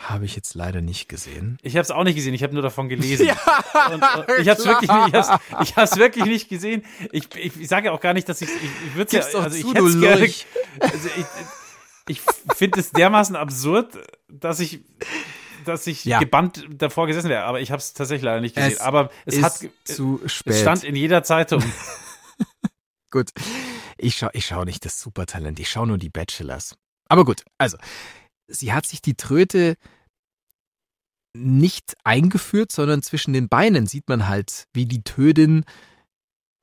Habe 0.02 0.24
ich 0.24 0.34
jetzt 0.34 0.54
leider 0.54 0.80
nicht 0.80 1.08
gesehen. 1.10 1.58
Ich 1.62 1.74
habe 1.74 1.82
es 1.82 1.90
auch 1.90 2.04
nicht 2.04 2.14
gesehen, 2.14 2.32
ich 2.32 2.42
habe 2.42 2.54
nur 2.54 2.62
davon 2.62 2.88
gelesen. 2.88 3.28
und, 3.92 4.02
und 4.02 4.38
ich 4.40 4.48
habe 4.48 4.58
es 4.60 4.64
wirklich, 4.66 4.90
nicht- 4.90 5.08
ich 5.08 5.14
hab's, 5.14 5.42
ich 5.62 5.76
hab's 5.76 5.96
wirklich 5.98 6.24
nicht 6.24 6.48
gesehen. 6.48 6.84
Ich, 7.12 7.28
ich, 7.36 7.60
ich 7.60 7.68
sage 7.68 7.86
ja 7.86 7.92
auch 7.92 8.00
gar 8.00 8.14
nicht, 8.14 8.26
dass 8.28 8.40
ich, 8.40 8.48
ich, 8.48 8.70
ich 8.86 8.94
würde 8.94 9.14
ja, 9.16 9.22
also 9.22 9.56
ich 9.56 9.66
hätte 9.66 9.74
du 9.92 10.00
gerne. 10.00 10.22
Also 10.80 11.08
ich, 11.16 11.26
ich 12.08 12.20
finde 12.56 12.80
es 12.80 12.90
dermaßen 12.92 13.36
absurd, 13.36 13.98
dass 14.28 14.58
ich, 14.60 14.80
dass 15.66 15.86
ich 15.86 16.06
Ja. 16.06 16.18
gebannt 16.18 16.66
davor 16.70 17.06
gesessen 17.06 17.28
wäre. 17.28 17.44
Aber 17.44 17.60
ich 17.60 17.70
habe 17.70 17.80
es 17.80 17.92
tatsächlich 17.92 18.24
leider 18.24 18.40
nicht 18.40 18.56
gesehen. 18.56 18.72
Es 18.72 18.80
Aber 18.80 19.10
es 19.26 19.42
hat, 19.42 19.60
zu 19.84 20.20
spät. 20.24 20.54
es 20.54 20.60
stand 20.62 20.82
in 20.82 20.96
jeder 20.96 21.22
Zeitung. 21.24 21.62
Gut. 23.10 23.30
Ich 23.98 24.16
schaue 24.16 24.30
ich 24.32 24.46
schau 24.46 24.64
nicht 24.64 24.84
das 24.86 24.98
Supertalent, 24.98 25.60
ich 25.60 25.68
schaue 25.68 25.86
nur 25.86 25.98
die 25.98 26.08
Bachelors. 26.08 26.74
Aber 27.08 27.24
gut, 27.24 27.44
also, 27.58 27.76
sie 28.50 28.72
hat 28.72 28.86
sich 28.86 29.02
die 29.02 29.14
Tröte 29.14 29.76
nicht 31.32 31.94
eingeführt, 32.04 32.72
sondern 32.72 33.02
zwischen 33.02 33.32
den 33.32 33.48
Beinen 33.48 33.86
sieht 33.86 34.08
man 34.08 34.28
halt, 34.28 34.66
wie 34.72 34.86
die 34.86 35.02
Tödin 35.02 35.64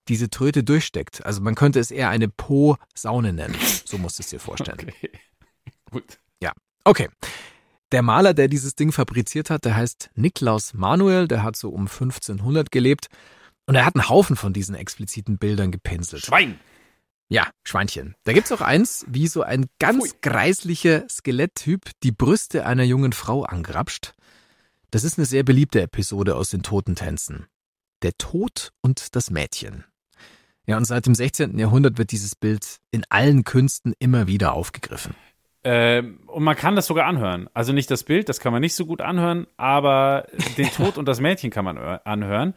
diese 0.10 0.30
Tröte 0.30 0.64
durchsteckt. 0.64 1.26
Also 1.26 1.42
man 1.42 1.56
könnte 1.56 1.80
es 1.80 1.92
eher 1.92 2.10
eine 2.10 2.30
Po-Saune 2.30 3.34
nennen. 3.34 3.56
So 3.86 3.98
musst 3.98 4.20
du 4.20 4.24
es 4.24 4.30
dir 4.30 4.40
vorstellen. 4.40 4.78
Okay. 4.80 5.12
Gut. 5.92 6.18
Okay. 6.88 7.10
Der 7.92 8.02
Maler, 8.02 8.34
der 8.34 8.48
dieses 8.48 8.76
Ding 8.76 8.94
fabriziert 8.94 9.50
hat, 9.50 9.66
der 9.66 9.76
heißt 9.76 10.10
Niklaus 10.16 10.74
Manuel, 10.74 11.28
der 11.28 11.44
hat 11.44 11.58
so 11.58 11.70
um 11.70 11.82
1500 11.82 12.72
gelebt 12.72 13.08
und 13.66 13.76
er 13.76 13.86
hat 13.86 13.96
einen 13.96 14.08
Haufen 14.08 14.38
von 14.38 14.54
diesen 14.54 14.74
expliziten 14.74 15.38
Bildern 15.38 15.72
gepinselt. 15.72 16.26
Schwein. 16.26 16.58
Ja, 17.30 17.50
Schweinchen. 17.64 18.16
Da 18.24 18.32
gibt's 18.32 18.52
auch 18.52 18.62
eins, 18.62 19.06
wie 19.10 19.28
so 19.28 19.42
ein 19.42 19.66
ganz 19.80 20.12
Pfui. 20.12 20.18
greislicher 20.22 21.08
Skeletttyp 21.10 21.92
die 22.04 22.14
Brüste 22.14 22.66
einer 22.66 22.84
jungen 22.84 23.12
Frau 23.12 23.44
angrapscht. 23.44 24.14
Das 24.92 25.04
ist 25.04 25.18
eine 25.18 25.26
sehr 25.26 25.44
beliebte 25.44 25.82
Episode 25.82 26.36
aus 26.36 26.50
den 26.50 26.64
Totentänzen. 26.64 27.48
Der 28.02 28.14
Tod 28.18 28.72
und 28.82 29.16
das 29.16 29.30
Mädchen. 29.30 29.84
Ja, 30.66 30.78
und 30.78 30.86
seit 30.86 31.06
dem 31.06 31.16
16. 31.16 31.60
Jahrhundert 31.60 31.98
wird 31.98 32.12
dieses 32.12 32.36
Bild 32.36 32.78
in 32.92 33.04
allen 33.10 33.44
Künsten 33.44 33.94
immer 34.00 34.28
wieder 34.28 34.54
aufgegriffen. 34.54 35.16
Ähm, 35.64 36.20
und 36.28 36.44
man 36.44 36.56
kann 36.56 36.78
das 36.78 36.88
sogar 36.88 37.06
anhören. 37.08 37.50
Also 37.54 37.74
nicht 37.74 37.92
das 37.92 38.04
Bild, 38.04 38.30
das 38.30 38.40
kann 38.40 38.54
man 38.54 38.62
nicht 38.62 38.76
so 38.76 38.86
gut 38.86 39.02
anhören, 39.02 39.48
aber 39.58 40.28
den 40.58 40.70
Tod 40.72 40.98
und 40.98 41.06
das 41.08 41.20
Mädchen 41.20 41.52
kann 41.52 41.66
man 41.66 41.78
anhören. 41.78 42.54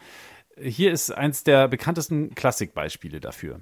Hier 0.60 0.92
ist 0.92 1.10
eins 1.10 1.42
der 1.42 1.66
bekanntesten 1.66 2.34
Klassikbeispiele 2.34 3.20
dafür. 3.20 3.60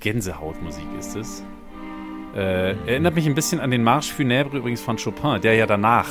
Gänsehautmusik 0.00 0.86
ist 0.98 1.16
es. 1.16 1.44
Äh, 2.34 2.76
erinnert 2.86 3.14
mich 3.14 3.26
ein 3.26 3.34
bisschen 3.34 3.60
an 3.60 3.70
den 3.70 3.82
Marsch 3.82 4.12
Funèbre 4.12 4.56
übrigens 4.56 4.80
von 4.80 4.96
Chopin, 4.96 5.40
der 5.40 5.54
ja 5.54 5.66
danach 5.66 6.08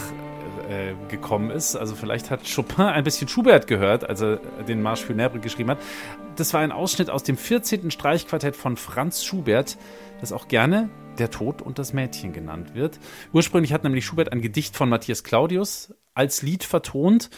äh, 0.70 0.94
gekommen 1.10 1.50
ist. 1.50 1.76
Also 1.76 1.96
vielleicht 1.96 2.30
hat 2.30 2.42
Chopin 2.54 2.86
ein 2.86 3.04
bisschen 3.04 3.28
Schubert 3.28 3.68
gehört, 3.68 4.08
als 4.08 4.22
er 4.22 4.38
den 4.68 4.82
Marsch 4.82 5.04
Funèbre 5.04 5.40
geschrieben 5.40 5.72
hat. 5.72 5.80
Das 6.36 6.54
war 6.54 6.62
ein 6.62 6.72
Ausschnitt 6.72 7.10
aus 7.10 7.24
dem 7.24 7.38
14. 7.38 7.90
Streichquartett 7.90 8.56
von 8.56 8.78
Franz 8.78 9.24
Schubert, 9.24 9.78
das 10.22 10.32
auch 10.32 10.48
gerne 10.48 10.90
Der 11.18 11.32
Tod 11.32 11.62
und 11.62 11.80
das 11.80 11.92
Mädchen 11.94 12.34
genannt 12.34 12.76
wird. 12.76 13.00
Ursprünglich 13.34 13.74
hat 13.74 13.84
nämlich 13.84 14.06
Schubert 14.06 14.32
ein 14.32 14.42
Gedicht 14.42 14.76
von 14.76 14.90
Matthias 14.90 15.24
Claudius 15.24 15.94
als 16.14 16.42
Lied 16.42 16.64
vertont 16.64 17.30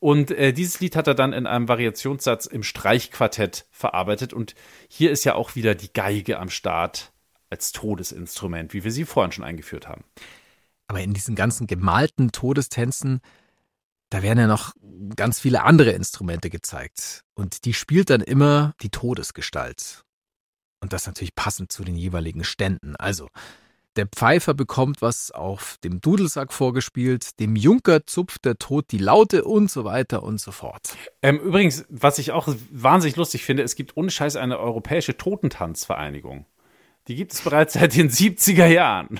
und 0.00 0.30
äh, 0.30 0.54
dieses 0.54 0.80
Lied 0.80 0.96
hat 0.96 1.06
er 1.06 1.14
dann 1.14 1.34
in 1.34 1.46
einem 1.46 1.68
Variationssatz 1.68 2.46
im 2.46 2.62
Streichquartett 2.62 3.66
verarbeitet. 3.70 4.32
Und 4.32 4.54
hier 4.88 5.10
ist 5.10 5.24
ja 5.24 5.34
auch 5.34 5.54
wieder 5.54 5.74
die 5.74 5.92
Geige 5.92 6.38
am 6.38 6.48
Start 6.48 7.12
als 7.50 7.72
Todesinstrument, 7.72 8.72
wie 8.72 8.82
wir 8.82 8.92
sie 8.92 9.04
vorhin 9.04 9.32
schon 9.32 9.44
eingeführt 9.44 9.86
haben. 9.86 10.04
Aber 10.88 11.02
in 11.02 11.12
diesen 11.12 11.34
ganzen 11.34 11.66
gemalten 11.66 12.32
Todestänzen, 12.32 13.20
da 14.08 14.22
werden 14.22 14.38
ja 14.38 14.46
noch 14.46 14.72
ganz 15.16 15.38
viele 15.38 15.64
andere 15.64 15.90
Instrumente 15.90 16.48
gezeigt. 16.48 17.22
Und 17.34 17.66
die 17.66 17.74
spielt 17.74 18.08
dann 18.08 18.22
immer 18.22 18.74
die 18.80 18.90
Todesgestalt. 18.90 20.04
Und 20.80 20.94
das 20.94 21.06
natürlich 21.06 21.34
passend 21.34 21.72
zu 21.72 21.84
den 21.84 21.94
jeweiligen 21.94 22.42
Ständen. 22.42 22.96
Also, 22.96 23.28
der 24.00 24.06
Pfeifer 24.06 24.54
bekommt 24.54 25.02
was 25.02 25.30
auf 25.30 25.76
dem 25.84 26.00
Dudelsack 26.00 26.54
vorgespielt, 26.54 27.38
dem 27.38 27.54
Junker 27.54 28.06
zupft 28.06 28.46
der 28.46 28.56
Tod 28.56 28.86
die 28.92 28.96
Laute 28.96 29.44
und 29.44 29.70
so 29.70 29.84
weiter 29.84 30.22
und 30.22 30.40
so 30.40 30.52
fort. 30.52 30.96
Ähm, 31.20 31.38
übrigens, 31.38 31.84
was 31.90 32.18
ich 32.18 32.32
auch 32.32 32.48
wahnsinnig 32.70 33.16
lustig 33.16 33.44
finde, 33.44 33.62
es 33.62 33.74
gibt 33.74 33.98
ohne 33.98 34.10
Scheiß 34.10 34.36
eine 34.36 34.58
europäische 34.58 35.18
Totentanzvereinigung. 35.18 36.46
Die 37.08 37.16
gibt 37.16 37.32
es 37.32 37.40
bereits 37.40 37.72
seit 37.72 37.96
den 37.96 38.10
70er 38.10 38.66
Jahren. 38.66 39.18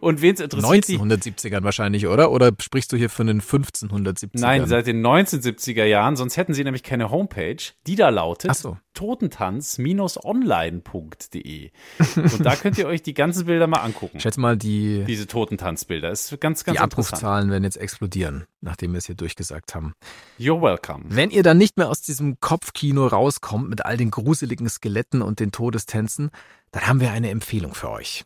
Und 0.00 0.22
wen 0.22 0.34
es 0.34 0.40
interessiert, 0.40 0.88
die, 0.88 0.98
1970ern 0.98 1.64
wahrscheinlich, 1.64 2.06
oder? 2.06 2.30
Oder 2.30 2.52
sprichst 2.60 2.92
du 2.92 2.96
hier 2.96 3.10
von 3.10 3.26
den 3.26 3.42
1570ern? 3.42 4.28
Nein, 4.34 4.66
seit 4.66 4.86
den 4.86 5.04
1970er 5.04 5.84
Jahren, 5.84 6.14
sonst 6.16 6.36
hätten 6.36 6.54
sie 6.54 6.62
nämlich 6.64 6.82
keine 6.82 7.10
Homepage, 7.10 7.56
die 7.86 7.96
da 7.96 8.08
lautet 8.08 8.54
so. 8.54 8.78
totentanz-online.de. 8.94 11.70
Und 12.16 12.46
da 12.46 12.56
könnt 12.56 12.78
ihr 12.78 12.86
euch 12.86 13.02
die 13.02 13.12
ganzen 13.14 13.44
Bilder 13.46 13.66
mal 13.66 13.80
angucken. 13.80 14.16
Ich 14.16 14.22
schätze 14.22 14.40
mal, 14.40 14.56
die, 14.56 15.04
Diese 15.06 15.26
Totentanzbilder. 15.26 16.10
Ist 16.10 16.40
ganz, 16.40 16.64
ganz 16.64 16.78
die. 16.78 16.82
Abrufzahlen 16.82 17.50
werden 17.50 17.64
jetzt 17.64 17.76
explodieren, 17.76 18.44
nachdem 18.60 18.92
wir 18.92 18.98
es 18.98 19.06
hier 19.06 19.16
durchgesagt 19.16 19.74
haben. 19.74 19.94
You're 20.38 20.62
welcome. 20.62 21.04
Wenn 21.08 21.30
ihr 21.30 21.42
dann 21.42 21.58
nicht 21.58 21.76
mehr 21.76 21.90
aus 21.90 22.00
diesem 22.00 22.38
Kopfkino 22.40 23.08
rauskommt 23.08 23.68
mit 23.68 23.84
all 23.84 23.96
den 23.96 24.10
gruseligen 24.10 24.68
Skeletten 24.68 25.22
und 25.22 25.40
den 25.40 25.50
Todestänzen, 25.52 26.30
dann 26.74 26.88
haben 26.88 27.00
wir 27.00 27.12
eine 27.12 27.30
Empfehlung 27.30 27.72
für 27.72 27.88
euch. 27.88 28.24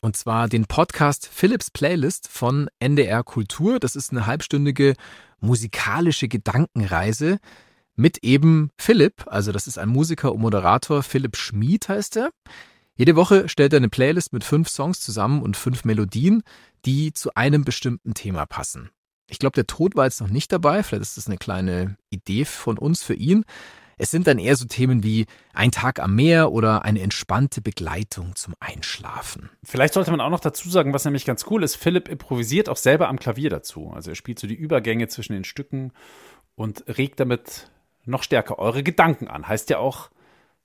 Und 0.00 0.16
zwar 0.16 0.48
den 0.48 0.64
Podcast 0.64 1.28
Philips 1.30 1.70
Playlist 1.70 2.28
von 2.28 2.70
NDR 2.78 3.22
Kultur. 3.22 3.78
Das 3.78 3.94
ist 3.94 4.10
eine 4.10 4.24
halbstündige 4.24 4.94
musikalische 5.40 6.26
Gedankenreise 6.26 7.38
mit 7.96 8.24
eben 8.24 8.70
Philipp. 8.78 9.26
Also 9.26 9.52
das 9.52 9.66
ist 9.66 9.76
ein 9.76 9.90
Musiker 9.90 10.32
und 10.32 10.40
Moderator. 10.40 11.02
Philipp 11.02 11.36
Schmid 11.36 11.90
heißt 11.90 12.16
er. 12.16 12.30
Jede 12.96 13.16
Woche 13.16 13.50
stellt 13.50 13.74
er 13.74 13.76
eine 13.76 13.90
Playlist 13.90 14.32
mit 14.32 14.44
fünf 14.44 14.70
Songs 14.70 15.00
zusammen 15.00 15.42
und 15.42 15.58
fünf 15.58 15.84
Melodien, 15.84 16.42
die 16.86 17.12
zu 17.12 17.34
einem 17.34 17.64
bestimmten 17.64 18.14
Thema 18.14 18.46
passen. 18.46 18.88
Ich 19.28 19.38
glaube, 19.38 19.56
der 19.56 19.66
Tod 19.66 19.94
war 19.94 20.06
jetzt 20.06 20.22
noch 20.22 20.30
nicht 20.30 20.50
dabei. 20.52 20.82
Vielleicht 20.82 21.02
ist 21.02 21.18
das 21.18 21.26
eine 21.26 21.36
kleine 21.36 21.98
Idee 22.08 22.46
von 22.46 22.78
uns 22.78 23.02
für 23.02 23.14
ihn. 23.14 23.44
Es 24.00 24.10
sind 24.10 24.26
dann 24.26 24.38
eher 24.38 24.56
so 24.56 24.64
Themen 24.64 25.02
wie 25.02 25.26
ein 25.52 25.70
Tag 25.70 26.00
am 26.00 26.14
Meer 26.14 26.52
oder 26.52 26.86
eine 26.86 27.02
entspannte 27.02 27.60
Begleitung 27.60 28.34
zum 28.34 28.54
Einschlafen. 28.58 29.50
Vielleicht 29.62 29.92
sollte 29.92 30.10
man 30.10 30.22
auch 30.22 30.30
noch 30.30 30.40
dazu 30.40 30.70
sagen, 30.70 30.94
was 30.94 31.04
nämlich 31.04 31.26
ganz 31.26 31.44
cool 31.50 31.62
ist, 31.62 31.76
Philipp 31.76 32.08
improvisiert 32.08 32.70
auch 32.70 32.78
selber 32.78 33.08
am 33.08 33.18
Klavier 33.18 33.50
dazu. 33.50 33.92
Also 33.94 34.12
er 34.12 34.14
spielt 34.14 34.38
so 34.38 34.46
die 34.46 34.54
Übergänge 34.54 35.08
zwischen 35.08 35.34
den 35.34 35.44
Stücken 35.44 35.92
und 36.54 36.82
regt 36.96 37.20
damit 37.20 37.70
noch 38.06 38.22
stärker 38.22 38.58
eure 38.58 38.82
Gedanken 38.82 39.28
an. 39.28 39.46
Heißt 39.46 39.68
ja 39.68 39.76
auch, 39.76 40.08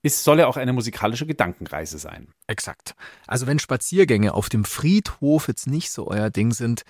es 0.02 0.24
soll 0.24 0.38
ja 0.38 0.46
auch 0.46 0.56
eine 0.56 0.72
musikalische 0.72 1.26
Gedankenreise 1.26 1.98
sein. 1.98 2.28
Exakt. 2.46 2.94
Also 3.26 3.46
wenn 3.46 3.58
Spaziergänge 3.58 4.32
auf 4.32 4.48
dem 4.48 4.64
Friedhof 4.64 5.48
jetzt 5.48 5.66
nicht 5.66 5.90
so 5.90 6.08
euer 6.08 6.30
Ding 6.30 6.52
sind, 6.52 6.84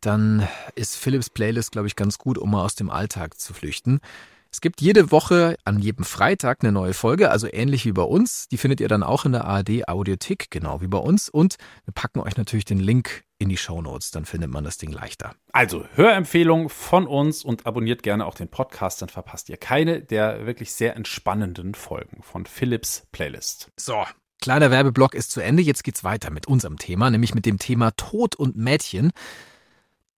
dann 0.00 0.46
ist 0.76 0.96
Philips 0.96 1.28
Playlist, 1.28 1.72
glaube 1.72 1.88
ich, 1.88 1.96
ganz 1.96 2.18
gut, 2.18 2.38
um 2.38 2.52
mal 2.52 2.64
aus 2.64 2.76
dem 2.76 2.88
Alltag 2.88 3.40
zu 3.40 3.52
flüchten. 3.52 4.00
Es 4.54 4.60
gibt 4.60 4.82
jede 4.82 5.10
Woche 5.10 5.56
an 5.64 5.78
jedem 5.78 6.04
Freitag 6.04 6.58
eine 6.62 6.72
neue 6.72 6.92
Folge, 6.92 7.30
also 7.30 7.48
ähnlich 7.50 7.86
wie 7.86 7.92
bei 7.92 8.02
uns. 8.02 8.48
Die 8.48 8.58
findet 8.58 8.80
ihr 8.80 8.88
dann 8.88 9.02
auch 9.02 9.24
in 9.24 9.32
der 9.32 9.46
ARD 9.46 9.88
Audiothek, 9.88 10.50
genau 10.50 10.82
wie 10.82 10.88
bei 10.88 10.98
uns. 10.98 11.30
Und 11.30 11.56
wir 11.86 11.94
packen 11.94 12.20
euch 12.20 12.36
natürlich 12.36 12.66
den 12.66 12.78
Link 12.78 13.24
in 13.38 13.48
die 13.48 13.56
Show 13.56 13.80
Notes, 13.80 14.10
dann 14.10 14.26
findet 14.26 14.50
man 14.50 14.62
das 14.62 14.76
Ding 14.76 14.92
leichter. 14.92 15.34
Also 15.52 15.86
Hörempfehlung 15.94 16.68
von 16.68 17.06
uns 17.06 17.44
und 17.44 17.66
abonniert 17.66 18.02
gerne 18.02 18.26
auch 18.26 18.34
den 18.34 18.48
Podcast, 18.48 19.00
dann 19.00 19.08
verpasst 19.08 19.48
ihr 19.48 19.56
keine 19.56 20.02
der 20.02 20.46
wirklich 20.46 20.72
sehr 20.74 20.96
entspannenden 20.96 21.74
Folgen 21.74 22.22
von 22.22 22.44
Philips 22.44 23.06
Playlist. 23.10 23.72
So, 23.76 24.04
kleiner 24.42 24.70
Werbeblock 24.70 25.14
ist 25.14 25.32
zu 25.32 25.40
Ende. 25.40 25.62
Jetzt 25.62 25.82
geht's 25.82 26.04
weiter 26.04 26.30
mit 26.30 26.46
unserem 26.46 26.76
Thema, 26.76 27.10
nämlich 27.10 27.34
mit 27.34 27.46
dem 27.46 27.58
Thema 27.58 27.90
Tod 27.92 28.36
und 28.36 28.54
Mädchen. 28.54 29.12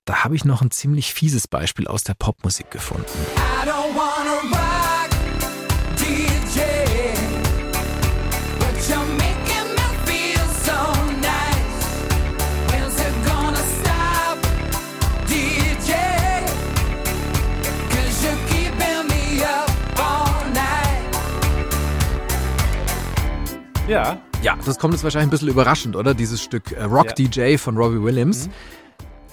Da 0.06 0.22
habe 0.22 0.36
ich 0.36 0.44
noch 0.44 0.60
ein 0.60 0.70
ziemlich 0.70 1.14
fieses 1.14 1.48
Beispiel 1.48 1.86
aus 1.86 2.04
der 2.04 2.12
Popmusik 2.12 2.70
gefunden. 2.70 3.06
Rock, 3.66 5.10
DJ, 5.96 6.60
so 10.66 10.74
nice. 11.20 11.88
Stop, 13.80 14.38
DJ? 15.26 15.92
Ja, 23.88 24.18
Ja, 24.42 24.58
das 24.66 24.78
kommt 24.78 24.92
jetzt 24.92 25.04
wahrscheinlich 25.04 25.28
ein 25.28 25.30
bisschen 25.30 25.48
überraschend, 25.48 25.96
oder? 25.96 26.12
Dieses 26.12 26.42
Stück 26.42 26.72
äh, 26.72 26.82
Rock 26.84 27.06
Ja. 27.06 27.12
DJ 27.14 27.56
von 27.56 27.78
Robbie 27.78 28.02
Williams. 28.02 28.50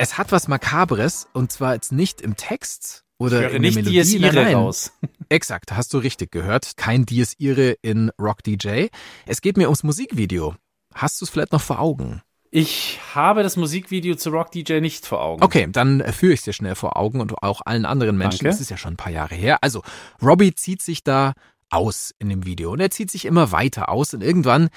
Es 0.02 0.18
hat 0.18 0.32
was 0.32 0.48
Makabres 0.48 1.28
und 1.32 1.52
zwar 1.52 1.76
jetzt 1.76 1.92
nicht 1.92 2.22
im 2.22 2.36
Text 2.36 3.06
oder 3.20 3.38
ich 3.38 3.44
höre 3.44 3.52
in 3.52 3.62
der 3.62 3.70
nicht 3.70 3.76
Melodie. 3.76 4.02
Dies 4.02 4.34
nein. 4.34 4.56
raus. 4.56 4.94
Exakt, 5.30 5.74
hast 5.74 5.94
du 5.94 6.00
richtig 6.00 6.32
gehört. 6.32 6.76
Kein 6.76 7.06
Dies 7.06 7.36
Irae 7.38 7.76
in 7.84 8.10
Rock 8.20 8.42
DJ. 8.42 8.88
Es 9.28 9.42
geht 9.42 9.58
mir 9.58 9.66
ums 9.66 9.84
Musikvideo. 9.84 10.56
Hast 10.96 11.22
du 11.22 11.26
es 11.26 11.30
vielleicht 11.30 11.52
noch 11.52 11.62
vor 11.62 11.80
Augen? 11.80 12.24
Ich 12.50 13.00
habe 13.14 13.44
das 13.44 13.58
Musikvideo 13.58 14.16
zu 14.16 14.32
Rock 14.32 14.50
DJ 14.50 14.80
nicht 14.80 15.06
vor 15.06 15.22
Augen. 15.22 15.44
Okay, 15.44 15.68
dann 15.72 16.02
äh, 16.02 16.12
führe 16.14 16.34
ich 16.34 16.40
es 16.40 16.46
dir 16.46 16.54
schnell 16.54 16.74
vor 16.74 16.98
Augen 16.98 17.22
und 17.22 17.44
auch 17.44 17.62
allen 17.64 17.86
anderen 17.86 18.18
Menschen. 18.18 18.46
Danke. 18.46 18.54
Das 18.56 18.60
ist 18.60 18.72
ja 18.72 18.78
schon 18.78 18.94
ein 18.94 18.98
paar 18.98 19.14
Jahre 19.14 19.36
her. 19.36 19.60
Also, 19.62 19.84
Robbie 20.20 20.56
zieht 20.56 20.82
sich 20.82 21.04
da 21.04 21.34
aus 21.70 22.12
in 22.18 22.28
dem 22.28 22.44
Video 22.44 22.72
und 22.72 22.80
er 22.80 22.90
zieht 22.90 23.12
sich 23.12 23.26
immer 23.26 23.52
weiter 23.52 23.90
aus 23.90 24.16
und 24.16 24.24
irgendwann 24.24 24.70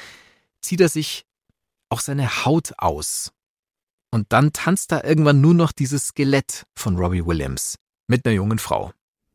zieht 0.60 0.82
er 0.82 0.90
sich 0.90 1.24
auch 1.88 2.00
seine 2.00 2.44
Haut 2.44 2.74
aus. 2.76 3.32
Und 4.14 4.32
dann 4.32 4.52
tanzt 4.52 4.92
da 4.92 5.02
irgendwann 5.02 5.40
nur 5.40 5.54
noch 5.54 5.72
dieses 5.72 6.06
Skelett 6.06 6.66
von 6.76 6.96
Robbie 6.96 7.26
Williams 7.26 7.74
mit 8.06 8.24
einer 8.24 8.36
jungen 8.36 8.60
Frau. 8.60 8.92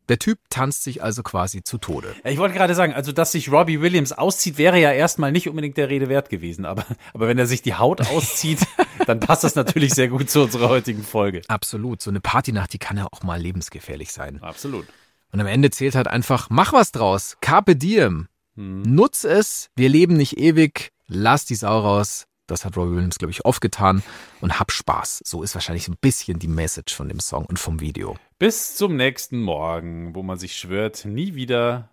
Der 0.08 0.20
Typ 0.20 0.40
tanzt 0.50 0.84
sich 0.84 1.04
also 1.04 1.22
quasi 1.22 1.64
zu 1.64 1.80
Tode. 1.80 2.16
Ich 2.24 2.38
wollte 2.38 2.56
gerade 2.56 2.74
sagen, 2.74 2.94
also 2.94 3.12
dass 3.12 3.34
sich 3.34 3.52
Robbie 3.52 3.82
Williams 3.82 4.14
auszieht, 4.14 4.58
wäre 4.58 4.80
ja 4.80 4.94
erstmal 4.94 5.34
nicht 5.34 5.50
unbedingt 5.50 5.76
der 5.76 5.90
Rede 5.90 6.08
wert 6.08 6.30
gewesen. 6.30 6.64
Aber, 6.64 6.86
aber 7.14 7.28
wenn 7.28 7.38
er 7.38 7.46
sich 7.46 7.62
die 7.62 7.74
Haut 7.74 8.08
auszieht, 8.08 8.60
dann 9.06 9.20
passt 9.20 9.44
das 9.44 9.56
natürlich 9.56 9.94
sehr 9.94 10.08
gut 10.08 10.30
zu 10.30 10.44
unserer 10.44 10.70
heutigen 10.70 11.04
Folge. 11.04 11.42
Absolut. 11.50 12.02
So 12.02 12.10
eine 12.10 12.22
Partynacht, 12.22 12.72
die 12.72 12.80
kann 12.80 12.96
ja 12.96 13.08
auch 13.12 13.22
mal 13.22 13.38
lebensgefährlich 13.38 14.14
sein. 14.14 14.42
Absolut. 14.42 14.88
Und 15.34 15.42
am 15.42 15.48
Ende 15.48 15.72
zählt 15.72 15.96
halt 15.96 16.08
einfach, 16.08 16.50
mach 16.50 16.72
was 16.72 16.94
draus. 16.94 17.36
Carpe 17.42 17.76
diem. 17.76 18.30
Nutz 18.56 19.26
es. 19.26 19.72
Wir 19.76 19.90
leben 19.90 20.16
nicht 20.16 20.38
ewig. 20.38 20.94
Lass 21.06 21.44
die 21.44 21.56
Sau 21.56 21.82
raus. 21.82 22.29
Das 22.50 22.66
hat 22.66 22.76
Robbie 22.76 22.96
Williams, 22.96 23.18
glaube 23.18 23.32
ich, 23.32 23.46
oft 23.46 23.62
getan. 23.62 24.04
Und 24.42 24.60
hab 24.60 24.72
Spaß. 24.72 25.22
So 25.26 25.44
ist 25.44 25.54
wahrscheinlich 25.56 25.86
so 25.86 25.92
ein 25.92 25.98
bisschen 26.02 26.40
die 26.40 26.48
Message 26.48 26.96
von 26.96 27.08
dem 27.10 27.20
Song 27.20 27.46
und 27.46 27.60
vom 27.60 27.80
Video. 27.80 28.18
Bis 28.38 28.76
zum 28.76 28.96
nächsten 28.96 29.42
Morgen, 29.42 30.16
wo 30.16 30.24
man 30.24 30.38
sich 30.38 30.56
schwört, 30.56 31.06
nie 31.06 31.36
wieder 31.36 31.90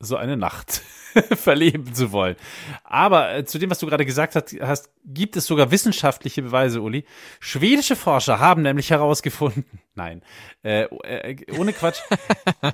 so 0.00 0.16
eine 0.16 0.36
Nacht 0.36 0.82
verleben 1.36 1.94
zu 1.94 2.12
wollen. 2.12 2.36
Aber 2.82 3.34
äh, 3.34 3.44
zu 3.44 3.58
dem, 3.58 3.70
was 3.70 3.78
du 3.78 3.86
gerade 3.86 4.04
gesagt 4.04 4.34
hast, 4.34 4.54
hast, 4.60 4.90
gibt 5.04 5.36
es 5.36 5.46
sogar 5.46 5.70
wissenschaftliche 5.70 6.42
Beweise, 6.42 6.80
Uli. 6.80 7.04
Schwedische 7.40 7.96
Forscher 7.96 8.38
haben 8.38 8.62
nämlich 8.62 8.90
herausgefunden, 8.90 9.64
nein, 9.94 10.22
äh, 10.62 10.82
äh, 10.82 11.36
ohne 11.58 11.72
Quatsch, 11.72 12.00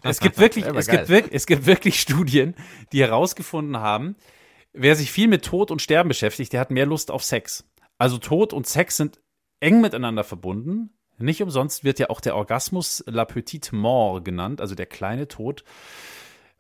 es 0.03 0.21
gibt 0.21 0.39
wirklich, 0.39 0.65
es 0.75 0.87
geil. 0.87 0.99
gibt, 0.99 1.09
wirklich, 1.09 1.35
es 1.35 1.47
gibt 1.47 1.67
wirklich 1.67 2.01
Studien, 2.01 2.55
die 2.93 3.03
herausgefunden 3.03 3.79
haben, 3.79 4.17
wer 4.73 4.97
sich 4.97 5.11
viel 5.11 5.29
mit 5.29 5.45
Tod 5.45 5.71
und 5.71 5.83
Sterben 5.83 6.09
beschäftigt, 6.09 6.53
der 6.53 6.61
hat 6.61 6.71
mehr 6.71 6.87
Lust 6.87 7.11
auf 7.11 7.25
Sex. 7.25 7.65
Also 7.99 8.19
Tod 8.19 8.53
und 8.53 8.67
Sex 8.67 8.97
sind 8.97 9.21
eng 9.61 9.81
miteinander 9.81 10.25
verbunden. 10.25 10.91
Nicht 11.19 11.43
umsonst 11.43 11.85
wird 11.85 11.99
ja 11.99 12.09
auch 12.09 12.21
der 12.21 12.35
Orgasmus 12.35 13.05
la 13.07 13.27
petite 13.27 13.75
mort 13.75 14.25
genannt, 14.25 14.61
also 14.61 14.75
der 14.75 14.87
kleine 14.87 15.29
Tod. 15.29 15.65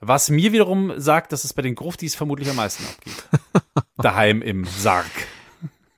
Was 0.00 0.30
mir 0.30 0.52
wiederum 0.52 0.92
sagt, 0.98 1.32
dass 1.32 1.44
es 1.44 1.54
bei 1.54 1.62
den 1.62 1.74
Gruftis 1.74 2.14
vermutlich 2.14 2.48
am 2.50 2.56
meisten 2.56 2.84
abgeht. 2.84 3.28
Daheim 3.96 4.42
im 4.42 4.64
Sarg. 4.64 5.10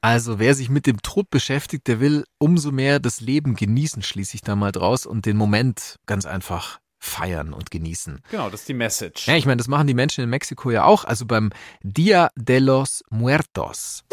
Also 0.01 0.41
wer 0.41 0.55
sich 0.55 0.69
mit 0.69 0.87
dem 0.87 1.01
Tod 1.03 1.31
beschäftigt, 1.31 1.87
der 1.87 2.01
will 2.01 2.25
umso 2.39 2.73
mehr 2.73 2.99
das 2.99 3.21
Leben 3.21 3.55
genießen, 3.55 4.03
schließe 4.03 4.35
ich 4.35 4.41
da 4.41 4.57
mal 4.57 4.73
draus 4.73 5.07
und 5.07 5.27
den 5.27 5.37
Moment 5.37 6.01
ganz 6.07 6.27
einfach 6.27 6.81
feiern 7.03 7.53
und 7.53 7.71
genießen. 7.71 8.21
Genau, 8.31 8.49
das 8.49 8.61
ist 8.61 8.69
die 8.69 8.75
Message. 8.75 9.27
Ja, 9.27 9.37
ich 9.37 9.45
meine, 9.45 9.57
das 9.59 9.69
machen 9.69 9.87
die 9.87 9.95
Menschen 9.95 10.23
in 10.23 10.31
Mexiko 10.31 10.71
ja 10.71 10.85
auch. 10.85 11.05
Also 11.05 11.27
beim 11.27 11.51
Dia 11.83 12.31
de 12.37 12.61
los 12.61 13.05
Muertos. 13.11 14.05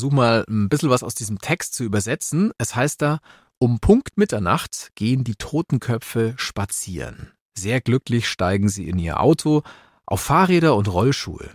Versuche 0.00 0.14
mal 0.14 0.44
ein 0.48 0.70
bisschen 0.70 0.88
was 0.88 1.02
aus 1.02 1.14
diesem 1.14 1.40
Text 1.40 1.74
zu 1.74 1.84
übersetzen. 1.84 2.52
Es 2.56 2.74
heißt 2.74 3.02
da, 3.02 3.18
um 3.58 3.80
Punkt 3.80 4.16
Mitternacht 4.16 4.92
gehen 4.94 5.24
die 5.24 5.34
Totenköpfe 5.34 6.32
spazieren. 6.38 7.32
Sehr 7.54 7.82
glücklich 7.82 8.26
steigen 8.26 8.70
sie 8.70 8.88
in 8.88 8.98
ihr 8.98 9.20
Auto, 9.20 9.62
auf 10.06 10.22
Fahrräder 10.22 10.74
und 10.74 10.88
Rollschuhe. 10.88 11.50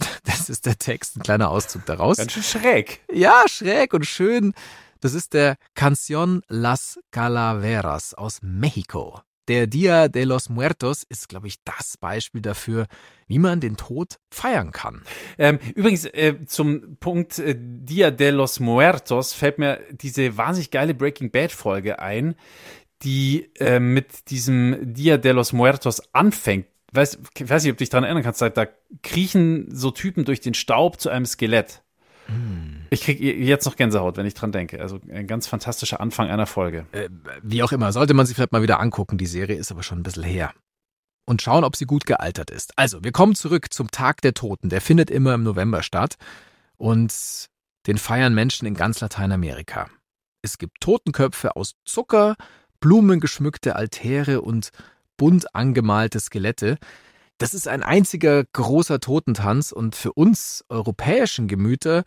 Das 0.24 0.48
ist 0.48 0.64
der 0.64 0.78
Text, 0.78 1.16
ein 1.16 1.22
kleiner 1.22 1.50
Auszug 1.50 1.84
daraus. 1.86 2.18
Ganz 2.18 2.32
schön 2.32 2.42
schräg. 2.42 3.00
Ja, 3.12 3.42
schräg 3.48 3.94
und 3.94 4.06
schön. 4.06 4.54
Das 5.00 5.14
ist 5.14 5.34
der 5.34 5.56
Canción 5.74 6.42
Las 6.48 7.00
Calaveras 7.10 8.14
aus 8.14 8.38
Mexiko. 8.42 9.20
Der 9.48 9.66
Dia 9.66 10.08
de 10.08 10.24
los 10.24 10.48
Muertos 10.48 11.02
ist, 11.02 11.28
glaube 11.28 11.48
ich, 11.48 11.56
das 11.64 11.96
Beispiel 11.96 12.40
dafür, 12.40 12.86
wie 13.26 13.38
man 13.38 13.60
den 13.60 13.76
Tod 13.76 14.18
feiern 14.30 14.70
kann. 14.70 15.02
Ähm, 15.38 15.58
übrigens, 15.74 16.04
äh, 16.04 16.44
zum 16.46 16.96
Punkt 16.98 17.38
äh, 17.38 17.56
Dia 17.58 18.10
de 18.10 18.30
los 18.30 18.60
Muertos 18.60 19.32
fällt 19.32 19.58
mir 19.58 19.80
diese 19.90 20.36
wahnsinnig 20.36 20.70
geile 20.70 20.94
Breaking 20.94 21.30
Bad 21.30 21.52
Folge 21.52 21.98
ein, 22.00 22.34
die 23.02 23.50
äh, 23.58 23.80
mit 23.80 24.30
diesem 24.30 24.92
Dia 24.94 25.16
de 25.16 25.32
los 25.32 25.52
Muertos 25.52 26.02
anfängt. 26.12 26.66
Weiß, 26.92 27.18
ich 27.36 27.48
weiß 27.48 27.62
nicht, 27.62 27.72
ob 27.72 27.78
du 27.78 27.82
dich 27.82 27.90
daran 27.90 28.04
erinnern 28.04 28.24
kannst, 28.24 28.42
da 28.42 28.66
kriechen 29.02 29.68
so 29.70 29.90
Typen 29.90 30.24
durch 30.24 30.40
den 30.40 30.54
Staub 30.54 31.00
zu 31.00 31.08
einem 31.08 31.24
Skelett. 31.24 31.82
Ich 32.90 33.02
krieg 33.02 33.20
jetzt 33.20 33.64
noch 33.66 33.76
Gänsehaut, 33.76 34.16
wenn 34.16 34.26
ich 34.26 34.34
dran 34.34 34.52
denke. 34.52 34.80
Also 34.80 35.00
ein 35.08 35.26
ganz 35.26 35.46
fantastischer 35.46 36.00
Anfang 36.00 36.28
einer 36.28 36.46
Folge. 36.46 36.86
Wie 37.42 37.62
auch 37.62 37.72
immer, 37.72 37.92
sollte 37.92 38.14
man 38.14 38.26
sich 38.26 38.34
vielleicht 38.34 38.52
mal 38.52 38.62
wieder 38.62 38.80
angucken. 38.80 39.16
Die 39.16 39.26
Serie 39.26 39.56
ist 39.56 39.70
aber 39.70 39.84
schon 39.84 40.00
ein 40.00 40.02
bisschen 40.02 40.24
her. 40.24 40.52
Und 41.24 41.40
schauen, 41.40 41.62
ob 41.62 41.76
sie 41.76 41.84
gut 41.84 42.06
gealtert 42.06 42.50
ist. 42.50 42.72
Also, 42.76 43.04
wir 43.04 43.12
kommen 43.12 43.36
zurück 43.36 43.72
zum 43.72 43.92
Tag 43.92 44.20
der 44.22 44.34
Toten. 44.34 44.68
Der 44.68 44.80
findet 44.80 45.10
immer 45.10 45.34
im 45.34 45.44
November 45.44 45.84
statt. 45.84 46.16
Und 46.76 47.14
den 47.86 47.96
feiern 47.96 48.34
Menschen 48.34 48.66
in 48.66 48.74
ganz 48.74 49.00
Lateinamerika. 49.00 49.88
Es 50.42 50.58
gibt 50.58 50.80
Totenköpfe 50.80 51.54
aus 51.54 51.74
Zucker, 51.84 52.34
blumengeschmückte 52.80 53.76
Altäre 53.76 54.40
und 54.40 54.70
bunt 55.16 55.54
angemalte 55.54 56.18
Skelette. 56.18 56.78
Das 57.38 57.54
ist 57.54 57.68
ein 57.68 57.82
einziger 57.82 58.44
großer 58.44 59.00
Totentanz 59.00 59.70
und 59.70 59.94
für 59.94 60.12
uns 60.12 60.64
europäischen 60.68 61.46
Gemüter, 61.46 62.04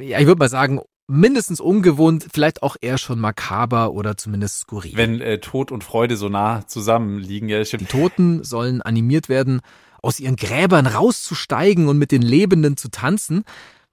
ja, 0.00 0.18
ich 0.18 0.26
würde 0.26 0.38
mal 0.38 0.48
sagen, 0.48 0.80
mindestens 1.06 1.60
ungewohnt, 1.60 2.26
vielleicht 2.32 2.62
auch 2.62 2.76
eher 2.80 2.98
schon 2.98 3.20
makaber 3.20 3.92
oder 3.92 4.16
zumindest 4.16 4.60
skurril. 4.60 4.96
Wenn 4.96 5.20
äh, 5.20 5.38
Tod 5.38 5.70
und 5.70 5.84
Freude 5.84 6.16
so 6.16 6.28
nah 6.28 6.66
zusammenliegen, 6.66 7.48
ja, 7.48 7.58
das 7.58 7.70
Die 7.70 7.76
stimmt. 7.76 7.90
Toten 7.90 8.44
sollen 8.44 8.80
animiert 8.82 9.28
werden, 9.28 9.60
aus 10.02 10.20
ihren 10.20 10.36
Gräbern 10.36 10.86
rauszusteigen 10.86 11.88
und 11.88 11.98
mit 11.98 12.12
den 12.12 12.22
Lebenden 12.22 12.76
zu 12.76 12.90
tanzen. 12.90 13.44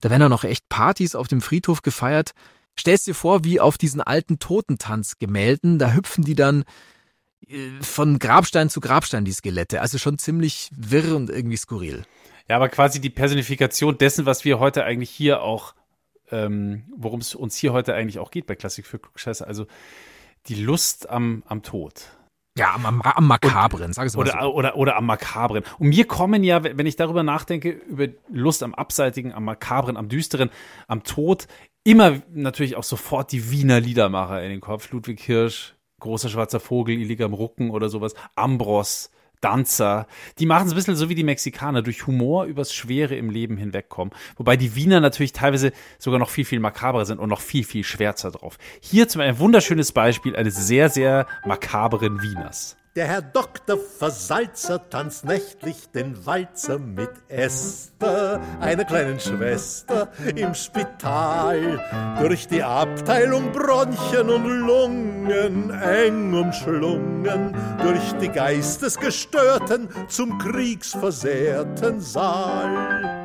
Da 0.02 0.10
werden 0.10 0.24
auch 0.24 0.30
noch 0.30 0.44
echt 0.44 0.68
Partys 0.70 1.16
auf 1.16 1.28
dem 1.28 1.42
Friedhof 1.42 1.82
gefeiert. 1.82 2.32
Stellst 2.80 3.08
dir 3.08 3.16
vor, 3.16 3.44
wie 3.44 3.60
auf 3.60 3.78
diesen 3.78 4.02
alten 4.02 4.40
Totentanzgemälden, 4.40 5.80
da 5.80 5.94
hüpfen 5.94 6.24
die 6.24 6.36
dann 6.36 6.64
äh, 7.48 7.70
von 7.82 8.20
Grabstein 8.20 8.70
zu 8.70 8.80
Grabstein, 8.80 9.26
die 9.26 9.34
Skelette. 9.34 9.82
Also 9.82 9.98
schon 9.98 10.18
ziemlich 10.18 10.70
wirr 10.76 11.16
und 11.16 11.30
irgendwie 11.30 11.58
skurril. 11.58 12.04
Ja, 12.50 12.56
aber 12.56 12.70
quasi 12.70 13.00
die 13.00 13.10
Personifikation 13.10 13.98
dessen, 13.98 14.26
was 14.26 14.46
wir 14.46 14.60
heute 14.60 14.84
eigentlich 14.84 15.10
hier 15.10 15.42
auch, 15.42 15.74
ähm, 16.32 16.84
worum 16.96 17.20
es 17.20 17.36
uns 17.36 17.56
hier 17.56 17.74
heute 17.74 17.94
eigentlich 17.94 18.20
auch 18.20 18.32
geht 18.32 18.48
bei 18.48 18.56
Klassik 18.56 18.86
für 18.86 19.00
Klugscheiße. 19.00 19.46
Also 19.46 19.68
die 20.48 20.56
Lust 20.56 21.10
am, 21.10 21.44
am 21.48 21.64
Tod. 21.64 22.06
Ja, 22.58 22.74
am, 22.76 22.86
am, 22.86 23.02
am 23.02 23.28
Makabren, 23.28 23.94
sag 23.94 24.08
es 24.08 24.16
mal 24.16 24.22
Oder, 24.22 24.40
so. 24.42 24.54
oder, 24.54 24.76
oder 24.76 24.98
am 24.98 25.06
Makabren. 25.06 25.64
Und 25.80 25.90
mir 25.90 26.06
kommen 26.06 26.44
ja, 26.44 26.64
wenn 26.64 26.86
ich 26.86 26.98
darüber 26.98 27.24
nachdenke, 27.24 27.70
über 27.70 28.08
Lust 28.30 28.62
am 28.64 28.76
Abseitigen, 28.76 29.32
am 29.32 29.46
Makabren, 29.46 29.96
am 29.96 30.10
Düsteren, 30.10 30.50
am 30.88 31.04
Tod, 31.04 31.48
immer 31.84 32.22
natürlich 32.34 32.76
auch 32.76 32.84
sofort 32.84 33.32
die 33.32 33.52
Wiener 33.52 33.80
Liedermacher 33.80 34.44
in 34.44 34.50
den 34.50 34.60
Kopf. 34.60 34.92
Ludwig 34.92 35.22
Hirsch, 35.22 35.76
Großer 36.02 36.30
schwarzer 36.30 36.60
Vogel, 36.60 37.00
Iliga 37.00 37.26
am 37.26 37.34
Rucken 37.34 37.70
oder 37.70 37.88
sowas. 37.88 38.16
Ambros, 38.36 39.12
Danzer. 39.42 40.08
Die 40.40 40.46
machen 40.46 40.68
es 40.68 40.74
ein 40.74 40.76
bisschen 40.76 40.96
so 40.96 41.10
wie 41.10 41.16
die 41.16 41.24
Mexikaner, 41.24 41.82
durch 41.82 42.08
Humor 42.08 42.46
übers 42.46 42.74
Schwere 42.74 43.16
im 43.16 43.30
Leben 43.30 43.58
hinwegkommen. 43.58 44.14
Wobei 44.38 44.56
die 44.56 44.76
Wiener 44.76 45.00
natürlich 45.00 45.34
teilweise 45.34 45.72
sogar 46.00 46.20
noch 46.20 46.30
viel, 46.30 46.46
viel 46.46 46.60
makaberer 46.60 47.06
sind 47.06 47.20
und 47.20 47.30
noch 47.30 47.42
viel, 47.42 47.64
viel 47.64 47.84
schwärzer 47.84 48.32
drauf. 48.32 48.58
Hier 48.80 49.08
zum 49.08 49.22
ein 49.22 49.40
wunderschönes 49.40 49.92
Beispiel 49.92 50.36
eines 50.36 50.56
sehr, 50.56 50.90
sehr 50.90 51.28
makaberen 51.46 52.22
Wieners. 52.22 52.78
Der 52.94 53.08
Herr 53.08 53.22
Doktor 53.22 53.78
Versalzer 53.78 54.90
tanzt 54.90 55.24
nächtlich 55.24 55.90
den 55.92 56.26
Walzer 56.26 56.78
mit 56.78 57.10
Esther, 57.30 58.42
einer 58.60 58.84
kleinen 58.84 59.18
Schwester, 59.18 60.10
im 60.36 60.54
Spital. 60.54 61.80
Durch 62.20 62.50
die 62.50 62.62
Abteilung 62.62 63.54
Bronchien 63.54 64.30
und 64.30 64.46
Lungen, 64.46 65.70
eng 65.70 66.34
umschlungen, 66.34 67.56
durch 67.82 68.12
die 68.20 68.28
Geistesgestörten 68.28 69.88
zum 70.10 70.38
kriegsversehrten 70.38 72.02
Saal. 72.02 73.21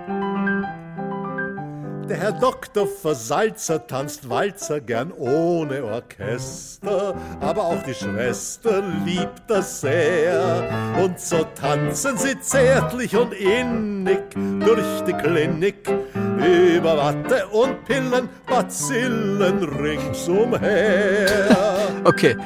Der 2.09 2.19
Herr 2.19 2.33
Doktor 2.33 2.87
Versalzer 2.87 3.85
tanzt 3.85 4.31
Walzer 4.31 4.81
gern 4.81 5.11
ohne 5.11 5.83
Orchester, 5.83 7.17
aber 7.41 7.65
auch 7.65 7.83
die 7.83 7.95
Schwester 7.95 8.81
liebt 9.05 9.43
das 9.49 9.81
sehr. 9.81 10.95
Und 11.03 11.19
so 11.19 11.45
tanzen 11.61 12.17
sie 12.17 12.39
zärtlich 12.39 13.17
und 13.17 13.35
innig 13.35 14.21
durch 14.35 15.01
die 15.05 15.15
Klinik, 15.15 15.91
über 16.15 16.97
Watte 16.97 17.49
und 17.49 17.85
Pillen, 17.87 18.29
Bazillen 18.47 19.65
ringsumher. 19.65 21.27
Okay. 22.05 22.37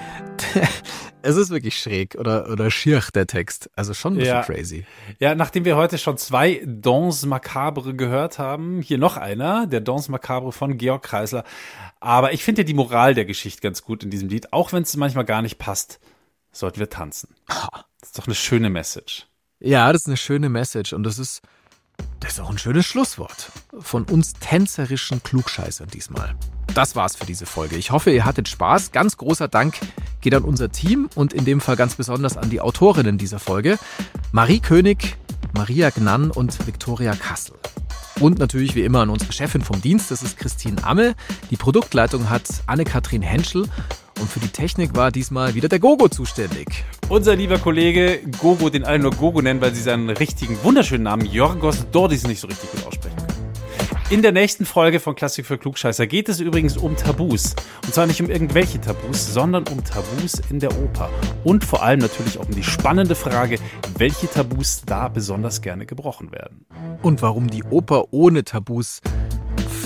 Es 1.22 1.36
ist 1.36 1.50
wirklich 1.50 1.78
schräg 1.78 2.14
oder, 2.18 2.48
oder 2.50 2.70
schier, 2.70 3.02
der 3.14 3.26
Text. 3.26 3.68
Also 3.76 3.92
schon 3.92 4.14
ein 4.14 4.16
bisschen 4.16 4.36
Ja. 4.36 4.42
crazy. 4.42 4.86
Ja, 5.18 5.34
nachdem 5.34 5.66
wir 5.66 5.76
heute 5.76 5.98
schon 5.98 6.16
zwei 6.16 6.62
Dons 6.64 7.26
Macabre 7.26 7.94
gehört 7.94 8.38
haben, 8.38 8.80
hier 8.80 8.96
noch 8.96 9.18
einer, 9.18 9.66
der 9.66 9.80
Dons 9.82 10.08
Macabre 10.08 10.50
von 10.50 10.78
Georg 10.78 11.02
Kreisler. 11.02 11.44
Aber 12.00 12.32
ich 12.32 12.42
finde 12.42 12.62
ja 12.62 12.64
die 12.64 12.72
Moral 12.72 13.12
der 13.14 13.26
Geschichte 13.26 13.60
ganz 13.60 13.82
gut 13.82 14.02
in 14.02 14.08
diesem 14.08 14.30
Lied, 14.30 14.54
auch 14.54 14.72
wenn 14.72 14.82
es 14.82 14.96
manchmal 14.96 15.26
gar 15.26 15.42
nicht 15.42 15.58
passt, 15.58 16.00
sollten 16.52 16.80
wir 16.80 16.88
tanzen. 16.88 17.34
Das 18.00 18.08
ist 18.12 18.18
doch 18.18 18.26
eine 18.26 18.34
schöne 18.34 18.70
Message. 18.70 19.26
Ja, 19.58 19.92
das 19.92 20.02
ist 20.02 20.08
eine 20.08 20.16
schöne 20.16 20.48
Message 20.48 20.94
und 20.94 21.02
das 21.02 21.18
ist, 21.18 21.42
das 22.20 22.32
ist 22.32 22.40
auch 22.40 22.50
ein 22.50 22.58
schönes 22.58 22.86
Schlusswort 22.86 23.50
von 23.80 24.04
uns 24.04 24.34
tänzerischen 24.34 25.22
Klugscheißern 25.22 25.88
diesmal. 25.88 26.34
Das 26.74 26.94
war's 26.94 27.16
für 27.16 27.26
diese 27.26 27.46
Folge. 27.46 27.76
Ich 27.76 27.90
hoffe, 27.90 28.10
ihr 28.12 28.24
hattet 28.24 28.48
Spaß. 28.48 28.92
Ganz 28.92 29.16
großer 29.16 29.48
Dank 29.48 29.78
geht 30.20 30.34
an 30.34 30.44
unser 30.44 30.70
Team 30.70 31.08
und 31.14 31.32
in 31.32 31.44
dem 31.44 31.60
Fall 31.60 31.76
ganz 31.76 31.96
besonders 31.96 32.36
an 32.36 32.50
die 32.50 32.60
Autorinnen 32.60 33.18
dieser 33.18 33.40
Folge. 33.40 33.78
Marie 34.32 34.60
König, 34.60 35.16
Maria 35.54 35.90
Gnann 35.90 36.30
und 36.30 36.66
Viktoria 36.66 37.16
Kassel. 37.16 37.56
Und 38.20 38.38
natürlich 38.38 38.74
wie 38.74 38.84
immer 38.84 39.00
an 39.00 39.10
unsere 39.10 39.32
Chefin 39.32 39.62
vom 39.62 39.80
Dienst, 39.80 40.10
das 40.10 40.22
ist 40.22 40.36
Christine 40.36 40.84
Amme. 40.84 41.14
Die 41.50 41.56
Produktleitung 41.56 42.28
hat 42.28 42.42
Anne-Kathrin 42.66 43.22
Henschel 43.22 43.66
und 44.20 44.30
für 44.30 44.40
die 44.40 44.48
Technik 44.48 44.94
war 44.94 45.10
diesmal 45.10 45.54
wieder 45.54 45.68
der 45.68 45.80
Gogo 45.80 46.08
zuständig. 46.08 46.84
Unser 47.08 47.34
lieber 47.34 47.58
Kollege 47.58 48.20
Gogo, 48.38 48.70
den 48.70 48.84
alle 48.84 48.98
nur 48.98 49.12
Gogo 49.12 49.42
nennen, 49.42 49.60
weil 49.60 49.74
sie 49.74 49.82
seinen 49.82 50.10
richtigen, 50.10 50.56
wunderschönen 50.62 51.04
Namen 51.04 51.26
Jorgos 51.26 51.86
Dordis 51.90 52.26
nicht 52.26 52.40
so 52.40 52.46
richtig 52.46 52.70
gut 52.70 52.86
aussprechen 52.86 53.16
können. 53.16 53.30
In 54.10 54.22
der 54.22 54.32
nächsten 54.32 54.66
Folge 54.66 54.98
von 54.98 55.14
Klassik 55.14 55.46
für 55.46 55.56
Klugscheißer 55.56 56.08
geht 56.08 56.28
es 56.28 56.40
übrigens 56.40 56.76
um 56.76 56.96
Tabus. 56.96 57.54
Und 57.84 57.94
zwar 57.94 58.06
nicht 58.06 58.20
um 58.20 58.28
irgendwelche 58.28 58.80
Tabus, 58.80 59.32
sondern 59.32 59.68
um 59.68 59.84
Tabus 59.84 60.42
in 60.50 60.58
der 60.58 60.76
Oper. 60.82 61.08
Und 61.44 61.64
vor 61.64 61.84
allem 61.84 62.00
natürlich 62.00 62.36
auch 62.36 62.48
um 62.48 62.54
die 62.54 62.64
spannende 62.64 63.14
Frage, 63.14 63.60
welche 63.98 64.28
Tabus 64.28 64.82
da 64.84 65.06
besonders 65.06 65.62
gerne 65.62 65.86
gebrochen 65.86 66.32
werden. 66.32 66.66
Und 67.02 67.22
warum 67.22 67.48
die 67.48 67.62
Oper 67.62 68.12
ohne 68.12 68.42
Tabus 68.42 69.00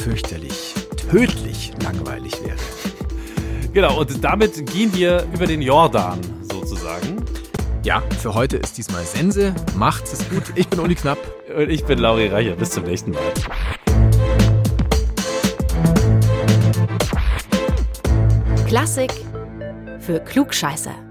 fürchterlich, 0.03 0.75
tödlich 1.11 1.73
langweilig 1.83 2.33
wäre. 2.43 2.57
Genau, 3.75 3.99
und 3.99 4.23
damit 4.23 4.71
gehen 4.73 4.95
wir 4.95 5.27
über 5.35 5.47
den 5.47 5.61
Jordan 5.61 6.21
sozusagen. 6.43 7.17
Ja, 7.83 8.05
für 8.23 8.33
heute 8.33 8.57
ist 8.57 8.79
diesmal 8.79 9.05
Sense. 9.05 9.53
Macht's 9.75 10.13
es 10.13 10.31
gut. 10.31 10.45
Ich 10.55 10.69
bin 10.69 10.79
Uli 10.79 10.95
Knapp. 10.95 11.19
Und 11.57 11.69
ich 11.69 11.85
bin 11.85 11.99
Lauri 11.99 12.29
Reicher. 12.29 12.55
Bis 12.55 12.71
zum 12.71 12.85
nächsten 12.85 13.11
Mal. 13.11 13.21
Klassik 18.69 19.13
für 19.99 20.21
Klugscheißer. 20.21 21.04